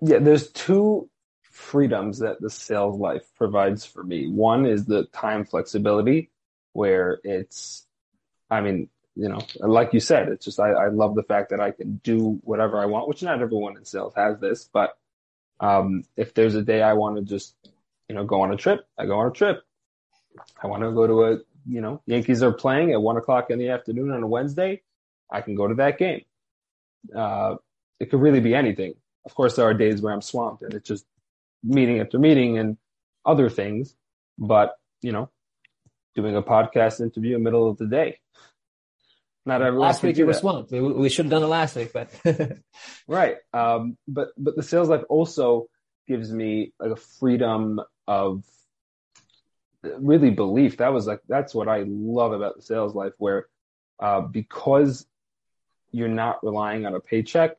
Yeah, 0.00 0.18
there's 0.18 0.50
two 0.52 1.10
freedoms 1.42 2.20
that 2.20 2.40
the 2.40 2.50
sales 2.50 2.98
life 2.98 3.22
provides 3.36 3.84
for 3.84 4.02
me. 4.02 4.28
One 4.28 4.64
is 4.64 4.86
the 4.86 5.04
time 5.12 5.44
flexibility, 5.44 6.30
where 6.72 7.20
it's, 7.22 7.86
I 8.48 8.60
mean, 8.60 8.88
you 9.20 9.28
know, 9.28 9.40
like 9.58 9.92
you 9.92 10.00
said, 10.00 10.28
it's 10.28 10.46
just 10.46 10.58
I, 10.58 10.70
I 10.70 10.88
love 10.88 11.14
the 11.14 11.22
fact 11.22 11.50
that 11.50 11.60
I 11.60 11.72
can 11.72 12.00
do 12.02 12.40
whatever 12.42 12.80
I 12.80 12.86
want, 12.86 13.06
which 13.06 13.22
not 13.22 13.42
everyone 13.42 13.76
in 13.76 13.84
sales 13.84 14.14
has 14.16 14.40
this, 14.40 14.64
but 14.72 14.96
um, 15.60 16.04
if 16.16 16.32
there's 16.32 16.54
a 16.54 16.62
day 16.62 16.80
I 16.80 16.94
want 16.94 17.16
to 17.16 17.22
just, 17.22 17.54
you 18.08 18.14
know, 18.14 18.24
go 18.24 18.40
on 18.40 18.50
a 18.50 18.56
trip, 18.56 18.80
I 18.98 19.04
go 19.04 19.18
on 19.18 19.26
a 19.26 19.30
trip. 19.30 19.62
I 20.62 20.68
want 20.68 20.84
to 20.84 20.92
go 20.92 21.06
to 21.06 21.24
a, 21.24 21.38
you 21.68 21.82
know, 21.82 22.00
Yankees 22.06 22.42
are 22.42 22.52
playing 22.52 22.92
at 22.92 23.02
one 23.02 23.18
o'clock 23.18 23.50
in 23.50 23.58
the 23.58 23.68
afternoon 23.68 24.10
on 24.10 24.22
a 24.22 24.26
Wednesday. 24.26 24.80
I 25.30 25.42
can 25.42 25.54
go 25.54 25.68
to 25.68 25.74
that 25.74 25.98
game. 25.98 26.24
Uh, 27.14 27.56
it 27.98 28.10
could 28.10 28.22
really 28.22 28.40
be 28.40 28.54
anything. 28.54 28.94
Of 29.26 29.34
course, 29.34 29.56
there 29.56 29.66
are 29.66 29.74
days 29.74 30.00
where 30.00 30.14
I'm 30.14 30.22
swamped 30.22 30.62
and 30.62 30.72
it's 30.72 30.88
just 30.88 31.04
meeting 31.62 32.00
after 32.00 32.18
meeting 32.18 32.56
and 32.56 32.78
other 33.26 33.50
things. 33.50 33.94
But, 34.38 34.78
you 35.02 35.12
know, 35.12 35.28
doing 36.14 36.36
a 36.36 36.42
podcast 36.42 37.02
interview 37.02 37.36
in 37.36 37.42
the 37.42 37.50
middle 37.50 37.68
of 37.68 37.76
the 37.76 37.86
day. 37.86 38.20
Not 39.46 39.62
everyone. 39.62 39.88
Last 39.88 40.02
week 40.02 40.18
you 40.18 40.26
were 40.26 40.34
swamped. 40.34 40.70
We, 40.70 40.80
we, 40.80 41.08
should 41.08 41.26
have 41.26 41.30
done 41.30 41.42
it 41.42 41.46
last 41.46 41.74
week, 41.74 41.92
but 41.92 42.10
right. 43.08 43.36
Um, 43.52 43.96
but 44.06 44.28
but 44.36 44.54
the 44.54 44.62
sales 44.62 44.88
life 44.88 45.02
also 45.08 45.68
gives 46.06 46.30
me 46.30 46.72
like 46.78 46.90
a 46.90 46.96
freedom 46.96 47.80
of 48.06 48.44
really 49.82 50.30
belief. 50.30 50.78
That 50.78 50.92
was 50.92 51.06
like 51.06 51.20
that's 51.28 51.54
what 51.54 51.68
I 51.68 51.84
love 51.86 52.32
about 52.32 52.56
the 52.56 52.62
sales 52.62 52.94
life, 52.94 53.12
where 53.18 53.46
uh, 53.98 54.20
because 54.20 55.06
you're 55.90 56.08
not 56.08 56.44
relying 56.44 56.86
on 56.86 56.94
a 56.94 57.00
paycheck, 57.00 57.56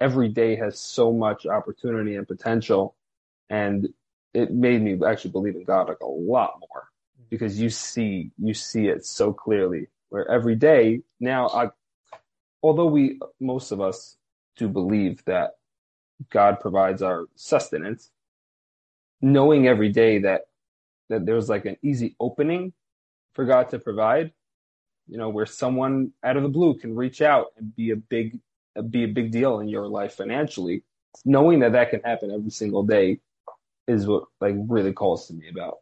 every 0.00 0.28
day 0.28 0.56
has 0.56 0.78
so 0.78 1.12
much 1.12 1.46
opportunity 1.46 2.16
and 2.16 2.28
potential, 2.28 2.94
and 3.48 3.88
it 4.32 4.52
made 4.52 4.82
me 4.82 4.98
actually 5.06 5.30
believe 5.30 5.56
in 5.56 5.64
God 5.64 5.88
like 5.88 6.00
a 6.00 6.06
lot 6.06 6.60
more 6.60 6.88
because 7.30 7.58
you 7.58 7.70
see 7.70 8.30
you 8.38 8.54
see 8.54 8.88
it 8.88 9.06
so 9.06 9.32
clearly. 9.32 9.88
Where 10.14 10.30
every 10.30 10.54
day 10.54 11.00
now, 11.18 11.48
I, 11.48 11.70
although 12.62 12.86
we 12.86 13.18
most 13.40 13.72
of 13.72 13.80
us 13.80 14.16
do 14.56 14.68
believe 14.68 15.24
that 15.24 15.56
God 16.30 16.60
provides 16.60 17.02
our 17.02 17.26
sustenance, 17.34 18.12
knowing 19.20 19.66
every 19.66 19.88
day 19.88 20.20
that 20.20 20.42
that 21.08 21.26
there's 21.26 21.48
like 21.48 21.64
an 21.64 21.78
easy 21.82 22.14
opening 22.20 22.72
for 23.32 23.44
God 23.44 23.70
to 23.70 23.80
provide, 23.80 24.32
you 25.08 25.18
know, 25.18 25.30
where 25.30 25.46
someone 25.46 26.12
out 26.22 26.36
of 26.36 26.44
the 26.44 26.48
blue 26.48 26.74
can 26.74 26.94
reach 26.94 27.20
out 27.20 27.46
and 27.56 27.74
be 27.74 27.90
a 27.90 27.96
big, 27.96 28.38
be 28.90 29.02
a 29.02 29.08
big 29.08 29.32
deal 29.32 29.58
in 29.58 29.66
your 29.66 29.88
life 29.88 30.14
financially. 30.14 30.84
Knowing 31.24 31.58
that 31.58 31.72
that 31.72 31.90
can 31.90 32.02
happen 32.02 32.30
every 32.30 32.50
single 32.50 32.84
day 32.84 33.18
is 33.88 34.06
what 34.06 34.26
like 34.40 34.54
really 34.68 34.92
calls 34.92 35.26
to 35.26 35.34
me 35.34 35.48
about 35.48 35.78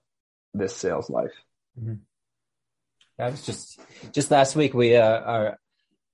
this 0.54 0.74
sales 0.74 1.10
life. 1.10 1.34
Mm-hmm. 1.78 1.96
That 3.22 3.30
was 3.30 3.46
just 3.46 3.78
just 4.10 4.32
last 4.32 4.56
week. 4.56 4.74
We 4.74 4.96
uh, 4.96 5.20
our 5.20 5.58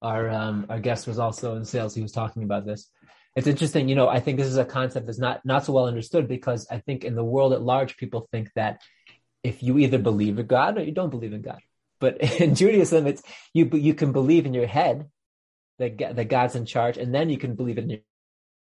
our 0.03 0.29
um, 0.29 0.67
our 0.69 0.79
guest 0.79 1.07
was 1.07 1.19
also 1.19 1.57
in 1.57 1.65
sales. 1.65 1.95
He 1.95 2.03
was 2.03 2.13
talking 2.13 2.43
about 2.43 2.67
this. 2.67 2.91
It's 3.35 3.47
interesting, 3.47 3.89
you 3.89 3.95
know. 3.95 4.09
I 4.09 4.21
think 4.21 4.37
this 4.37 4.47
is 4.47 4.59
a 4.59 4.65
concept 4.67 5.07
that's 5.07 5.19
not 5.19 5.41
not 5.43 5.65
so 5.65 5.73
well 5.73 5.87
understood 5.87 6.29
because 6.29 6.67
I 6.71 6.81
think 6.81 7.05
in 7.05 7.15
the 7.15 7.25
world 7.25 7.55
at 7.55 7.63
large, 7.63 7.97
people 7.97 8.29
think 8.31 8.51
that 8.57 8.83
if 9.43 9.63
you 9.63 9.79
either 9.79 9.97
believe 9.97 10.39
in 10.39 10.47
God 10.47 10.77
or 10.77 10.83
you 10.83 10.93
don't 10.93 11.09
believe 11.09 11.33
in 11.33 11.41
God. 11.41 11.61
But 11.99 12.21
in 12.43 12.55
Judaism, 12.55 13.07
it's 13.07 13.23
you 13.55 13.71
you 13.73 13.95
can 13.95 14.13
believe 14.13 14.45
in 14.45 14.53
your 14.53 14.67
head 14.67 15.09
that 15.79 15.97
that 15.97 16.29
God's 16.29 16.57
in 16.57 16.67
charge, 16.67 16.99
and 16.99 17.15
then 17.15 17.31
you 17.31 17.39
can 17.39 17.55
believe 17.55 17.79
in 17.79 17.89
your, 17.89 18.01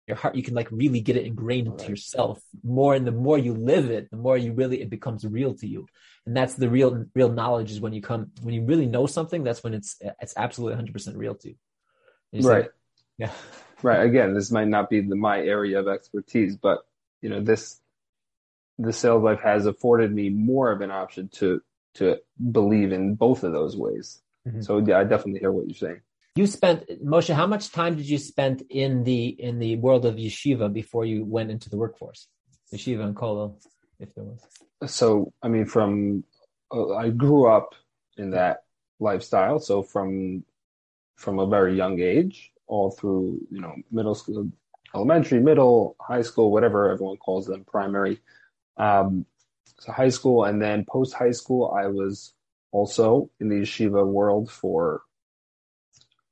your 0.09 0.17
heart. 0.17 0.35
You 0.35 0.43
can 0.43 0.55
like 0.55 0.67
really 0.71 0.99
get 0.99 1.15
it 1.15 1.25
ingrained 1.25 1.67
into 1.67 1.87
yourself 1.87 2.41
more, 2.63 2.93
and 2.95 3.07
the 3.07 3.11
more 3.11 3.37
you 3.37 3.53
live 3.53 3.89
it, 3.89 4.09
the 4.11 4.17
more 4.17 4.37
you 4.37 4.51
really 4.51 4.81
it 4.81 4.89
becomes 4.89 5.25
real 5.25 5.53
to 5.55 5.67
you. 5.67 5.87
And 6.25 6.35
that's 6.35 6.55
the 6.55 6.69
real 6.69 7.05
real 7.15 7.31
knowledge 7.31 7.71
is 7.71 7.79
when 7.79 7.93
you 7.93 8.01
come 8.01 8.31
when 8.41 8.53
you 8.53 8.65
really 8.65 8.87
know 8.87 9.05
something. 9.05 9.43
That's 9.43 9.63
when 9.63 9.73
it's 9.73 9.95
it's 10.19 10.33
absolutely 10.35 10.73
100 10.73 10.91
percent 10.91 11.17
real 11.17 11.35
to 11.35 11.49
you. 11.49 11.55
right. 12.41 12.69
Yeah. 13.17 13.31
Right. 13.81 14.05
Again, 14.05 14.33
this 14.33 14.51
might 14.51 14.67
not 14.67 14.89
be 14.89 14.99
the, 14.99 15.15
my 15.15 15.39
area 15.39 15.79
of 15.79 15.87
expertise, 15.87 16.57
but 16.57 16.79
you 17.21 17.29
know 17.29 17.39
this 17.39 17.79
the 18.77 18.91
sales 18.91 19.23
life 19.23 19.39
has 19.39 19.65
afforded 19.65 20.13
me 20.13 20.29
more 20.29 20.69
of 20.69 20.81
an 20.81 20.91
option 20.91 21.29
to 21.35 21.61
to 21.93 22.17
believe 22.51 22.91
in 22.91 23.15
both 23.15 23.45
of 23.45 23.53
those 23.53 23.77
ways. 23.77 24.21
Mm-hmm. 24.45 24.63
So 24.63 24.79
yeah, 24.79 24.99
I 24.99 25.05
definitely 25.05 25.39
hear 25.39 25.53
what 25.53 25.65
you're 25.67 25.75
saying. 25.75 26.01
You 26.39 26.47
spent 26.47 26.87
Moshe. 27.03 27.35
How 27.35 27.47
much 27.47 27.69
time 27.69 27.97
did 27.97 28.07
you 28.07 28.17
spend 28.17 28.63
in 28.69 29.03
the 29.03 29.27
in 29.27 29.59
the 29.59 29.75
world 29.75 30.05
of 30.05 30.15
yeshiva 30.15 30.71
before 30.71 31.03
you 31.03 31.25
went 31.25 31.51
into 31.51 31.69
the 31.69 31.75
workforce? 31.75 32.29
Yeshiva 32.73 33.03
and 33.03 33.13
kollel, 33.13 33.61
if 33.99 34.15
there 34.15 34.23
was. 34.23 34.41
So 34.89 35.33
I 35.43 35.49
mean, 35.49 35.65
from 35.65 36.23
uh, 36.73 36.95
I 36.95 37.09
grew 37.09 37.45
up 37.45 37.75
in 38.15 38.29
that 38.29 38.63
lifestyle. 39.01 39.59
So 39.59 39.83
from 39.83 40.45
from 41.17 41.39
a 41.39 41.45
very 41.45 41.75
young 41.75 41.99
age, 41.99 42.53
all 42.67 42.91
through 42.91 43.41
you 43.51 43.59
know 43.59 43.75
middle 43.91 44.15
school, 44.15 44.49
elementary, 44.95 45.41
middle, 45.41 45.97
high 45.99 46.21
school, 46.21 46.53
whatever 46.53 46.89
everyone 46.89 47.17
calls 47.17 47.47
them, 47.47 47.65
primary. 47.65 48.21
Um, 48.77 49.25
so 49.77 49.91
high 49.91 50.15
school 50.17 50.45
and 50.45 50.61
then 50.61 50.85
post 50.89 51.13
high 51.13 51.35
school, 51.41 51.75
I 51.77 51.87
was 51.87 52.31
also 52.71 53.29
in 53.41 53.49
the 53.49 53.59
yeshiva 53.63 54.07
world 54.07 54.49
for 54.49 55.01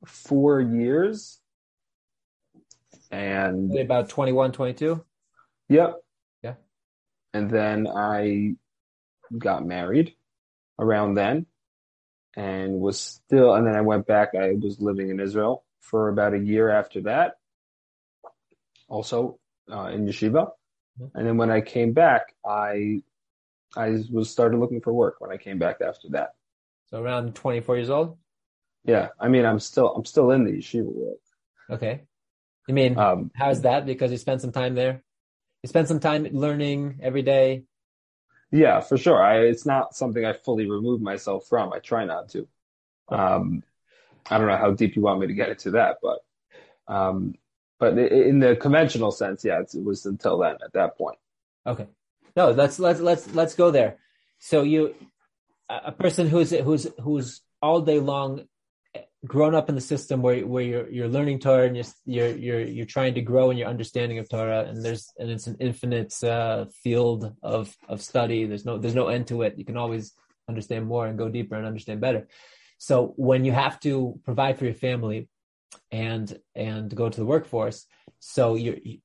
four 0.05 0.61
years. 0.61 1.39
And 3.11 3.77
about 3.77 4.09
21, 4.09 4.51
22? 4.51 5.03
Yep. 5.69 5.95
Yeah. 6.43 6.53
And 7.33 7.49
then 7.49 7.87
I 7.87 8.55
got 9.37 9.65
married 9.65 10.15
around 10.79 11.15
then 11.15 11.45
and 12.35 12.79
was 12.79 12.99
still, 12.99 13.55
and 13.55 13.65
then 13.65 13.75
I 13.75 13.81
went 13.81 14.05
back. 14.05 14.35
I 14.35 14.51
was 14.51 14.79
living 14.79 15.09
in 15.09 15.19
Israel 15.19 15.63
for 15.79 16.09
about 16.09 16.33
a 16.33 16.39
year 16.39 16.69
after 16.69 17.01
that, 17.01 17.37
also 18.87 19.39
uh, 19.71 19.85
in 19.85 20.05
yeshiva. 20.05 20.51
And 21.13 21.27
then 21.27 21.37
when 21.37 21.51
I 21.51 21.61
came 21.61 21.93
back, 21.93 22.33
I 22.45 23.01
I 23.75 24.03
was 24.11 24.29
started 24.29 24.59
looking 24.59 24.81
for 24.81 24.93
work 24.93 25.15
when 25.19 25.31
I 25.31 25.37
came 25.37 25.59
back 25.59 25.81
after 25.81 26.09
that. 26.09 26.35
So 26.89 27.01
around 27.01 27.35
24 27.35 27.77
years 27.77 27.89
old. 27.89 28.17
Yeah, 28.87 29.09
I 29.19 29.27
mean, 29.27 29.45
I'm 29.45 29.59
still 29.59 29.93
I'm 29.93 30.05
still 30.05 30.31
in 30.31 30.45
the 30.45 30.51
yeshiva 30.51 30.85
world. 30.85 31.19
Okay. 31.69 32.03
You 32.67 32.73
mean 32.73 32.97
um, 32.97 33.31
how's 33.35 33.61
that? 33.61 33.85
Because 33.85 34.11
you 34.11 34.17
spend 34.17 34.41
some 34.41 34.53
time 34.53 34.75
there. 34.75 35.03
You 35.61 35.67
spend 35.67 35.87
some 35.87 35.99
time 35.99 36.25
learning 36.31 36.99
every 37.03 37.21
day. 37.21 37.63
Yeah, 38.49 38.79
for 38.79 38.97
sure. 38.97 39.21
I, 39.21 39.39
it's 39.39 39.65
not 39.65 39.93
something 39.93 40.23
I 40.23 40.33
fully 40.33 40.69
remove 40.69 41.01
myself 41.01 41.47
from. 41.47 41.73
I 41.73 41.79
try 41.79 42.05
not 42.05 42.29
to. 42.29 42.47
Um, 43.09 43.63
I 44.29 44.37
don't 44.37 44.47
know 44.47 44.57
how 44.57 44.71
deep 44.71 44.95
you 44.95 45.01
want 45.01 45.19
me 45.19 45.27
to 45.27 45.33
get 45.33 45.49
into 45.49 45.71
that, 45.71 45.97
but 46.01 46.19
um, 46.87 47.35
but 47.79 47.97
in 47.97 48.39
the 48.39 48.55
conventional 48.55 49.11
sense, 49.11 49.43
yeah, 49.43 49.59
it 49.59 49.83
was 49.83 50.05
until 50.05 50.37
then. 50.39 50.55
At 50.63 50.73
that 50.73 50.97
point. 50.97 51.17
Okay. 51.65 51.87
No, 52.37 52.51
let's 52.51 52.79
let's 52.79 53.01
let's 53.01 53.33
let's 53.35 53.55
go 53.55 53.69
there. 53.69 53.97
So 54.39 54.61
you, 54.61 54.95
a 55.69 55.91
person 55.91 56.27
who's 56.27 56.51
who's 56.51 56.87
who's 57.01 57.41
all 57.61 57.81
day 57.81 57.99
long 57.99 58.47
grown 59.25 59.55
up 59.55 59.67
in 59.69 59.75
the 59.75 59.81
system 59.81 60.21
where 60.21 60.45
where 60.45 60.63
you're 60.63 60.89
you're 60.89 61.07
learning 61.07 61.39
Torah 61.39 61.65
and 61.65 61.75
you're 61.75 61.85
you're 62.05 62.35
you're, 62.35 62.61
you're 62.61 62.85
trying 62.85 63.15
to 63.15 63.21
grow 63.21 63.49
in 63.49 63.57
your 63.57 63.67
understanding 63.67 64.19
of 64.19 64.29
Torah 64.29 64.65
and 64.65 64.83
there's 64.83 65.11
and 65.17 65.29
it's 65.31 65.47
an 65.47 65.57
infinite 65.59 66.23
uh, 66.23 66.65
field 66.83 67.33
of 67.41 67.75
of 67.87 68.01
study. 68.01 68.45
There's 68.45 68.65
no 68.65 68.77
there's 68.77 68.95
no 68.95 69.07
end 69.07 69.27
to 69.27 69.41
it. 69.41 69.57
You 69.57 69.65
can 69.65 69.77
always 69.77 70.13
understand 70.47 70.85
more 70.85 71.07
and 71.07 71.17
go 71.17 71.29
deeper 71.29 71.55
and 71.55 71.65
understand 71.65 71.99
better. 71.99 72.27
So 72.77 73.13
when 73.17 73.43
you 73.43 73.51
have 73.51 73.79
to 73.81 74.19
provide 74.23 74.57
for 74.59 74.65
your 74.65 74.75
family 74.75 75.29
and 75.91 76.39
and 76.55 76.95
go 76.95 77.09
to 77.09 77.19
the 77.19 77.25
workforce, 77.25 77.87
so 78.19 78.55
you 78.55 78.99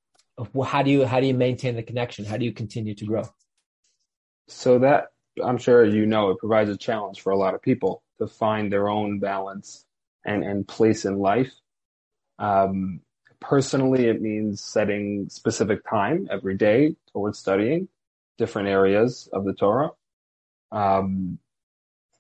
how 0.64 0.82
do 0.82 0.90
you 0.90 1.06
how 1.06 1.20
do 1.20 1.26
you 1.26 1.34
maintain 1.34 1.74
the 1.74 1.82
connection? 1.82 2.26
How 2.26 2.36
do 2.36 2.44
you 2.44 2.52
continue 2.52 2.94
to 2.96 3.04
grow? 3.06 3.24
So 4.48 4.78
that 4.80 5.08
I'm 5.42 5.56
sure 5.56 5.84
you 5.84 6.04
know 6.04 6.30
it 6.30 6.38
provides 6.38 6.68
a 6.68 6.76
challenge 6.76 7.22
for 7.22 7.30
a 7.30 7.38
lot 7.38 7.54
of 7.54 7.62
people 7.62 8.02
to 8.18 8.26
find 8.26 8.70
their 8.70 8.90
own 8.90 9.18
balance 9.18 9.86
and 10.24 10.44
and 10.44 10.66
place 10.66 11.04
in 11.04 11.18
life. 11.18 11.52
Um, 12.38 13.00
personally, 13.40 14.06
it 14.06 14.20
means 14.20 14.62
setting 14.62 15.28
specific 15.28 15.88
time 15.88 16.28
every 16.30 16.56
day 16.56 16.96
towards 17.12 17.38
studying 17.38 17.88
different 18.38 18.68
areas 18.68 19.28
of 19.32 19.44
the 19.44 19.52
Torah. 19.52 19.90
Um, 20.70 21.38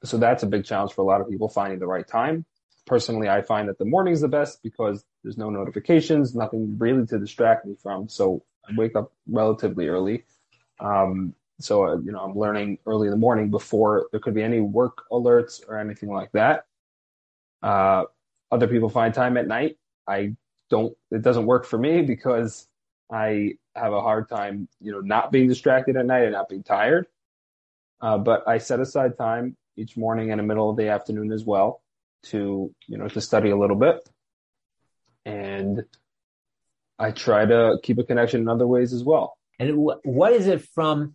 so 0.04 0.18
that's 0.18 0.42
a 0.42 0.46
big 0.46 0.64
challenge 0.64 0.92
for 0.92 1.02
a 1.02 1.04
lot 1.04 1.20
of 1.20 1.28
people 1.28 1.48
finding 1.48 1.78
the 1.78 1.86
right 1.86 2.06
time. 2.06 2.44
Personally, 2.86 3.28
I 3.28 3.42
find 3.42 3.68
that 3.68 3.78
the 3.78 3.84
morning 3.84 4.12
is 4.12 4.20
the 4.20 4.28
best 4.28 4.62
because 4.62 5.04
there's 5.22 5.38
no 5.38 5.50
notifications, 5.50 6.34
nothing 6.34 6.76
really 6.78 7.06
to 7.06 7.18
distract 7.18 7.64
me 7.64 7.76
from. 7.80 8.08
So 8.08 8.42
I 8.68 8.72
wake 8.76 8.96
up 8.96 9.12
relatively 9.28 9.88
early. 9.88 10.24
Um, 10.80 11.34
so, 11.60 11.84
uh, 11.86 11.96
you 11.98 12.10
know, 12.10 12.18
I'm 12.18 12.36
learning 12.36 12.78
early 12.86 13.06
in 13.06 13.12
the 13.12 13.18
morning 13.18 13.50
before 13.50 14.08
there 14.10 14.18
could 14.18 14.34
be 14.34 14.42
any 14.42 14.60
work 14.60 15.04
alerts 15.12 15.60
or 15.68 15.78
anything 15.78 16.10
like 16.10 16.32
that. 16.32 16.66
Uh, 17.62 18.04
other 18.50 18.68
people 18.68 18.88
find 18.88 19.14
time 19.14 19.36
at 19.36 19.46
night. 19.46 19.76
I 20.06 20.34
don't, 20.68 20.96
it 21.10 21.22
doesn't 21.22 21.46
work 21.46 21.64
for 21.64 21.78
me 21.78 22.02
because 22.02 22.66
I 23.10 23.54
have 23.74 23.92
a 23.92 24.00
hard 24.00 24.28
time, 24.28 24.68
you 24.80 24.92
know, 24.92 25.00
not 25.00 25.32
being 25.32 25.48
distracted 25.48 25.96
at 25.96 26.06
night 26.06 26.24
and 26.24 26.32
not 26.32 26.48
being 26.48 26.62
tired. 26.62 27.06
Uh, 28.00 28.18
but 28.18 28.46
I 28.48 28.58
set 28.58 28.80
aside 28.80 29.16
time 29.16 29.56
each 29.76 29.96
morning 29.96 30.30
and 30.30 30.38
the 30.38 30.44
middle 30.44 30.68
of 30.68 30.76
the 30.76 30.88
afternoon 30.88 31.32
as 31.32 31.44
well 31.44 31.82
to, 32.24 32.74
you 32.86 32.98
know, 32.98 33.08
to 33.08 33.20
study 33.20 33.50
a 33.50 33.56
little 33.56 33.76
bit. 33.76 34.06
And 35.24 35.84
I 36.98 37.12
try 37.12 37.46
to 37.46 37.78
keep 37.82 37.98
a 37.98 38.04
connection 38.04 38.40
in 38.40 38.48
other 38.48 38.66
ways 38.66 38.92
as 38.92 39.04
well. 39.04 39.36
And 39.58 39.88
what 40.04 40.32
is 40.32 40.46
it 40.46 40.62
from 40.74 41.14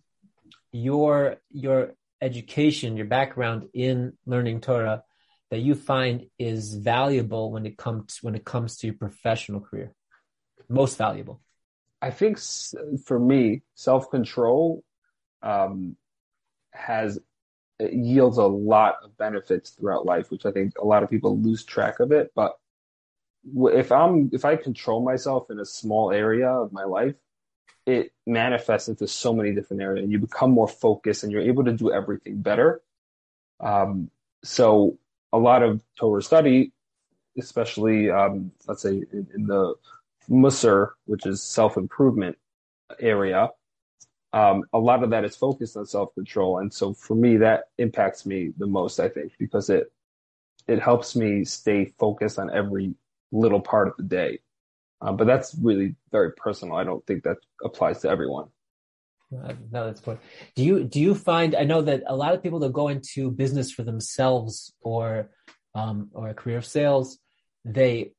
your, 0.72 1.36
your 1.50 1.94
education, 2.20 2.96
your 2.96 3.06
background 3.06 3.68
in 3.74 4.14
learning 4.26 4.62
Torah 4.62 5.04
that 5.50 5.60
you 5.60 5.74
find 5.74 6.26
is 6.38 6.74
valuable 6.74 7.50
when 7.50 7.66
it 7.66 7.76
comes, 7.76 8.18
when 8.22 8.34
it 8.34 8.44
comes 8.44 8.76
to 8.78 8.86
your 8.86 8.96
professional 8.96 9.60
career? 9.60 9.92
Most 10.68 10.98
valuable? 10.98 11.40
I 12.00 12.10
think 12.10 12.38
for 13.04 13.18
me, 13.18 13.62
self 13.74 14.10
control 14.10 14.84
um, 15.42 15.96
has 16.72 17.18
yields 17.80 18.38
a 18.38 18.46
lot 18.46 18.96
of 19.02 19.16
benefits 19.16 19.70
throughout 19.70 20.04
life, 20.06 20.30
which 20.30 20.44
I 20.46 20.52
think 20.52 20.74
a 20.78 20.84
lot 20.84 21.02
of 21.02 21.10
people 21.10 21.38
lose 21.38 21.64
track 21.64 22.00
of 22.00 22.12
it. 22.12 22.32
But 22.34 22.56
if 23.44 23.92
I'm 23.92 24.30
if 24.32 24.44
I 24.44 24.56
control 24.56 25.02
myself 25.02 25.50
in 25.50 25.58
a 25.58 25.64
small 25.64 26.12
area 26.12 26.48
of 26.48 26.72
my 26.72 26.84
life, 26.84 27.14
it 27.86 28.12
manifests 28.26 28.88
into 28.88 29.08
so 29.08 29.32
many 29.32 29.52
different 29.54 29.82
areas, 29.82 30.04
and 30.04 30.12
you 30.12 30.18
become 30.18 30.50
more 30.50 30.68
focused, 30.68 31.22
and 31.22 31.32
you're 31.32 31.42
able 31.42 31.64
to 31.64 31.72
do 31.72 31.92
everything 31.92 32.42
better. 32.42 32.80
Um, 33.60 34.10
so 34.44 34.98
a 35.32 35.38
lot 35.38 35.62
of 35.62 35.82
Torah 35.98 36.22
study, 36.22 36.72
especially 37.38 38.10
um, 38.10 38.52
let's 38.66 38.82
say 38.82 39.02
in, 39.12 39.26
in 39.34 39.46
the 39.46 39.74
Musar, 40.30 40.90
which 41.06 41.26
is 41.26 41.42
self 41.42 41.76
improvement 41.76 42.36
area, 43.00 43.50
um, 44.32 44.64
a 44.72 44.78
lot 44.78 45.02
of 45.02 45.10
that 45.10 45.24
is 45.24 45.36
focused 45.36 45.76
on 45.76 45.86
self 45.86 46.14
control, 46.14 46.58
and 46.58 46.72
so 46.72 46.92
for 46.92 47.14
me, 47.14 47.36
that 47.38 47.64
impacts 47.78 48.26
me 48.26 48.52
the 48.58 48.66
most. 48.66 49.00
I 49.00 49.08
think 49.08 49.32
because 49.38 49.70
it 49.70 49.90
it 50.66 50.80
helps 50.80 51.16
me 51.16 51.44
stay 51.44 51.86
focused 51.98 52.38
on 52.38 52.50
every 52.50 52.94
little 53.32 53.60
part 53.60 53.88
of 53.88 53.96
the 53.96 54.02
day. 54.02 54.40
Um, 55.00 55.16
but 55.16 55.26
that's 55.26 55.54
really 55.54 55.94
very 56.10 56.32
personal. 56.32 56.76
I 56.76 56.84
don't 56.84 57.04
think 57.06 57.22
that 57.24 57.38
applies 57.64 58.00
to 58.02 58.10
everyone. 58.10 58.48
No, 59.30 59.56
that's 59.70 60.00
point. 60.00 60.20
Do 60.56 60.64
you 60.64 60.84
do 60.84 61.00
you 61.00 61.14
find? 61.14 61.54
I 61.54 61.64
know 61.64 61.82
that 61.82 62.02
a 62.06 62.16
lot 62.16 62.34
of 62.34 62.42
people 62.42 62.60
that 62.60 62.72
go 62.72 62.88
into 62.88 63.30
business 63.30 63.70
for 63.70 63.82
themselves 63.82 64.72
or 64.80 65.30
um, 65.74 66.08
or 66.14 66.28
a 66.28 66.34
career 66.34 66.58
of 66.58 66.64
sales, 66.64 67.18
they 67.64 68.12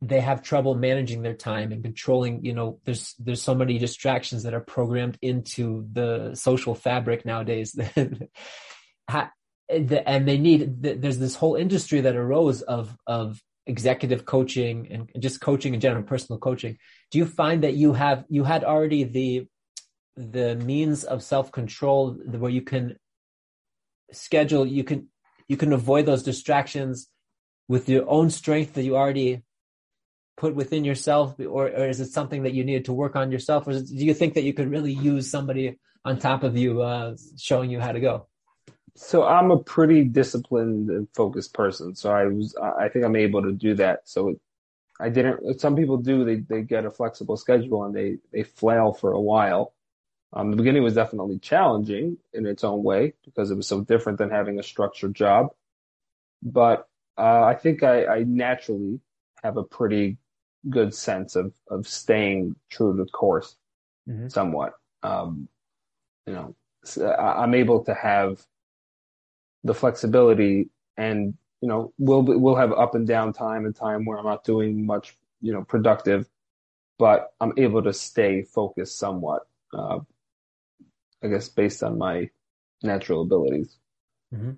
they 0.00 0.20
have 0.20 0.42
trouble 0.42 0.74
managing 0.74 1.22
their 1.22 1.34
time 1.34 1.72
and 1.72 1.82
controlling 1.82 2.44
you 2.44 2.54
know 2.54 2.78
there's 2.84 3.14
there's 3.18 3.42
so 3.42 3.54
many 3.54 3.78
distractions 3.78 4.44
that 4.44 4.54
are 4.54 4.60
programmed 4.60 5.18
into 5.22 5.86
the 5.92 6.34
social 6.34 6.74
fabric 6.74 7.24
nowadays 7.24 7.78
That, 9.08 9.32
and 9.70 10.26
they 10.26 10.38
need 10.38 10.82
there's 10.82 11.18
this 11.18 11.34
whole 11.34 11.54
industry 11.54 12.00
that 12.00 12.16
arose 12.16 12.62
of 12.62 12.96
of 13.06 13.38
executive 13.66 14.24
coaching 14.24 14.88
and 14.90 15.22
just 15.22 15.42
coaching 15.42 15.74
in 15.74 15.80
general 15.80 16.04
personal 16.04 16.38
coaching 16.38 16.78
do 17.10 17.18
you 17.18 17.26
find 17.26 17.64
that 17.64 17.74
you 17.74 17.92
have 17.92 18.24
you 18.30 18.44
had 18.44 18.64
already 18.64 19.04
the 19.04 19.46
the 20.18 20.56
means 20.56 21.04
of 21.04 21.22
self-control 21.22 22.14
where 22.38 22.50
you 22.50 22.62
can 22.62 22.96
schedule 24.10 24.66
you 24.66 24.82
can 24.82 25.08
you 25.46 25.56
can 25.56 25.72
avoid 25.72 26.06
those 26.06 26.24
distractions 26.24 27.08
with 27.68 27.88
your 27.88 28.08
own 28.08 28.30
strength 28.30 28.74
that 28.74 28.82
you 28.82 28.96
already 28.96 29.42
put 30.36 30.54
within 30.54 30.84
yourself, 30.84 31.34
or, 31.38 31.66
or 31.66 31.88
is 31.88 32.00
it 32.00 32.06
something 32.06 32.44
that 32.44 32.54
you 32.54 32.64
needed 32.64 32.86
to 32.86 32.92
work 32.92 33.16
on 33.16 33.30
yourself, 33.30 33.66
or 33.66 33.72
do 33.72 33.84
you 34.06 34.14
think 34.14 34.34
that 34.34 34.44
you 34.44 34.54
could 34.54 34.70
really 34.70 34.92
use 34.92 35.30
somebody 35.30 35.78
on 36.04 36.18
top 36.18 36.42
of 36.44 36.56
you 36.56 36.80
uh, 36.80 37.16
showing 37.36 37.70
you 37.70 37.80
how 37.80 37.92
to 37.92 38.00
go? 38.00 38.26
So 38.94 39.24
I'm 39.24 39.50
a 39.50 39.58
pretty 39.58 40.04
disciplined 40.04 40.90
and 40.90 41.08
focused 41.14 41.54
person, 41.54 41.94
so 41.94 42.10
I 42.10 42.26
was 42.26 42.56
I 42.56 42.88
think 42.88 43.04
I'm 43.04 43.16
able 43.16 43.42
to 43.42 43.52
do 43.52 43.74
that. 43.74 44.00
So 44.04 44.28
it, 44.30 44.40
I 45.00 45.08
didn't. 45.08 45.60
Some 45.60 45.76
people 45.76 45.98
do. 45.98 46.24
They 46.24 46.36
they 46.36 46.62
get 46.62 46.84
a 46.84 46.90
flexible 46.90 47.36
schedule 47.36 47.84
and 47.84 47.94
they 47.94 48.18
they 48.32 48.42
flail 48.42 48.92
for 48.92 49.12
a 49.12 49.20
while. 49.20 49.74
Um, 50.32 50.50
the 50.50 50.56
beginning 50.56 50.82
was 50.82 50.94
definitely 50.94 51.38
challenging 51.38 52.18
in 52.32 52.46
its 52.46 52.62
own 52.62 52.82
way 52.82 53.14
because 53.24 53.50
it 53.50 53.56
was 53.56 53.66
so 53.66 53.80
different 53.80 54.18
than 54.18 54.30
having 54.30 54.58
a 54.58 54.62
structured 54.62 55.14
job. 55.14 55.48
But 56.42 56.86
uh, 57.16 57.42
I 57.42 57.54
think 57.54 57.82
I, 57.82 58.06
I 58.06 58.22
naturally 58.24 59.00
have 59.42 59.56
a 59.56 59.64
pretty 59.64 60.18
good 60.68 60.94
sense 60.94 61.36
of 61.36 61.54
of 61.68 61.86
staying 61.86 62.56
true 62.68 62.96
to 62.96 63.04
the 63.04 63.10
course 63.10 63.56
mm-hmm. 64.08 64.28
somewhat. 64.28 64.74
Um, 65.02 65.48
you 66.26 66.34
know, 66.34 66.54
I'm 67.18 67.54
able 67.54 67.84
to 67.84 67.94
have 67.94 68.44
the 69.64 69.74
flexibility 69.74 70.68
and 70.96 71.34
you 71.60 71.68
know 71.68 71.92
we'll 71.98 72.22
we'll 72.22 72.56
have 72.56 72.72
up 72.72 72.94
and 72.94 73.06
down 73.06 73.32
time 73.32 73.64
and 73.64 73.74
time 73.74 74.04
where 74.04 74.18
I'm 74.18 74.24
not 74.24 74.44
doing 74.44 74.86
much 74.86 75.16
you 75.40 75.52
know 75.52 75.62
productive, 75.62 76.28
but 76.98 77.32
I'm 77.40 77.52
able 77.56 77.82
to 77.82 77.92
stay 77.92 78.42
focused 78.42 78.98
somewhat. 78.98 79.46
Uh, 79.72 80.00
I 81.22 81.28
guess 81.28 81.48
based 81.48 81.82
on 81.82 81.98
my 81.98 82.30
natural 82.82 83.22
abilities. 83.22 83.76
Mm-hmm. 84.34 84.52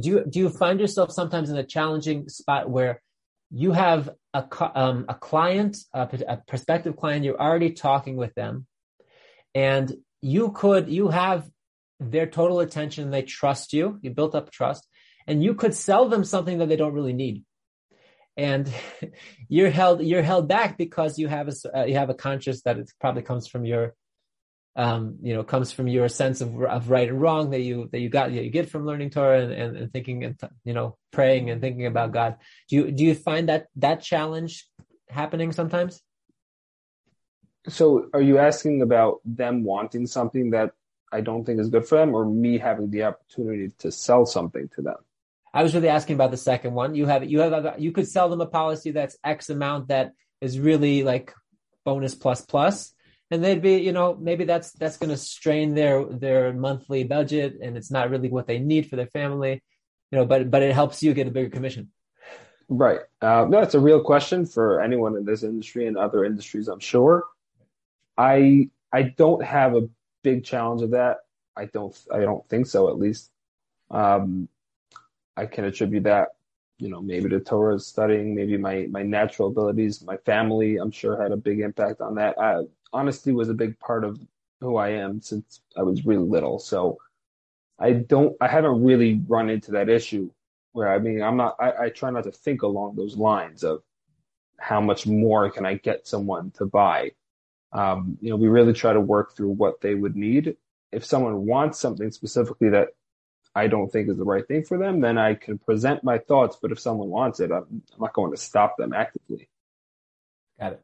Do 0.00 0.08
you 0.08 0.24
do 0.28 0.38
you 0.38 0.48
find 0.48 0.78
yourself 0.78 1.10
sometimes 1.12 1.50
in 1.50 1.56
a 1.56 1.64
challenging 1.64 2.28
spot 2.28 2.70
where 2.70 3.02
you 3.50 3.72
have 3.72 4.10
a, 4.34 4.44
um, 4.78 5.06
a 5.08 5.14
client, 5.14 5.78
a, 5.92 6.08
a 6.28 6.36
prospective 6.46 6.96
client, 6.96 7.24
you're 7.24 7.40
already 7.40 7.72
talking 7.72 8.16
with 8.16 8.34
them 8.34 8.66
and 9.54 9.94
you 10.20 10.50
could, 10.52 10.88
you 10.88 11.08
have 11.08 11.48
their 11.98 12.26
total 12.26 12.60
attention. 12.60 13.10
They 13.10 13.22
trust 13.22 13.72
you. 13.72 13.98
You 14.02 14.10
built 14.10 14.34
up 14.34 14.50
trust 14.50 14.86
and 15.26 15.42
you 15.42 15.54
could 15.54 15.74
sell 15.74 16.08
them 16.08 16.24
something 16.24 16.58
that 16.58 16.68
they 16.68 16.76
don't 16.76 16.92
really 16.92 17.12
need. 17.12 17.44
And 18.36 18.72
you're 19.48 19.70
held, 19.70 20.02
you're 20.02 20.22
held 20.22 20.48
back 20.48 20.76
because 20.76 21.18
you 21.18 21.28
have 21.28 21.48
a, 21.48 21.78
uh, 21.78 21.84
you 21.84 21.94
have 21.94 22.10
a 22.10 22.14
conscience 22.14 22.62
that 22.62 22.78
it 22.78 22.90
probably 23.00 23.22
comes 23.22 23.48
from 23.48 23.64
your 23.64 23.94
um, 24.78 25.16
you 25.22 25.34
know, 25.34 25.42
comes 25.42 25.72
from 25.72 25.88
your 25.88 26.08
sense 26.08 26.40
of, 26.40 26.62
of 26.62 26.88
right 26.88 27.08
and 27.08 27.20
wrong 27.20 27.50
that 27.50 27.62
you 27.62 27.88
that 27.90 27.98
you 27.98 28.08
got 28.08 28.30
that 28.30 28.44
you 28.44 28.48
get 28.48 28.70
from 28.70 28.86
learning 28.86 29.10
Torah 29.10 29.42
and, 29.42 29.52
and, 29.52 29.76
and 29.76 29.92
thinking 29.92 30.22
and 30.22 30.38
you 30.64 30.72
know 30.72 30.96
praying 31.10 31.50
and 31.50 31.60
thinking 31.60 31.86
about 31.86 32.12
God. 32.12 32.36
Do 32.68 32.76
you 32.76 32.92
do 32.92 33.04
you 33.04 33.14
find 33.16 33.48
that 33.48 33.66
that 33.76 34.02
challenge 34.02 34.68
happening 35.10 35.50
sometimes? 35.50 36.00
So, 37.66 38.08
are 38.14 38.22
you 38.22 38.38
asking 38.38 38.80
about 38.80 39.20
them 39.24 39.64
wanting 39.64 40.06
something 40.06 40.50
that 40.50 40.70
I 41.12 41.22
don't 41.22 41.44
think 41.44 41.60
is 41.60 41.70
good 41.70 41.86
for 41.86 41.98
them, 41.98 42.14
or 42.14 42.24
me 42.24 42.58
having 42.58 42.88
the 42.90 43.02
opportunity 43.02 43.72
to 43.80 43.90
sell 43.90 44.26
something 44.26 44.70
to 44.76 44.82
them? 44.82 44.96
I 45.52 45.64
was 45.64 45.74
really 45.74 45.88
asking 45.88 46.14
about 46.14 46.30
the 46.30 46.36
second 46.36 46.74
one. 46.74 46.94
You 46.94 47.06
have 47.06 47.28
you 47.28 47.40
have 47.40 47.80
you 47.80 47.90
could 47.90 48.06
sell 48.06 48.28
them 48.28 48.40
a 48.40 48.46
policy 48.46 48.92
that's 48.92 49.18
X 49.24 49.50
amount 49.50 49.88
that 49.88 50.12
is 50.40 50.60
really 50.60 51.02
like 51.02 51.34
bonus 51.84 52.14
plus 52.14 52.42
plus, 52.42 52.94
and 53.30 53.44
they'd 53.44 53.62
be 53.62 53.76
you 53.76 53.92
know 53.92 54.16
maybe 54.20 54.44
that's 54.44 54.72
that's 54.72 54.96
going 54.96 55.10
to 55.10 55.16
strain 55.16 55.74
their 55.74 56.04
their 56.04 56.52
monthly 56.52 57.04
budget, 57.04 57.58
and 57.62 57.76
it's 57.76 57.90
not 57.90 58.10
really 58.10 58.28
what 58.28 58.46
they 58.46 58.58
need 58.58 58.88
for 58.88 58.96
their 58.96 59.06
family, 59.08 59.62
you 60.10 60.18
know. 60.18 60.24
But 60.24 60.50
but 60.50 60.62
it 60.62 60.74
helps 60.74 61.02
you 61.02 61.14
get 61.14 61.26
a 61.26 61.30
bigger 61.30 61.50
commission. 61.50 61.90
Right. 62.68 63.00
Uh, 63.22 63.46
no, 63.48 63.60
it's 63.60 63.74
a 63.74 63.80
real 63.80 64.02
question 64.02 64.44
for 64.44 64.82
anyone 64.82 65.16
in 65.16 65.24
this 65.24 65.42
industry 65.42 65.86
and 65.86 65.96
other 65.96 66.24
industries, 66.24 66.68
I'm 66.68 66.80
sure. 66.80 67.24
I 68.16 68.68
I 68.92 69.02
don't 69.02 69.42
have 69.42 69.74
a 69.74 69.88
big 70.22 70.44
challenge 70.44 70.82
of 70.82 70.90
that. 70.90 71.18
I 71.56 71.66
don't 71.66 71.96
I 72.12 72.20
don't 72.20 72.46
think 72.48 72.66
so 72.66 72.88
at 72.88 72.98
least. 72.98 73.30
Um, 73.90 74.48
I 75.36 75.46
can 75.46 75.64
attribute 75.64 76.04
that, 76.04 76.30
you 76.78 76.90
know, 76.90 77.00
maybe 77.00 77.28
to 77.30 77.40
Torah 77.40 77.78
studying, 77.78 78.34
maybe 78.34 78.58
my 78.58 78.86
my 78.90 79.02
natural 79.02 79.48
abilities, 79.48 80.02
my 80.02 80.18
family. 80.18 80.76
I'm 80.76 80.90
sure 80.90 81.20
had 81.20 81.32
a 81.32 81.36
big 81.36 81.60
impact 81.60 82.02
on 82.02 82.16
that. 82.16 82.38
I, 82.38 82.64
honesty 82.92 83.32
was 83.32 83.48
a 83.48 83.54
big 83.54 83.78
part 83.78 84.04
of 84.04 84.20
who 84.60 84.76
I 84.76 84.90
am 84.90 85.20
since 85.20 85.60
I 85.76 85.82
was 85.82 86.04
really 86.04 86.26
little. 86.26 86.58
So 86.58 86.98
I 87.78 87.92
don't 87.92 88.36
I 88.40 88.48
haven't 88.48 88.82
really 88.82 89.20
run 89.26 89.50
into 89.50 89.72
that 89.72 89.88
issue 89.88 90.30
where 90.72 90.92
I 90.92 90.98
mean 90.98 91.22
I'm 91.22 91.36
not 91.36 91.56
I, 91.60 91.84
I 91.84 91.88
try 91.90 92.10
not 92.10 92.24
to 92.24 92.32
think 92.32 92.62
along 92.62 92.96
those 92.96 93.16
lines 93.16 93.64
of 93.64 93.82
how 94.58 94.80
much 94.80 95.06
more 95.06 95.50
can 95.50 95.64
I 95.64 95.74
get 95.74 96.06
someone 96.06 96.50
to 96.52 96.66
buy 96.66 97.12
um, 97.72 98.16
you 98.20 98.30
know, 98.30 98.36
we 98.36 98.48
really 98.48 98.72
try 98.72 98.92
to 98.92 99.00
work 99.00 99.36
through 99.36 99.50
what 99.50 99.80
they 99.80 99.94
would 99.94 100.16
need. 100.16 100.56
If 100.92 101.04
someone 101.04 101.46
wants 101.46 101.78
something 101.78 102.10
specifically 102.10 102.70
that 102.70 102.88
I 103.54 103.66
don't 103.66 103.90
think 103.90 104.08
is 104.08 104.16
the 104.16 104.24
right 104.24 104.46
thing 104.46 104.64
for 104.64 104.78
them, 104.78 105.00
then 105.00 105.18
I 105.18 105.34
can 105.34 105.58
present 105.58 106.04
my 106.04 106.18
thoughts. 106.18 106.56
But 106.60 106.72
if 106.72 106.80
someone 106.80 107.08
wants 107.08 107.40
it, 107.40 107.50
I'm, 107.50 107.66
I'm 107.92 108.00
not 108.00 108.14
going 108.14 108.30
to 108.30 108.36
stop 108.36 108.76
them 108.78 108.92
actively. 108.92 109.48
Got 110.58 110.74
it. 110.74 110.82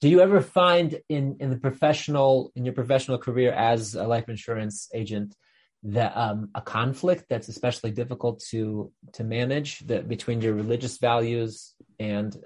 Do 0.00 0.08
you 0.08 0.20
ever 0.20 0.40
find 0.40 0.98
in 1.08 1.36
in 1.40 1.50
the 1.50 1.58
professional 1.58 2.52
in 2.54 2.64
your 2.64 2.74
professional 2.74 3.18
career 3.18 3.52
as 3.52 3.94
a 3.94 4.06
life 4.06 4.28
insurance 4.28 4.88
agent 4.94 5.34
that 5.82 6.16
um, 6.16 6.50
a 6.54 6.60
conflict 6.60 7.24
that's 7.28 7.48
especially 7.48 7.90
difficult 7.90 8.42
to 8.50 8.92
to 9.12 9.24
manage 9.24 9.80
that 9.80 10.08
between 10.08 10.40
your 10.40 10.54
religious 10.54 10.98
values 10.98 11.74
and 11.98 12.36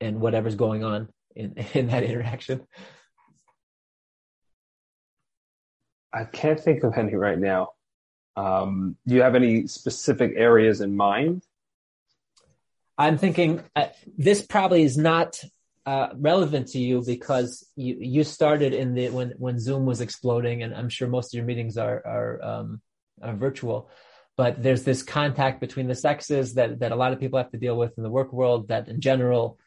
and 0.00 0.20
whatever's 0.20 0.56
going 0.56 0.84
on 0.84 1.08
in, 1.34 1.54
in 1.74 1.88
that 1.88 2.02
interaction? 2.02 2.66
I 6.12 6.24
can't 6.24 6.60
think 6.60 6.82
of 6.84 6.96
any 6.98 7.14
right 7.14 7.38
now. 7.38 7.70
Um, 8.36 8.96
do 9.06 9.14
you 9.14 9.22
have 9.22 9.34
any 9.34 9.66
specific 9.66 10.32
areas 10.36 10.80
in 10.80 10.96
mind? 10.96 11.42
I'm 12.98 13.18
thinking 13.18 13.62
uh, 13.74 13.86
this 14.18 14.42
probably 14.42 14.82
is 14.82 14.96
not 14.96 15.42
uh, 15.84 16.08
relevant 16.16 16.68
to 16.68 16.78
you 16.78 17.02
because 17.04 17.66
you 17.74 17.96
you 17.98 18.24
started 18.24 18.72
in 18.72 18.94
the 18.94 19.10
when 19.10 19.32
when 19.38 19.58
Zoom 19.58 19.84
was 19.84 20.00
exploding, 20.00 20.62
and 20.62 20.74
I'm 20.74 20.88
sure 20.88 21.08
most 21.08 21.34
of 21.34 21.38
your 21.38 21.46
meetings 21.46 21.76
are 21.76 22.02
are, 22.06 22.42
um, 22.42 22.80
are 23.20 23.34
virtual. 23.34 23.90
But 24.36 24.62
there's 24.62 24.84
this 24.84 25.02
contact 25.02 25.60
between 25.60 25.88
the 25.88 25.94
sexes 25.94 26.54
that 26.54 26.80
that 26.80 26.92
a 26.92 26.96
lot 26.96 27.12
of 27.12 27.20
people 27.20 27.38
have 27.38 27.50
to 27.50 27.58
deal 27.58 27.76
with 27.76 27.96
in 27.96 28.04
the 28.04 28.10
work 28.10 28.32
world. 28.32 28.68
That 28.68 28.88
in 28.88 29.00
general, 29.00 29.58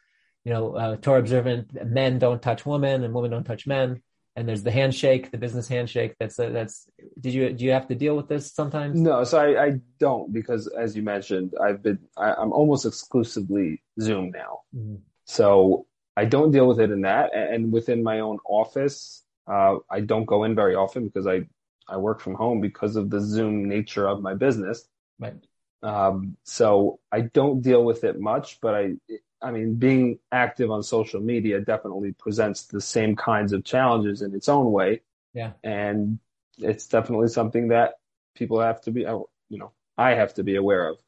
you 0.44 0.52
know, 0.52 0.74
uh, 0.74 0.96
Torah 0.96 1.20
observant 1.20 1.72
men 1.86 2.18
don't 2.18 2.40
touch 2.40 2.64
women 2.64 3.04
and 3.04 3.12
women 3.12 3.30
don't 3.30 3.44
touch 3.44 3.66
men. 3.66 4.02
And 4.36 4.46
there's 4.46 4.62
the 4.62 4.70
handshake, 4.70 5.30
the 5.30 5.38
business 5.38 5.66
handshake. 5.68 6.14
That's 6.18 6.38
uh, 6.38 6.50
that's. 6.50 6.90
Did 7.20 7.34
you 7.34 7.52
do 7.52 7.64
you 7.64 7.72
have 7.72 7.88
to 7.88 7.94
deal 7.94 8.16
with 8.16 8.28
this 8.28 8.54
sometimes? 8.54 8.98
No, 8.98 9.24
so 9.24 9.38
I, 9.38 9.64
I 9.64 9.80
don't 9.98 10.32
because 10.32 10.66
as 10.66 10.96
you 10.96 11.02
mentioned, 11.02 11.54
I've 11.60 11.82
been 11.82 11.98
I, 12.16 12.40
am 12.40 12.52
almost 12.52 12.86
exclusively 12.86 13.82
Zoom 14.00 14.30
now. 14.30 14.60
Mm-hmm. 14.74 14.96
So 15.24 15.86
I 16.16 16.24
don't 16.24 16.50
deal 16.50 16.66
with 16.66 16.80
it 16.80 16.90
in 16.90 17.02
that, 17.02 17.34
and 17.34 17.72
within 17.72 18.02
my 18.02 18.20
own 18.20 18.38
office, 18.48 19.22
uh, 19.46 19.76
I 19.90 20.00
don't 20.00 20.24
go 20.24 20.44
in 20.44 20.54
very 20.54 20.74
often 20.74 21.06
because 21.06 21.26
I 21.26 21.46
I 21.88 21.98
work 21.98 22.20
from 22.20 22.34
home 22.34 22.60
because 22.60 22.96
of 22.96 23.10
the 23.10 23.20
Zoom 23.20 23.68
nature 23.68 24.08
of 24.08 24.20
my 24.20 24.34
business. 24.34 24.88
Right. 25.18 25.36
Um, 25.82 26.36
so 26.42 26.98
I 27.12 27.20
don't 27.20 27.60
deal 27.60 27.84
with 27.84 28.02
it 28.02 28.18
much, 28.18 28.60
but 28.60 28.74
I 28.74 28.96
I 29.42 29.50
mean, 29.50 29.74
being 29.74 30.18
active 30.32 30.70
on 30.70 30.82
social 30.82 31.20
media 31.20 31.60
definitely 31.60 32.12
presents 32.12 32.64
the 32.64 32.80
same 32.80 33.14
kinds 33.16 33.52
of 33.52 33.64
challenges 33.64 34.22
in 34.22 34.34
its 34.34 34.48
own 34.48 34.72
way. 34.72 35.02
Yeah. 35.34 35.52
And 35.62 36.18
it's 36.58 36.88
definitely 36.88 37.28
something 37.28 37.68
that 37.68 37.94
people 38.34 38.60
have 38.60 38.80
to 38.82 38.90
be, 38.90 39.04
uh, 39.04 39.18
you 39.48 39.58
know, 39.58 39.72
I 39.98 40.14
have 40.14 40.34
to 40.34 40.42
be 40.42 40.56
aware 40.56 40.88
of. 40.88 40.98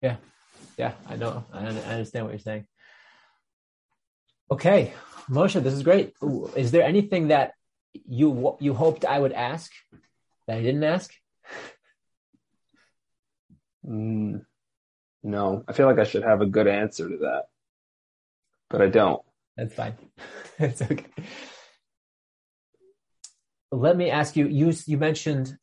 Yeah. 0.00 0.16
Yeah. 0.78 0.92
I 1.08 1.16
know. 1.16 1.44
I 1.52 1.66
understand 1.66 2.26
what 2.26 2.32
you're 2.32 2.38
saying. 2.38 2.66
Okay. 4.50 4.92
Moshe, 5.28 5.62
this 5.62 5.74
is 5.74 5.82
great. 5.82 6.14
Is 6.56 6.70
there 6.70 6.82
anything 6.82 7.28
that 7.28 7.52
you, 7.92 8.56
you 8.60 8.74
hoped 8.74 9.04
I 9.04 9.18
would 9.18 9.32
ask 9.32 9.70
that 10.46 10.56
I 10.56 10.62
didn't 10.62 10.84
ask? 10.84 11.12
Mm. 13.86 14.44
No, 15.22 15.64
I 15.68 15.72
feel 15.72 15.86
like 15.86 15.98
I 15.98 16.04
should 16.04 16.22
have 16.22 16.40
a 16.40 16.46
good 16.46 16.66
answer 16.66 17.08
to 17.08 17.16
that, 17.18 17.44
but 18.68 18.80
I 18.80 18.86
don't. 18.86 19.22
That's 19.56 19.74
fine. 19.74 19.94
It's 20.58 20.82
okay. 20.82 21.06
Let 23.72 23.96
me 23.96 24.10
ask 24.10 24.36
you. 24.36 24.46
You 24.46 24.74
you 24.86 24.98
mentioned 24.98 25.56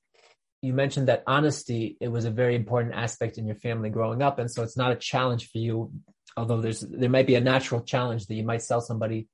you 0.64 0.74
mentioned 0.74 1.08
that 1.08 1.24
honesty 1.28 1.98
it 2.02 2.08
was 2.08 2.26
a 2.26 2.32
very 2.32 2.56
important 2.56 2.96
aspect 2.96 3.38
in 3.38 3.46
your 3.46 3.58
family 3.58 3.92
growing 3.92 4.24
up, 4.24 4.40
and 4.40 4.50
so 4.50 4.64
it's 4.64 4.78
not 4.78 4.92
a 4.92 4.96
challenge 4.96 5.50
for 5.52 5.60
you. 5.60 5.92
Although 6.38 6.62
there's 6.62 6.82
there 6.82 7.10
might 7.10 7.28
be 7.28 7.36
a 7.36 7.42
natural 7.42 7.82
challenge 7.82 8.28
that 8.28 8.36
you 8.36 8.44
might 8.44 8.62
sell 8.62 8.80
somebody 8.80 9.28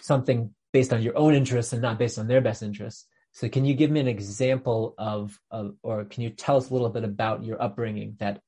something 0.00 0.54
based 0.72 0.92
on 0.92 1.02
your 1.02 1.16
own 1.16 1.34
interests 1.34 1.72
and 1.72 1.82
not 1.82 1.98
based 1.98 2.18
on 2.18 2.28
their 2.28 2.42
best 2.42 2.62
interests. 2.62 3.06
So 3.32 3.48
can 3.48 3.64
you 3.64 3.74
give 3.74 3.90
me 3.90 4.00
an 4.00 4.08
example 4.08 4.94
of, 4.98 5.38
of 5.50 5.74
or 5.82 6.04
can 6.04 6.22
you 6.22 6.30
tell 6.30 6.56
us 6.56 6.70
a 6.70 6.72
little 6.72 6.90
bit 6.90 7.04
about 7.04 7.44
your 7.44 7.60
upbringing 7.60 8.16
that 8.18 8.40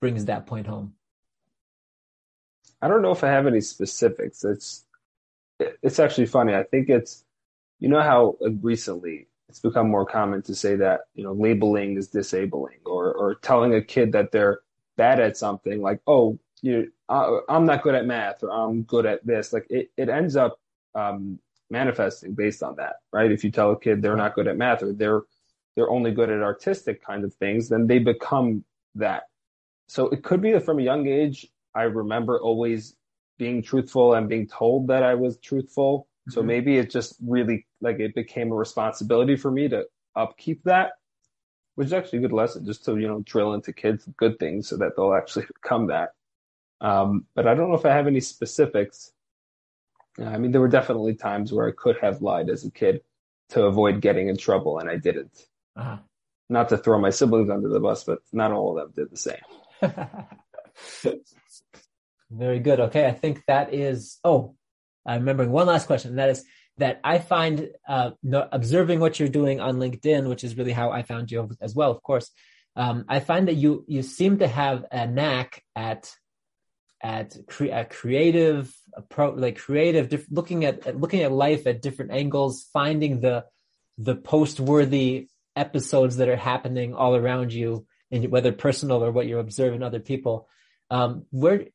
brings 0.00 0.26
that 0.26 0.46
point 0.46 0.66
home? 0.66 0.94
I 2.82 2.88
don't 2.88 3.02
know 3.02 3.12
if 3.12 3.24
I 3.24 3.28
have 3.28 3.46
any 3.46 3.62
specifics. 3.62 4.44
It's 4.44 4.84
it's 5.58 5.98
actually 5.98 6.26
funny. 6.26 6.54
I 6.54 6.64
think 6.64 6.90
it's 6.90 7.24
you 7.78 7.88
know 7.88 8.02
how 8.02 8.36
recently 8.60 9.28
it's 9.48 9.60
become 9.60 9.88
more 9.88 10.04
common 10.04 10.42
to 10.42 10.54
say 10.54 10.76
that 10.76 11.02
you 11.14 11.24
know 11.24 11.32
labeling 11.32 11.96
is 11.96 12.08
disabling 12.08 12.78
or 12.84 13.12
or 13.12 13.36
telling 13.36 13.74
a 13.74 13.82
kid 13.82 14.12
that 14.12 14.32
they're 14.32 14.60
bad 14.96 15.20
at 15.20 15.36
something 15.36 15.80
like 15.80 16.00
oh 16.06 16.38
you 16.62 16.90
uh, 17.08 17.38
I'm 17.48 17.66
not 17.66 17.82
good 17.82 17.94
at 17.94 18.06
math 18.06 18.42
or 18.42 18.50
I'm 18.50 18.82
good 18.82 19.06
at 19.06 19.26
this 19.26 19.52
like 19.52 19.66
it 19.70 19.90
it 19.96 20.08
ends 20.08 20.36
up 20.36 20.58
um, 20.94 21.38
manifesting 21.70 22.34
based 22.34 22.62
on 22.62 22.76
that 22.76 22.96
right 23.12 23.30
if 23.30 23.44
you 23.44 23.50
tell 23.50 23.72
a 23.72 23.78
kid 23.78 24.02
they're 24.02 24.16
not 24.16 24.34
good 24.34 24.48
at 24.48 24.56
math 24.56 24.82
or 24.82 24.92
they're 24.92 25.22
they're 25.74 25.90
only 25.90 26.10
good 26.10 26.30
at 26.30 26.42
artistic 26.42 27.04
kind 27.04 27.24
of 27.24 27.34
things 27.34 27.68
then 27.68 27.86
they 27.86 27.98
become 27.98 28.64
that 28.94 29.24
so 29.88 30.08
it 30.08 30.22
could 30.22 30.40
be 30.40 30.52
that 30.52 30.64
from 30.64 30.78
a 30.78 30.82
young 30.82 31.06
age, 31.06 31.46
I 31.74 31.82
remember 31.82 32.40
always 32.40 32.96
being 33.38 33.62
truthful 33.62 34.14
and 34.14 34.28
being 34.28 34.46
told 34.46 34.88
that 34.88 35.02
I 35.02 35.14
was 35.14 35.38
truthful. 35.38 36.00
Mm-hmm. 36.00 36.32
So 36.32 36.42
maybe 36.42 36.78
it 36.78 36.90
just 36.90 37.16
really 37.24 37.66
like 37.80 38.00
it 38.00 38.14
became 38.14 38.50
a 38.50 38.56
responsibility 38.56 39.36
for 39.36 39.50
me 39.50 39.68
to 39.68 39.84
upkeep 40.16 40.62
that, 40.64 40.92
which 41.74 41.86
is 41.86 41.92
actually 41.92 42.20
a 42.20 42.22
good 42.22 42.32
lesson 42.32 42.64
just 42.64 42.84
to, 42.86 42.96
you 42.96 43.06
know, 43.06 43.20
drill 43.24 43.54
into 43.54 43.72
kids 43.72 44.08
good 44.16 44.38
things 44.38 44.68
so 44.68 44.76
that 44.78 44.96
they'll 44.96 45.14
actually 45.14 45.46
become 45.62 45.86
that. 45.88 46.10
Um, 46.80 47.26
but 47.34 47.46
I 47.46 47.54
don't 47.54 47.70
know 47.70 47.76
if 47.76 47.86
I 47.86 47.94
have 47.94 48.06
any 48.06 48.20
specifics. 48.20 49.12
I 50.18 50.38
mean, 50.38 50.52
there 50.52 50.60
were 50.60 50.68
definitely 50.68 51.14
times 51.14 51.52
where 51.52 51.68
I 51.68 51.72
could 51.72 51.98
have 52.00 52.22
lied 52.22 52.48
as 52.48 52.64
a 52.64 52.70
kid 52.70 53.02
to 53.50 53.64
avoid 53.64 54.00
getting 54.00 54.28
in 54.28 54.36
trouble 54.36 54.78
and 54.78 54.88
I 54.90 54.96
didn't. 54.96 55.46
Uh-huh. 55.76 55.98
Not 56.48 56.68
to 56.70 56.78
throw 56.78 56.98
my 56.98 57.10
siblings 57.10 57.50
under 57.50 57.68
the 57.68 57.80
bus, 57.80 58.04
but 58.04 58.20
not 58.32 58.52
all 58.52 58.78
of 58.78 58.94
them 58.94 59.04
did 59.04 59.10
the 59.10 59.16
same. 59.16 59.40
Very 62.30 62.60
good. 62.60 62.80
Okay, 62.80 63.06
I 63.06 63.12
think 63.12 63.42
that 63.46 63.74
is. 63.74 64.18
Oh, 64.24 64.54
I'm 65.04 65.20
remembering 65.20 65.50
one 65.50 65.66
last 65.66 65.86
question. 65.86 66.10
And 66.10 66.18
that 66.18 66.30
is 66.30 66.44
that 66.78 67.00
I 67.02 67.18
find 67.18 67.70
uh, 67.88 68.10
observing 68.52 69.00
what 69.00 69.18
you're 69.18 69.28
doing 69.28 69.60
on 69.60 69.76
LinkedIn, 69.76 70.28
which 70.28 70.44
is 70.44 70.56
really 70.56 70.72
how 70.72 70.90
I 70.90 71.02
found 71.02 71.30
you 71.30 71.48
as 71.60 71.74
well. 71.74 71.90
Of 71.90 72.02
course, 72.02 72.30
um, 72.74 73.04
I 73.08 73.20
find 73.20 73.48
that 73.48 73.54
you 73.54 73.84
you 73.88 74.02
seem 74.02 74.38
to 74.38 74.48
have 74.48 74.84
a 74.90 75.06
knack 75.06 75.62
at 75.74 76.12
at, 77.02 77.36
cre- 77.46 77.66
at 77.66 77.90
creative 77.90 78.74
approach, 78.94 79.36
like 79.38 79.58
creative, 79.58 80.08
diff- 80.08 80.30
looking 80.30 80.64
at, 80.64 80.86
at 80.86 81.00
looking 81.00 81.22
at 81.22 81.32
life 81.32 81.66
at 81.66 81.82
different 81.82 82.12
angles, 82.12 82.66
finding 82.72 83.20
the 83.20 83.44
the 83.98 84.14
post 84.14 84.60
worthy 84.60 85.28
episodes 85.54 86.18
that 86.18 86.28
are 86.28 86.36
happening 86.36 86.94
all 86.94 87.16
around 87.16 87.52
you 87.52 87.86
and 88.10 88.28
whether 88.30 88.52
personal 88.52 89.02
or 89.02 89.10
what 89.10 89.26
you 89.26 89.38
observe 89.38 89.74
in 89.74 89.82
other 89.82 90.00
people. 90.00 90.48
Um, 90.90 91.26
where 91.30 91.66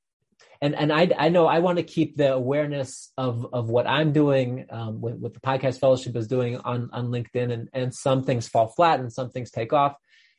and 0.62 0.76
and 0.76 0.94
I 0.94 1.12
I 1.18 1.30
know 1.30 1.48
I 1.48 1.60
want 1.60 1.78
to 1.78 1.84
keep 1.84 2.16
the 2.16 2.34
awareness 2.34 3.12
of 3.18 3.48
of 3.52 3.70
what 3.70 3.88
I'm 3.88 4.14
doing, 4.14 4.68
um, 4.70 5.02
what, 5.02 5.18
what 5.18 5.34
the 5.34 5.40
podcast 5.40 5.80
fellowship 5.80 6.16
is 6.16 6.28
doing 6.28 6.58
on 6.58 6.90
on 6.94 7.08
LinkedIn, 7.08 7.52
and 7.52 7.70
and 7.74 7.94
some 7.94 8.24
things 8.24 8.48
fall 8.48 8.68
flat 8.68 9.00
and 9.00 9.12
some 9.12 9.32
things 9.32 9.52
take 9.52 9.74
off, 9.74 9.96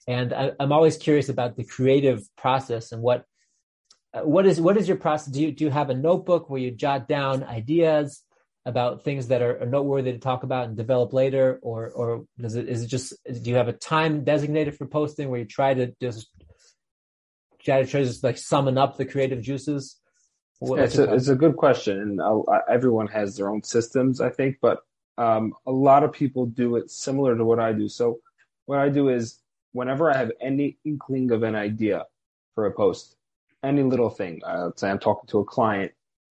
and 0.06 0.32
I, 0.32 0.52
I'm 0.60 0.72
always 0.72 0.96
curious 0.96 1.28
about 1.28 1.56
the 1.56 1.64
creative 1.64 2.22
process 2.36 2.92
and 2.92 3.02
what 3.02 3.24
what 4.14 4.46
is 4.46 4.60
what 4.60 4.76
is 4.76 4.88
your 4.88 4.96
process? 4.96 5.32
Do 5.32 5.40
you 5.40 5.52
do 5.52 5.64
you 5.64 5.70
have 5.70 5.90
a 5.90 5.94
notebook 5.94 6.50
where 6.50 6.60
you 6.60 6.70
jot 6.70 7.08
down 7.08 7.42
ideas 7.42 8.22
about 8.64 9.02
things 9.04 9.28
that 9.28 9.42
are, 9.42 9.62
are 9.62 9.66
noteworthy 9.66 10.12
to 10.12 10.18
talk 10.18 10.42
about 10.42 10.68
and 10.68 10.76
develop 10.76 11.12
later, 11.12 11.58
or 11.62 11.90
or 11.90 12.24
does 12.38 12.54
it 12.54 12.68
is 12.68 12.82
it 12.82 12.88
just 12.88 13.14
do 13.24 13.50
you 13.50 13.56
have 13.56 13.68
a 13.68 13.72
time 13.72 14.24
designated 14.24 14.76
for 14.76 14.86
posting 14.86 15.30
where 15.30 15.40
you 15.40 15.46
try 15.46 15.72
to 15.72 15.94
just 16.00 16.28
try 17.64 17.82
to 17.82 17.88
just 17.88 18.22
like 18.22 18.36
summon 18.36 18.76
up 18.76 18.96
the 18.96 19.04
creative 19.04 19.40
juices? 19.40 19.98
What, 20.58 20.78
it's, 20.78 20.96
a, 20.96 21.12
it's 21.12 21.26
a 21.26 21.34
good 21.34 21.56
question, 21.56 21.98
and 21.98 22.22
I'll, 22.22 22.44
everyone 22.68 23.08
has 23.08 23.36
their 23.36 23.50
own 23.50 23.64
systems, 23.64 24.20
I 24.20 24.30
think, 24.30 24.58
but 24.62 24.78
um, 25.18 25.54
a 25.66 25.72
lot 25.72 26.04
of 26.04 26.12
people 26.12 26.46
do 26.46 26.76
it 26.76 26.88
similar 26.88 27.36
to 27.36 27.44
what 27.44 27.58
I 27.58 27.72
do. 27.72 27.88
So 27.88 28.20
what 28.66 28.78
I 28.78 28.88
do 28.88 29.08
is 29.08 29.40
whenever 29.72 30.08
I 30.08 30.16
have 30.16 30.30
any 30.40 30.78
inkling 30.84 31.32
of 31.32 31.42
an 31.42 31.56
idea 31.56 32.04
for 32.54 32.66
a 32.66 32.72
post, 32.72 33.16
any 33.62 33.82
little 33.82 34.10
thing. 34.10 34.40
Uh, 34.44 34.70
say 34.76 34.90
I'm 34.90 34.98
talking 34.98 35.28
to 35.28 35.38
a 35.40 35.44
client 35.44 35.92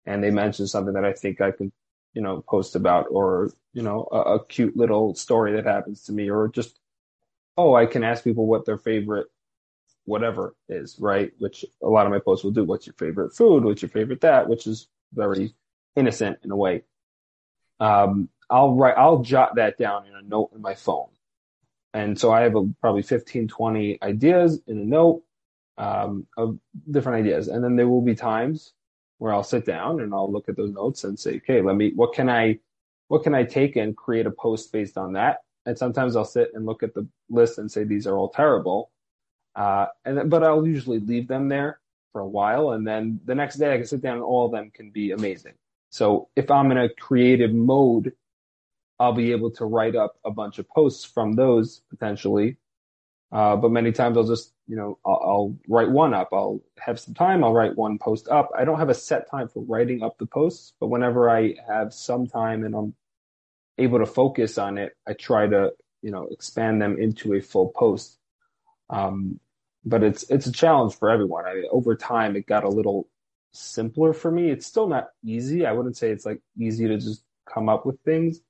and 0.06 0.24
they 0.24 0.32
mention 0.32 0.68
something 0.68 0.94
that 0.94 1.06
I 1.06 1.14
think 1.14 1.42
I 1.42 1.52
could, 1.52 1.72
you 2.14 2.22
know, 2.22 2.42
post 2.42 2.76
about 2.76 3.08
or, 3.10 3.52
you 3.74 3.82
know, 3.82 4.08
a, 4.12 4.36
a 4.36 4.46
cute 4.46 4.76
little 4.76 5.16
story 5.16 5.54
that 5.54 5.66
happens 5.66 6.04
to 6.04 6.12
me 6.14 6.30
or 6.30 6.50
just, 6.50 6.78
oh, 7.58 7.76
I 7.76 7.86
can 7.86 8.04
ask 8.04 8.24
people 8.24 8.46
what 8.46 8.66
their 8.66 8.78
favorite 8.78 9.28
whatever 10.06 10.56
is, 10.68 10.98
right? 11.00 11.32
Which 11.40 11.66
a 11.82 11.88
lot 11.88 12.06
of 12.06 12.12
my 12.12 12.20
posts 12.20 12.44
will 12.44 12.52
do. 12.52 12.64
What's 12.64 12.88
your 12.88 12.96
favorite 12.96 13.34
food? 13.34 13.64
What's 13.64 13.82
your 13.82 13.90
favorite 13.90 14.22
that? 14.22 14.50
Which 14.50 14.68
is 14.68 14.88
very 15.14 15.54
innocent 15.96 16.40
in 16.44 16.52
a 16.52 16.56
way. 16.56 16.84
Um, 17.80 18.30
I'll 18.50 18.76
write, 18.76 18.98
I'll 18.98 19.22
jot 19.22 19.56
that 19.56 19.78
down 19.78 20.08
in 20.08 20.14
a 20.14 20.22
note 20.22 20.52
in 20.54 20.62
my 20.62 20.76
phone. 20.76 21.08
And 21.94 22.20
so 22.20 22.32
I 22.32 22.42
have 22.42 22.56
a, 22.56 22.68
probably 22.82 23.04
15, 23.04 23.48
20 23.48 24.00
ideas 24.02 24.60
in 24.68 24.80
a 24.80 24.86
note 24.86 25.24
um, 25.78 26.28
of 26.38 26.58
different 26.90 27.26
ideas. 27.26 27.48
And 27.48 27.64
then 27.64 27.76
there 27.76 27.88
will 27.88 28.02
be 28.02 28.16
times 28.16 28.74
where 29.18 29.34
I'll 29.34 29.44
sit 29.44 29.66
down 29.66 30.02
and 30.02 30.14
I'll 30.14 30.32
look 30.32 30.50
at 30.50 30.58
those 30.58 30.72
notes 30.72 31.04
and 31.04 31.18
say, 31.18 31.38
okay, 31.38 31.62
let 31.62 31.76
me, 31.76 31.92
what 31.96 32.14
can 32.14 32.30
I, 32.30 32.60
what 33.08 33.24
can 33.24 33.34
I 33.34 33.44
take 33.44 33.76
and 33.76 33.96
create 33.96 34.26
a 34.26 34.32
post 34.32 34.72
based 34.72 34.98
on 34.98 35.14
that? 35.14 35.38
And 35.66 35.78
sometimes 35.78 36.16
I'll 36.16 36.26
sit 36.26 36.52
and 36.54 36.66
look 36.66 36.84
at 36.84 36.94
the 36.94 37.08
list 37.30 37.58
and 37.58 37.72
say, 37.72 37.84
these 37.84 38.06
are 38.06 38.18
all 38.18 38.30
terrible. 38.30 38.92
Uh, 39.56 39.86
and 40.04 40.18
then, 40.18 40.30
but 40.30 40.44
I'll 40.44 40.68
usually 40.68 41.00
leave 41.00 41.28
them 41.28 41.48
there 41.48 41.80
for 42.12 42.22
a 42.22 42.28
while. 42.28 42.72
And 42.72 42.86
then 42.86 43.20
the 43.26 43.36
next 43.36 43.56
day 43.56 43.74
I 43.74 43.78
can 43.78 43.86
sit 43.86 44.02
down 44.02 44.16
and 44.16 44.24
all 44.24 44.46
of 44.46 44.52
them 44.52 44.72
can 44.74 44.92
be 44.92 45.12
amazing. 45.12 45.54
So 45.90 46.30
if 46.36 46.50
I'm 46.50 46.72
in 46.72 46.78
a 46.78 46.90
creative 46.90 47.54
mode, 47.54 48.14
I'll 49.00 49.14
be 49.14 49.32
able 49.32 49.52
to 49.52 49.66
write 49.66 49.96
up 49.96 50.18
a 50.26 50.32
bunch 50.32 50.60
of 50.60 50.68
posts 50.70 51.06
from 51.06 51.34
those 51.34 51.82
potentially 51.90 52.58
uh, 53.34 53.56
but 53.56 53.72
many 53.72 53.92
times 53.92 54.16
I'll 54.16 54.28
just, 54.28 54.54
you 54.68 54.76
know, 54.76 55.00
I'll, 55.04 55.22
I'll, 55.24 55.58
write 55.68 55.90
one 55.90 56.14
up. 56.14 56.30
I'll 56.32 56.62
have 56.78 57.00
some 57.00 57.16
time. 57.16 57.44
I'll 57.44 57.52
write 57.52 57.76
one 57.76 57.98
post 57.98 58.28
up. 58.30 58.52
I 58.56 58.64
don't 58.64 58.78
have 58.78 58.90
a 58.90 58.94
set 58.94 59.28
time 59.28 59.48
for 59.48 59.64
writing 59.64 60.04
up 60.04 60.20
the 60.20 60.28
posts, 60.28 60.74
but 60.80 60.90
whenever 60.90 61.32
I 61.32 61.56
have 61.68 61.96
some 61.96 62.28
time 62.28 62.64
and 62.64 62.76
I'm 62.76 62.94
able 63.80 63.98
to 63.98 64.06
focus 64.06 64.60
on 64.60 64.78
it, 64.78 64.96
I 65.08 65.14
try 65.14 65.48
to, 65.48 65.72
you 66.04 66.12
know, 66.12 66.28
expand 66.30 66.80
them 66.80 67.00
into 67.00 67.34
a 67.34 67.42
full 67.42 67.70
post. 67.70 68.20
Um, 68.92 69.40
but 69.84 70.04
it's, 70.04 70.30
it's 70.30 70.46
a 70.46 70.52
challenge 70.52 70.96
for 71.00 71.10
everyone. 71.10 71.48
I 71.48 71.56
mean, 71.56 71.66
over 71.72 71.96
time, 71.96 72.36
it 72.36 72.46
got 72.46 72.64
a 72.64 72.70
little 72.70 73.10
simpler 73.52 74.14
for 74.14 74.30
me. 74.30 74.52
It's 74.52 74.68
still 74.68 74.88
not 74.88 75.08
easy. 75.26 75.66
I 75.66 75.72
wouldn't 75.72 75.98
say 75.98 76.12
it's 76.12 76.26
like 76.26 76.40
easy 76.56 76.88
to 76.88 76.98
just 76.98 77.24
come 77.52 77.68
up 77.68 77.84
with 77.84 78.00
things, 78.02 78.42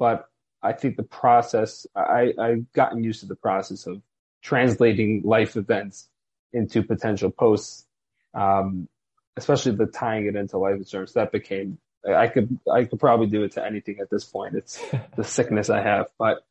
but 0.00 0.26
I 0.62 0.72
think 0.72 0.96
the 0.96 1.04
process, 1.04 1.86
I, 1.94 2.34
I've 2.40 2.72
gotten 2.72 3.04
used 3.04 3.20
to 3.20 3.26
the 3.26 3.36
process 3.36 3.86
of 3.86 4.02
translating 4.46 5.22
life 5.24 5.56
events 5.56 6.08
into 6.52 6.80
potential 6.80 7.30
posts, 7.30 7.84
um, 8.32 8.88
especially 9.36 9.72
the 9.72 9.86
tying 9.86 10.26
it 10.26 10.36
into 10.36 10.56
life 10.56 10.76
insurance. 10.76 11.12
That 11.14 11.32
became 11.32 11.78
I 12.08 12.28
could 12.28 12.56
I 12.72 12.84
could 12.84 13.00
probably 13.00 13.26
do 13.26 13.42
it 13.42 13.52
to 13.52 13.66
anything 13.66 13.98
at 14.00 14.08
this 14.08 14.24
point. 14.24 14.54
It's 14.54 14.80
the 15.16 15.24
sickness 15.24 15.68
I 15.68 15.82
have, 15.82 16.06
but 16.16 16.44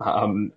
um, 0.00 0.52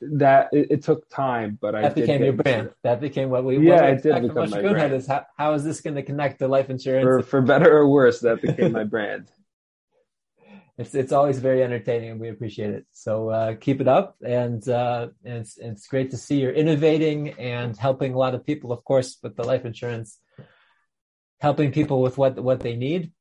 that 0.00 0.50
it, 0.52 0.70
it, 0.70 0.82
took 0.84 1.08
time. 1.08 1.58
But 1.60 1.72
that 1.72 1.84
I 1.84 1.88
became 1.88 2.22
your 2.22 2.34
brand. 2.34 2.70
That 2.84 3.00
became 3.00 3.28
what 3.30 3.42
we 3.44 3.58
yeah, 3.58 3.86
it 3.86 4.04
did 4.04 4.22
become 4.22 4.48
my 4.50 4.60
brand. 4.60 4.92
Is 4.92 5.08
how, 5.08 5.26
how 5.36 5.54
is 5.54 5.64
this 5.64 5.80
going 5.80 5.96
to 5.96 6.02
connect 6.02 6.38
to 6.38 6.46
life 6.46 6.70
insurance? 6.70 7.04
For, 7.04 7.22
for 7.22 7.42
better 7.42 7.76
or 7.76 7.88
worse, 7.88 8.20
that 8.20 8.40
became 8.40 8.70
my 8.70 8.84
brand 8.84 9.26
it's 10.78 10.94
it's 10.94 11.12
always 11.12 11.38
very 11.38 11.62
entertaining 11.62 12.12
and 12.12 12.20
we 12.20 12.30
appreciate 12.30 12.70
it. 12.70 12.86
So 12.92 13.28
uh, 13.28 13.54
keep 13.56 13.80
it 13.80 13.88
up, 13.88 14.16
and, 14.26 14.66
uh, 14.68 15.08
and 15.24 15.38
it's 15.38 15.58
it's 15.58 15.86
great 15.86 16.12
to 16.12 16.16
see 16.16 16.40
you're 16.40 16.52
innovating 16.52 17.30
and 17.30 17.76
helping 17.76 18.14
a 18.14 18.18
lot 18.18 18.34
of 18.34 18.46
people, 18.46 18.72
of 18.72 18.82
course, 18.84 19.18
with 19.22 19.36
the 19.36 19.44
life 19.44 19.66
insurance, 19.66 20.18
helping 21.40 21.72
people 21.72 22.00
with 22.00 22.16
what 22.16 22.42
what 22.42 22.60
they 22.60 22.76
need. 22.76 23.12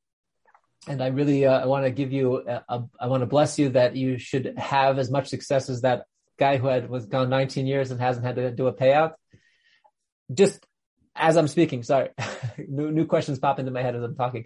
And 0.87 1.03
I 1.03 1.07
really 1.07 1.45
uh, 1.45 1.59
I 1.59 1.65
want 1.65 1.85
to 1.85 1.91
give 1.91 2.13
you 2.13 2.37
a, 2.47 2.63
a, 2.69 2.83
I 2.99 3.07
want 3.07 3.21
to 3.21 3.27
bless 3.27 3.59
you 3.59 3.69
that 3.69 3.95
you 3.97 4.17
should 4.17 4.57
have 4.57 4.97
as 4.97 5.11
much 5.11 5.27
success 5.27 5.69
as 5.69 5.81
that 5.81 6.05
guy 6.39 6.57
who 6.57 6.67
had 6.67 6.89
was 6.89 7.05
gone 7.05 7.29
19 7.29 7.67
years 7.67 7.91
and 7.91 7.99
hasn't 7.99 8.25
had 8.25 8.37
to 8.37 8.51
do 8.51 8.67
a 8.67 8.73
payout. 8.73 9.13
Just 10.33 10.65
as 11.13 11.35
I'm 11.35 11.49
speaking, 11.49 11.83
sorry, 11.83 12.09
new 12.57 12.91
new 12.91 13.05
questions 13.05 13.39
pop 13.39 13.59
into 13.59 13.71
my 13.71 13.81
head 13.81 13.97
as 13.97 14.03
I'm 14.03 14.15
talking. 14.15 14.45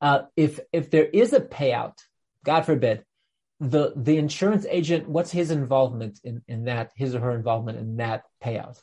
Uh, 0.00 0.22
if 0.36 0.60
if 0.72 0.90
there 0.90 1.06
is 1.06 1.32
a 1.32 1.40
payout 1.40 1.98
God 2.46 2.62
forbid, 2.62 3.04
the 3.60 3.92
the 3.96 4.16
insurance 4.16 4.64
agent, 4.70 5.08
what's 5.08 5.30
his 5.30 5.50
involvement 5.50 6.20
in 6.24 6.42
in 6.46 6.64
that 6.64 6.92
his 6.96 7.14
or 7.14 7.20
her 7.20 7.32
involvement 7.32 7.78
in 7.78 7.96
that 7.96 8.22
payout? 8.42 8.80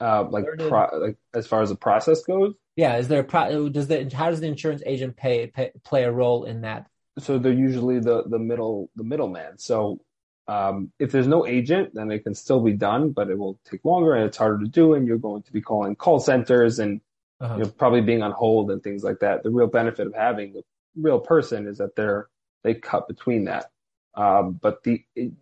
Uh, 0.00 0.24
like 0.30 0.46
pro, 0.56 0.88
like 0.94 1.16
as 1.34 1.46
far 1.46 1.60
as 1.60 1.68
the 1.68 1.76
process 1.76 2.22
goes. 2.22 2.54
Yeah, 2.76 2.96
is 2.96 3.08
there 3.08 3.20
a 3.20 3.24
pro, 3.24 3.68
does 3.68 3.88
the 3.88 4.10
how 4.14 4.30
does 4.30 4.40
the 4.40 4.46
insurance 4.46 4.82
agent 4.86 5.16
pay, 5.16 5.48
pay 5.48 5.72
play 5.84 6.04
a 6.04 6.12
role 6.12 6.44
in 6.44 6.62
that? 6.62 6.86
So 7.18 7.38
they're 7.38 7.52
usually 7.52 7.98
the 7.98 8.22
the 8.22 8.38
middle 8.38 8.88
the 8.96 9.04
middleman. 9.04 9.58
So 9.58 10.00
um, 10.46 10.92
if 10.98 11.12
there's 11.12 11.26
no 11.26 11.46
agent, 11.46 11.90
then 11.92 12.10
it 12.10 12.24
can 12.24 12.34
still 12.34 12.60
be 12.60 12.72
done, 12.72 13.10
but 13.10 13.28
it 13.28 13.38
will 13.38 13.58
take 13.68 13.84
longer 13.84 14.14
and 14.14 14.24
it's 14.24 14.38
harder 14.38 14.58
to 14.60 14.70
do, 14.70 14.94
and 14.94 15.06
you're 15.06 15.18
going 15.18 15.42
to 15.42 15.52
be 15.52 15.60
calling 15.60 15.96
call 15.96 16.20
centers 16.20 16.78
and 16.78 17.00
uh-huh. 17.40 17.56
you 17.56 17.64
know, 17.64 17.70
probably 17.70 18.00
being 18.00 18.22
on 18.22 18.30
hold 18.30 18.70
and 18.70 18.82
things 18.82 19.02
like 19.02 19.18
that. 19.20 19.42
The 19.42 19.50
real 19.50 19.66
benefit 19.66 20.06
of 20.06 20.14
having 20.14 20.56
a 20.56 20.60
real 20.96 21.20
person 21.20 21.66
is 21.66 21.78
that 21.78 21.96
they're 21.96 22.29
they 22.62 22.74
cut 22.74 23.08
between 23.08 23.44
that. 23.44 23.70
Um, 24.14 24.58
but 24.60 24.82
the 24.82 25.02
it, 25.14 25.32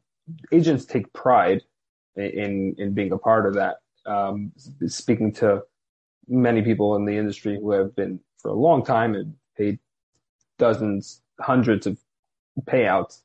agents 0.52 0.84
take 0.84 1.12
pride 1.12 1.62
in 2.16 2.74
in 2.78 2.92
being 2.92 3.12
a 3.12 3.18
part 3.18 3.46
of 3.46 3.54
that. 3.54 3.76
Um, 4.06 4.52
speaking 4.86 5.32
to 5.34 5.62
many 6.28 6.62
people 6.62 6.96
in 6.96 7.04
the 7.04 7.16
industry 7.16 7.58
who 7.60 7.72
have 7.72 7.94
been 7.94 8.20
for 8.38 8.50
a 8.50 8.54
long 8.54 8.84
time 8.84 9.14
and 9.14 9.34
paid 9.56 9.78
dozens, 10.58 11.22
hundreds 11.40 11.86
of 11.86 11.98
payouts, 12.62 13.22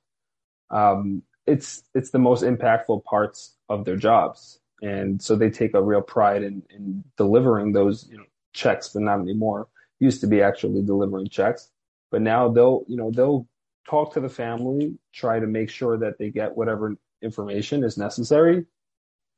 um, 0.69 1.23
it's 1.45 1.83
it's 1.93 2.11
the 2.11 2.19
most 2.19 2.43
impactful 2.43 3.03
parts 3.03 3.55
of 3.69 3.85
their 3.85 3.97
jobs, 3.97 4.59
and 4.81 5.21
so 5.21 5.35
they 5.35 5.49
take 5.49 5.73
a 5.73 5.81
real 5.81 6.01
pride 6.01 6.43
in, 6.43 6.63
in 6.69 7.03
delivering 7.17 7.73
those 7.73 8.07
you 8.09 8.17
know 8.17 8.25
checks, 8.53 8.89
but 8.89 9.01
not 9.01 9.19
anymore. 9.19 9.67
Used 9.99 10.21
to 10.21 10.27
be 10.27 10.41
actually 10.41 10.81
delivering 10.83 11.29
checks, 11.29 11.69
but 12.11 12.21
now 12.21 12.49
they'll 12.49 12.83
you 12.87 12.97
know 12.97 13.11
they'll 13.11 13.47
talk 13.89 14.13
to 14.13 14.19
the 14.19 14.29
family, 14.29 14.95
try 15.13 15.39
to 15.39 15.47
make 15.47 15.69
sure 15.69 15.97
that 15.97 16.17
they 16.17 16.29
get 16.29 16.55
whatever 16.55 16.95
information 17.21 17.83
is 17.83 17.97
necessary 17.97 18.65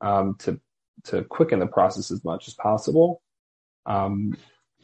um, 0.00 0.36
to 0.40 0.60
to 1.04 1.22
quicken 1.24 1.58
the 1.58 1.66
process 1.66 2.10
as 2.10 2.24
much 2.24 2.48
as 2.48 2.54
possible. 2.54 3.22
Um, 3.84 4.36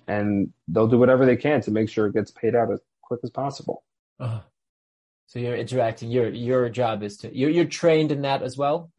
and 0.07 0.53
they'll 0.69 0.89
do 0.89 0.99
whatever 0.99 1.25
they 1.27 1.37
can 1.37 1.61
to 1.63 1.71
make 1.71 1.89
sure 1.89 2.07
it 2.07 2.15
gets 2.15 2.31
paid 2.31 2.55
out 2.55 2.71
as 2.71 2.81
quick 3.03 3.21
as 3.23 3.31
possible. 3.31 3.83
Uh, 4.21 4.41
so 5.27 5.39
you're 5.39 5.57
interacting. 5.57 6.11
Your 6.11 6.29
your 6.29 6.69
job 6.69 7.03
is 7.03 7.19
to 7.19 7.35
you're 7.35 7.51
you're 7.51 7.65
trained 7.65 8.13
in 8.13 8.23
that 8.23 8.43
as 8.43 8.57
well. 8.57 8.91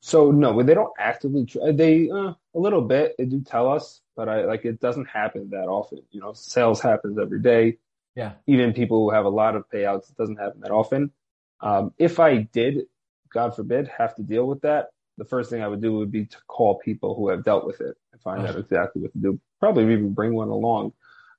So 0.00 0.30
no, 0.30 0.62
they 0.62 0.74
don't 0.74 0.92
actively. 0.98 1.46
Tra- 1.46 1.72
they 1.72 2.10
uh, 2.10 2.34
a 2.54 2.58
little 2.58 2.82
bit. 2.82 3.14
They 3.18 3.24
do 3.24 3.40
tell 3.40 3.72
us, 3.72 4.02
but 4.14 4.28
I 4.28 4.44
like 4.44 4.64
it 4.64 4.80
doesn't 4.80 5.08
happen 5.08 5.50
that 5.50 5.68
often. 5.68 6.02
You 6.10 6.20
know, 6.20 6.32
sales 6.32 6.80
happens 6.80 7.18
every 7.18 7.40
day. 7.40 7.78
Yeah. 8.16 8.32
Even 8.46 8.72
people 8.72 9.04
who 9.04 9.14
have 9.14 9.26
a 9.26 9.30
lot 9.30 9.54
of 9.54 9.68
payouts, 9.72 10.10
it 10.10 10.16
doesn't 10.16 10.40
happen 10.40 10.60
that 10.62 10.72
often. 10.72 11.12
Um, 11.60 11.92
if 11.98 12.18
I 12.18 12.38
did, 12.38 12.86
God 13.32 13.54
forbid, 13.54 13.88
have 13.88 14.16
to 14.16 14.22
deal 14.22 14.46
with 14.46 14.62
that, 14.62 14.88
the 15.18 15.24
first 15.24 15.50
thing 15.50 15.62
I 15.62 15.68
would 15.68 15.80
do 15.80 15.96
would 15.98 16.10
be 16.10 16.26
to 16.26 16.36
call 16.46 16.78
people 16.78 17.14
who 17.14 17.28
have 17.28 17.44
dealt 17.44 17.66
with 17.66 17.80
it 17.80 17.96
and 18.12 18.20
find 18.20 18.46
out 18.46 18.56
exactly 18.58 19.02
what 19.02 19.12
to 19.12 19.18
do. 19.18 19.40
Probably 19.60 19.84
even 19.84 20.12
bring 20.12 20.34
one 20.34 20.48
along, 20.48 20.92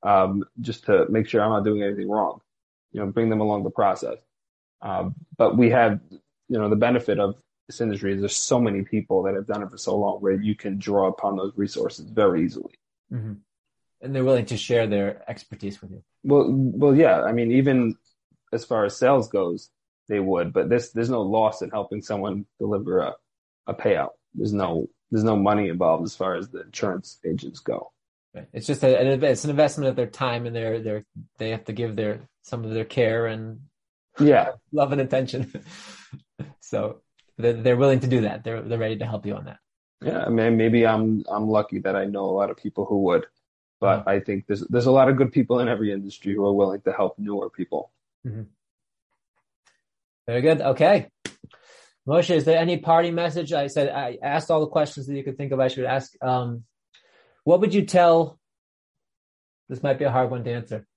um, 0.04 0.44
just 0.62 0.86
to 0.86 1.06
make 1.10 1.28
sure 1.28 1.42
I'm 1.42 1.52
not 1.52 1.64
doing 1.64 1.84
anything 1.84 2.10
wrong. 2.10 2.42
You 2.92 3.02
know, 3.02 3.08
bring 3.08 3.30
them 3.30 3.42
along 3.42 3.64
the 3.64 3.70
process. 3.70 4.18
Um, 4.82 5.16
but 5.38 5.58
we 5.58 5.70
have, 5.72 6.00
you 6.12 6.58
know, 6.58 6.70
the 6.70 6.76
benefit 6.76 7.20
of 7.20 7.36
this 7.68 7.82
industry 7.82 8.14
is 8.14 8.20
there's 8.20 8.36
so 8.36 8.60
many 8.60 8.84
people 8.84 9.24
that 9.24 9.36
have 9.36 9.46
done 9.46 9.62
it 9.62 9.70
for 9.70 9.78
so 9.78 9.98
long 9.98 10.20
where 10.22 10.34
you 10.34 10.56
can 10.56 10.80
draw 10.80 11.08
upon 11.08 11.36
those 11.36 11.54
resources 11.56 12.10
very 12.10 12.44
easily. 12.44 12.74
Mm-hmm. 13.12 13.34
And 14.02 14.16
they're 14.16 14.24
willing 14.24 14.46
to 14.46 14.58
share 14.58 14.88
their 14.88 15.24
expertise 15.30 15.82
with 15.82 15.92
you. 15.92 16.04
Well, 16.24 16.48
well, 16.50 16.96
yeah. 16.96 17.22
I 17.22 17.32
mean, 17.32 17.52
even 17.52 17.96
as 18.54 18.66
far 18.66 18.86
as 18.86 18.96
sales 18.98 19.28
goes, 19.28 19.70
they 20.08 20.20
would, 20.20 20.54
but 20.54 20.70
this 20.70 20.92
there's 20.92 21.10
no 21.10 21.22
loss 21.22 21.62
in 21.62 21.70
helping 21.70 22.02
someone 22.02 22.46
deliver 22.60 23.00
a, 23.00 23.14
a 23.68 23.74
payout. 23.74 24.12
There's 24.34 24.54
no 24.54 24.88
there's 25.12 25.24
no 25.24 25.36
money 25.36 25.70
involved 25.70 26.06
as 26.06 26.16
far 26.16 26.36
as 26.36 26.50
the 26.50 26.62
insurance 26.62 27.20
agents 27.26 27.60
go. 27.60 27.92
Right. 28.34 28.48
It's 28.54 28.68
just 28.68 28.84
a, 28.84 29.26
it's 29.26 29.44
an 29.44 29.50
investment 29.50 29.90
of 29.90 29.96
their 29.96 30.08
time 30.08 30.46
and 30.46 30.56
their 30.56 30.80
their 30.80 31.06
they 31.38 31.50
have 31.50 31.66
to 31.66 31.74
give 31.74 31.96
their 31.96 32.28
some 32.42 32.64
of 32.64 32.72
their 32.72 32.86
care 32.86 33.28
and 33.28 33.62
yeah 34.20 34.52
love 34.72 34.92
and 34.92 35.02
attention. 35.02 35.52
so 36.62 37.02
they're, 37.38 37.54
they're 37.54 37.78
willing 37.78 38.00
to 38.02 38.08
do 38.08 38.22
that. 38.22 38.44
They're 38.44 38.62
they're 38.62 38.78
ready 38.78 38.98
to 38.98 39.06
help 39.06 39.26
you 39.26 39.36
on 39.36 39.46
that. 39.46 39.60
Yeah, 40.02 40.24
I 40.26 40.30
mean, 40.30 40.58
maybe 40.58 40.86
I'm 40.86 41.24
I'm 41.30 41.50
lucky 41.50 41.80
that 41.80 41.96
I 41.96 42.06
know 42.06 42.26
a 42.26 42.38
lot 42.38 42.50
of 42.50 42.58
people 42.58 42.86
who 42.86 43.02
would, 43.04 43.26
but 43.80 44.00
mm-hmm. 44.00 44.10
I 44.10 44.20
think 44.20 44.46
there's 44.48 44.62
there's 44.68 44.86
a 44.86 44.92
lot 44.92 45.10
of 45.10 45.18
good 45.18 45.32
people 45.32 45.60
in 45.60 45.68
every 45.68 45.92
industry 45.92 46.34
who 46.34 46.46
are 46.46 46.54
willing 46.54 46.82
to 46.82 46.92
help 46.92 47.18
newer 47.18 47.50
people. 47.50 47.92
Mm-hmm. 48.26 48.44
Very 50.28 50.42
good. 50.42 50.62
Okay. 50.62 51.08
Moshe, 52.08 52.34
is 52.34 52.46
there 52.46 52.58
any 52.58 52.78
party 52.78 53.12
message? 53.12 53.54
I 53.54 53.68
said 53.68 53.90
I 53.90 54.18
asked 54.22 54.50
all 54.50 54.62
the 54.62 54.68
questions 54.68 55.08
that 55.08 55.16
you 55.16 55.24
could 55.24 55.38
think 55.38 55.52
of. 55.52 55.60
I 55.60 55.68
should 55.68 55.86
ask. 55.86 56.12
Um, 56.22 56.64
what 57.44 57.62
would 57.62 57.74
you 57.74 57.86
tell? 57.86 58.40
This 59.70 59.84
might 59.84 60.00
be 60.00 60.06
a 60.06 60.12
hard 60.12 60.32
one 60.32 60.44
to 60.44 60.52
answer. 60.52 60.88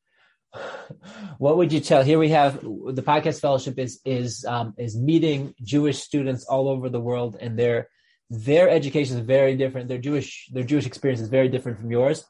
what 1.39 1.57
would 1.57 1.72
you 1.72 1.81
tell? 1.81 2.03
Here 2.03 2.18
we 2.18 2.31
have 2.31 2.61
the 2.62 3.03
podcast 3.03 3.41
fellowship 3.41 3.78
is 3.78 4.01
is 4.05 4.45
um, 4.45 4.74
is 4.78 4.97
meeting 4.97 5.55
Jewish 5.62 5.99
students 5.99 6.45
all 6.47 6.68
over 6.68 6.89
the 6.89 7.01
world, 7.01 7.37
and 7.41 7.59
their 7.59 7.89
their 8.31 8.68
education 8.70 9.18
is 9.18 9.24
very 9.24 9.57
different. 9.57 9.89
Their 9.89 9.99
Jewish 9.99 10.49
their 10.53 10.64
Jewish 10.64 10.87
experience 10.87 11.20
is 11.20 11.28
very 11.28 11.49
different 11.49 11.78
from 11.78 11.91
yours. 11.91 12.24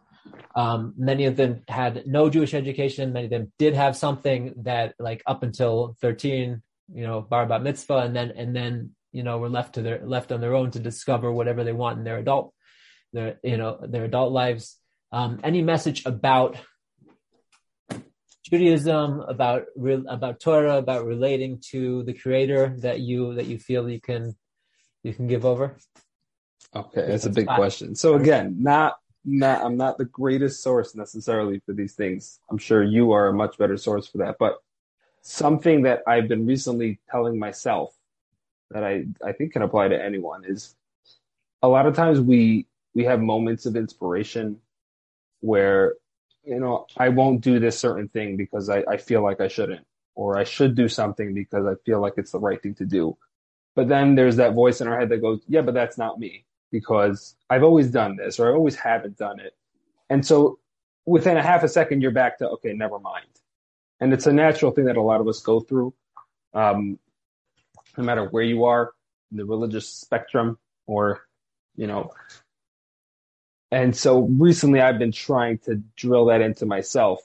Um, 0.55 0.95
many 0.97 1.27
of 1.27 1.37
them 1.37 1.63
had 1.69 2.07
no 2.07 2.29
Jewish 2.29 2.55
education. 2.55 3.13
Many 3.13 3.27
of 3.27 3.31
them 3.31 3.53
did 3.59 3.75
have 3.75 3.97
something 3.97 4.55
that, 4.65 4.95
like 4.99 5.23
up 5.27 5.43
until 5.43 5.97
thirteen, 6.01 6.63
you 6.93 7.05
know, 7.05 7.21
bar 7.21 7.47
bat 7.47 7.63
mitzvah, 7.63 7.99
and 7.99 8.15
then 8.15 8.33
and 8.37 8.55
then 8.55 8.91
you 9.13 9.23
know 9.23 9.39
were 9.39 9.49
left 9.49 9.75
to 9.75 9.83
their 9.83 10.05
left 10.05 10.33
on 10.33 10.41
their 10.41 10.55
own 10.55 10.71
to 10.73 10.79
discover 10.79 11.33
whatever 11.33 11.65
they 11.65 11.73
want 11.73 11.99
in 11.99 12.05
their 12.05 12.19
adult, 12.19 12.53
their 13.13 13.39
you 13.43 13.57
know 13.57 13.79
their 13.83 14.05
adult 14.05 14.33
lives. 14.33 14.77
Um, 15.13 15.41
any 15.43 15.63
message 15.63 16.07
about 16.07 16.57
Judaism, 18.45 19.21
about 19.21 19.67
about 20.09 20.41
Torah, 20.41 20.79
about 20.79 21.07
relating 21.07 21.63
to 21.71 22.03
the 22.05 22.15
Creator 22.15 22.77
that 22.79 23.01
you 23.01 23.35
that 23.35 23.47
you 23.47 23.59
feel 23.59 23.89
you 23.89 24.01
can 24.01 24.35
you 25.03 25.15
can 25.15 25.27
give 25.27 25.45
over? 25.45 25.77
Okay, 26.75 27.07
that's 27.07 27.27
a 27.27 27.31
big 27.31 27.47
question. 27.47 27.95
So 27.95 28.15
again, 28.15 28.57
not 28.61 28.97
not 29.25 29.65
I'm 29.65 29.77
not 29.77 29.99
the 29.99 30.05
greatest 30.05 30.63
source 30.63 30.95
necessarily 30.95 31.61
for 31.67 31.73
these 31.73 31.95
things. 31.95 32.41
I'm 32.51 32.59
sure 32.59 32.83
you 32.83 33.13
are 33.13 33.29
a 33.29 33.33
much 33.33 33.59
better 33.59 33.77
source 33.77 34.07
for 34.07 34.19
that, 34.19 34.37
but 34.39 34.59
something 35.23 35.83
that 35.83 36.03
I've 36.07 36.29
been 36.29 36.47
recently 36.47 36.99
telling 37.11 37.39
myself 37.39 37.95
that 38.71 38.85
I 38.85 39.07
I 39.25 39.33
think 39.33 39.53
can 39.53 39.63
apply 39.63 39.89
to 39.89 40.03
anyone 40.03 40.45
is 40.47 40.75
a 41.63 41.69
lot 41.69 41.87
of 41.87 41.95
times 41.95 42.21
we 42.21 42.67
we 42.95 43.05
have 43.05 43.21
moments 43.21 43.67
of 43.67 43.77
inspiration 43.77 44.61
where 45.41 45.95
you 46.45 46.59
know 46.59 46.87
I 46.97 47.11
won't 47.11 47.43
do 47.43 47.59
this 47.61 47.79
certain 47.79 48.09
thing 48.09 48.37
because 48.37 48.71
I, 48.71 48.85
I 48.89 48.97
feel 48.97 49.23
like 49.23 49.41
I 49.41 49.49
shouldn't 49.49 49.87
or 50.15 50.39
I 50.39 50.45
should 50.45 50.75
do 50.75 50.89
something 50.89 51.35
because 51.35 51.67
I 51.67 51.75
feel 51.85 52.01
like 52.01 52.15
it's 52.17 52.33
the 52.33 52.41
right 52.41 52.61
thing 52.61 52.75
to 52.77 52.85
do. 52.85 53.17
But 53.77 53.89
then 53.89 54.17
there's 54.17 54.37
that 54.37 54.55
voice 54.55 54.81
in 54.81 54.89
our 54.89 54.99
head 54.99 55.09
that 55.11 55.23
goes, 55.23 55.41
yeah, 55.47 55.63
but 55.63 55.75
that's 55.75 55.97
not 55.97 56.19
me 56.19 56.45
because 56.71 57.37
I've 57.49 57.63
always 57.63 57.91
done 57.91 58.17
this 58.17 58.39
or 58.39 58.51
I 58.51 58.55
always 58.55 58.77
haven't 58.77 59.19
done 59.19 59.41
it. 59.41 59.55
And 60.09 60.25
so 60.25 60.59
within 61.07 61.37
a 61.37 61.43
half 61.43 61.63
a 61.63 61.69
second, 61.69 62.03
you're 62.03 62.11
back 62.11 62.39
to, 62.39 62.49
okay, 62.51 62.73
never 62.73 62.99
mind. 62.99 63.27
And 64.01 64.13
it's 64.13 64.27
a 64.27 64.33
natural 64.33 64.71
thing 64.71 64.87
that 64.87 64.97
a 64.97 65.03
lot 65.03 65.21
of 65.21 65.29
us 65.29 65.41
go 65.41 65.61
through. 65.61 65.95
Um, 66.53 66.99
no 67.97 68.05
matter 68.05 68.25
where 68.25 68.43
you 68.43 68.65
are 68.65 68.93
in 69.31 69.37
the 69.37 69.45
religious 69.45 69.89
spectrum 69.89 70.59
or, 70.87 71.27
you 71.77 71.87
know, 71.87 72.13
and 73.71 73.95
so 73.95 74.23
recently 74.23 74.81
I've 74.81 74.99
been 74.99 75.13
trying 75.13 75.59
to 75.59 75.77
drill 75.97 76.27
that 76.27 76.41
into 76.41 76.67
myself 76.67 77.21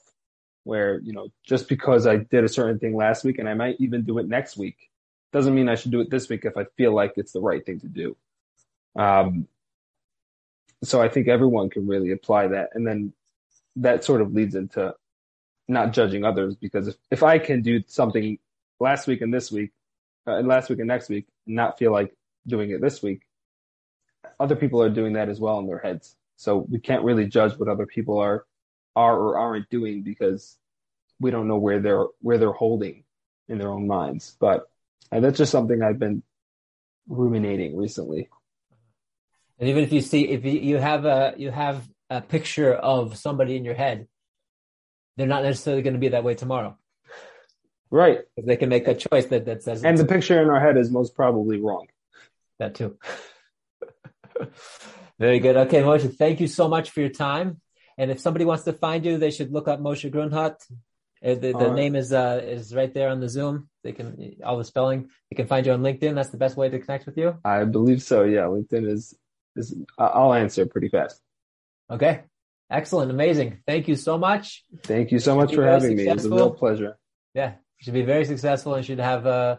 where, 0.64 1.00
you 1.00 1.14
know, 1.14 1.30
just 1.44 1.68
because 1.70 2.06
I 2.06 2.18
did 2.18 2.44
a 2.44 2.50
certain 2.50 2.80
thing 2.80 2.96
last 2.96 3.24
week 3.24 3.40
and 3.40 3.50
I 3.50 3.54
might 3.54 3.78
even 3.80 4.04
do 4.04 4.20
it 4.20 4.28
next 4.28 4.58
week 4.58 4.90
doesn't 5.32 5.56
mean 5.56 5.68
I 5.68 5.76
should 5.76 5.92
do 5.92 6.00
it 6.02 6.10
this 6.10 6.30
week 6.30 6.46
if 6.46 6.56
I 6.56 6.66
feel 6.78 6.94
like 6.94 7.14
it's 7.18 7.34
the 7.34 7.42
right 7.42 7.66
thing 7.66 7.80
to 7.82 7.88
do. 7.88 8.16
Um, 8.96 9.48
so 10.84 11.02
I 11.02 11.10
think 11.10 11.28
everyone 11.28 11.70
can 11.70 11.88
really 11.88 12.12
apply 12.12 12.50
that. 12.50 12.70
And 12.74 12.86
then 12.86 13.14
that 13.78 14.04
sort 14.04 14.22
of 14.22 14.34
leads 14.34 14.56
into 14.56 14.94
not 15.68 15.94
judging 15.94 16.24
others 16.24 16.56
because 16.56 16.88
if, 16.88 16.96
if 17.12 17.24
I 17.24 17.40
can 17.40 17.62
do 17.62 17.84
something 17.88 18.38
last 18.80 19.08
week 19.08 19.22
and 19.22 19.34
this 19.34 19.52
week, 19.52 19.72
uh, 20.28 20.38
and 20.38 20.48
last 20.48 20.70
week 20.70 20.80
and 20.80 20.88
next 20.88 21.10
week, 21.10 21.28
and 21.46 21.56
not 21.56 21.78
feel 21.78 21.92
like 21.92 22.16
doing 22.48 22.72
it 22.72 22.82
this 22.82 23.02
week, 23.02 23.22
other 24.40 24.56
people 24.56 24.82
are 24.82 24.90
doing 24.90 25.14
that 25.14 25.30
as 25.30 25.40
well 25.40 25.60
in 25.60 25.68
their 25.68 25.80
heads. 25.80 26.16
So 26.38 26.58
we 26.58 26.80
can't 26.80 27.04
really 27.04 27.28
judge 27.28 27.58
what 27.58 27.70
other 27.70 27.86
people 27.86 28.20
are 28.20 28.46
are 28.96 29.18
or 29.18 29.38
aren't 29.38 29.70
doing 29.70 30.04
because 30.04 30.58
we 31.20 31.32
don't 31.32 31.48
know 31.48 31.58
where 31.58 31.80
they're 31.80 32.06
where 32.22 32.38
they're 32.38 32.52
holding 32.52 33.04
in 33.48 33.58
their 33.58 33.70
own 33.70 33.88
minds. 33.88 34.36
But 34.40 34.70
that's 35.12 35.38
just 35.38 35.52
something 35.52 35.82
I've 35.82 36.00
been 36.00 36.24
ruminating 37.08 37.78
recently. 37.78 38.30
And 39.60 39.70
even 39.70 39.84
if 39.84 39.94
you 39.94 40.02
see, 40.02 40.28
if 40.28 40.44
you 40.46 40.78
have 40.78 41.06
a 41.06 41.34
you 41.38 41.52
have 41.52 41.88
a 42.10 42.22
picture 42.22 42.74
of 42.74 43.18
somebody 43.18 43.56
in 43.56 43.66
your 43.66 43.74
head, 43.74 44.08
they're 45.18 45.28
not 45.28 45.44
necessarily 45.44 45.82
going 45.82 45.94
to 45.94 46.00
be 46.00 46.10
that 46.10 46.24
way 46.24 46.36
tomorrow. 46.36 46.78
Right. 47.90 48.20
They 48.42 48.58
can 48.58 48.70
make 48.70 48.88
a 48.88 48.96
choice 48.96 49.28
that, 49.28 49.46
that 49.46 49.64
says. 49.64 49.84
And 49.84 49.98
the 49.98 50.06
picture 50.06 50.42
in 50.42 50.50
our 50.50 50.60
head 50.60 50.78
is 50.78 50.92
most 50.92 51.16
probably 51.16 51.62
wrong. 51.62 51.88
That 52.60 52.76
too. 52.76 52.98
Very 55.20 55.40
good. 55.40 55.56
Okay, 55.56 55.82
Moshe, 55.82 56.14
thank 56.18 56.42
you 56.42 56.48
so 56.48 56.68
much 56.68 56.90
for 56.90 57.00
your 57.00 57.10
time. 57.10 57.62
And 57.98 58.12
if 58.12 58.20
somebody 58.20 58.44
wants 58.44 58.66
to 58.66 58.74
find 58.74 59.06
you, 59.06 59.18
they 59.18 59.32
should 59.32 59.54
look 59.54 59.70
up 59.70 59.80
Moshe 59.80 60.12
Grunhut. 60.12 60.56
Uh, 61.24 61.36
the, 61.36 61.54
the 61.54 61.72
name 61.72 61.96
is 61.96 62.12
uh, 62.12 62.42
is 62.44 62.76
right 62.76 62.94
there 62.94 63.10
on 63.10 63.22
the 63.22 63.30
Zoom. 63.30 63.70
They 63.84 63.94
can 63.94 64.36
all 64.44 64.58
the 64.58 64.66
spelling. 64.66 65.10
They 65.32 65.36
can 65.36 65.48
find 65.48 65.66
you 65.66 65.72
on 65.72 65.82
LinkedIn. 65.82 66.14
That's 66.14 66.30
the 66.30 66.38
best 66.38 66.58
way 66.58 66.70
to 66.70 66.78
connect 66.80 67.06
with 67.06 67.18
you. 67.18 67.38
I 67.46 67.64
believe 67.64 68.04
so. 68.04 68.24
Yeah, 68.24 68.42
LinkedIn 68.42 68.92
is 68.92 69.16
I'll 69.98 70.34
answer 70.34 70.66
pretty 70.66 70.90
fast. 70.90 71.22
Okay. 71.90 72.22
Excellent. 72.70 73.12
Amazing. 73.12 73.60
Thank 73.68 73.88
you 73.88 73.96
so 73.96 74.18
much. 74.18 74.64
Thank 74.84 75.12
you 75.12 75.20
so 75.20 75.36
much 75.36 75.54
for 75.54 75.64
having 75.64 75.98
successful. 75.98 76.06
me. 76.06 76.12
It 76.12 76.16
was 76.16 76.26
a 76.26 76.30
real 76.30 76.52
pleasure. 76.52 76.98
Yeah. 77.34 77.50
You 77.52 77.84
should 77.84 77.94
be 77.94 78.02
very 78.02 78.26
successful 78.26 78.74
and 78.76 78.86
should 78.86 79.00
have, 79.00 79.26
uh, 79.26 79.58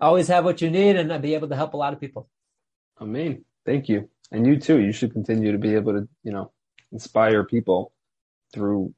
always 0.00 0.28
have 0.28 0.44
what 0.44 0.60
you 0.60 0.70
need 0.70 0.96
and 0.96 1.22
be 1.22 1.34
able 1.34 1.48
to 1.48 1.56
help 1.56 1.74
a 1.74 1.76
lot 1.76 1.92
of 1.92 2.00
people. 2.00 2.28
I 2.98 3.04
mean, 3.04 3.44
thank 3.64 3.88
you. 3.88 4.08
And 4.30 4.46
you 4.46 4.58
too. 4.58 4.80
You 4.80 4.92
should 4.92 5.12
continue 5.12 5.52
to 5.52 5.58
be 5.58 5.74
able 5.74 5.92
to, 5.92 6.08
you 6.22 6.32
know, 6.32 6.52
inspire 6.90 7.44
people 7.44 7.92
through 8.52 8.94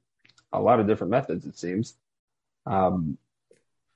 a 0.53 0.61
lot 0.61 0.81
of 0.81 0.87
different 0.87 1.11
methods, 1.11 1.47
it 1.47 1.59
seems. 1.59 1.97
Um, 2.67 3.19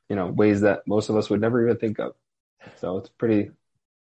you 0.09 0.17
know, 0.17 0.27
ways 0.27 0.63
that 0.63 0.87
most 0.87 1.11
of 1.11 1.17
us 1.17 1.29
would 1.31 1.41
never 1.41 1.65
even 1.65 1.77
think 1.79 1.99
of. 1.99 2.15
So 2.77 2.99
it's 2.99 3.09
pretty, 3.09 3.51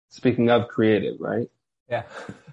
speaking 0.09 0.49
of 0.49 0.67
creative, 0.67 1.19
right? 1.19 1.47
Yeah. 1.89 2.03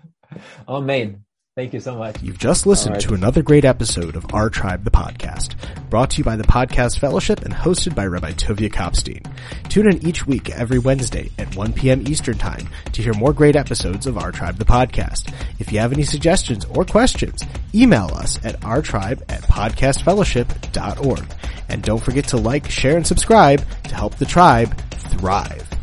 oh, 0.68 0.80
man. 0.80 1.24
Thank 1.56 1.72
you 1.72 1.78
so 1.78 1.96
much. 1.96 2.20
You've 2.20 2.38
just 2.38 2.66
listened 2.66 2.94
right. 2.94 3.02
to 3.02 3.14
another 3.14 3.40
great 3.40 3.64
episode 3.64 4.16
of 4.16 4.34
Our 4.34 4.50
Tribe 4.50 4.82
the 4.82 4.90
Podcast, 4.90 5.54
brought 5.88 6.10
to 6.10 6.18
you 6.18 6.24
by 6.24 6.34
the 6.34 6.42
Podcast 6.42 6.98
Fellowship 6.98 7.42
and 7.42 7.54
hosted 7.54 7.94
by 7.94 8.06
Rabbi 8.06 8.32
Tuvia 8.32 8.72
Kopstein. 8.72 9.24
Tune 9.68 9.86
in 9.88 10.04
each 10.04 10.26
week 10.26 10.50
every 10.50 10.80
Wednesday 10.80 11.30
at 11.38 11.54
1 11.54 11.72
p.m. 11.74 12.08
Eastern 12.08 12.38
Time 12.38 12.68
to 12.92 13.02
hear 13.02 13.14
more 13.14 13.32
great 13.32 13.54
episodes 13.54 14.08
of 14.08 14.18
Our 14.18 14.32
Tribe 14.32 14.56
the 14.56 14.64
Podcast. 14.64 15.32
If 15.60 15.70
you 15.72 15.78
have 15.78 15.92
any 15.92 16.02
suggestions 16.02 16.64
or 16.64 16.84
questions, 16.84 17.44
email 17.72 18.10
us 18.14 18.44
at 18.44 18.58
ourtribe 18.62 19.22
at 19.28 19.42
podcastfellowship.org. 19.42 21.34
And 21.68 21.82
don't 21.84 22.02
forget 22.02 22.26
to 22.28 22.36
like, 22.36 22.68
share, 22.68 22.96
and 22.96 23.06
subscribe 23.06 23.64
to 23.84 23.94
help 23.94 24.16
the 24.16 24.26
tribe 24.26 24.76
thrive. 24.90 25.73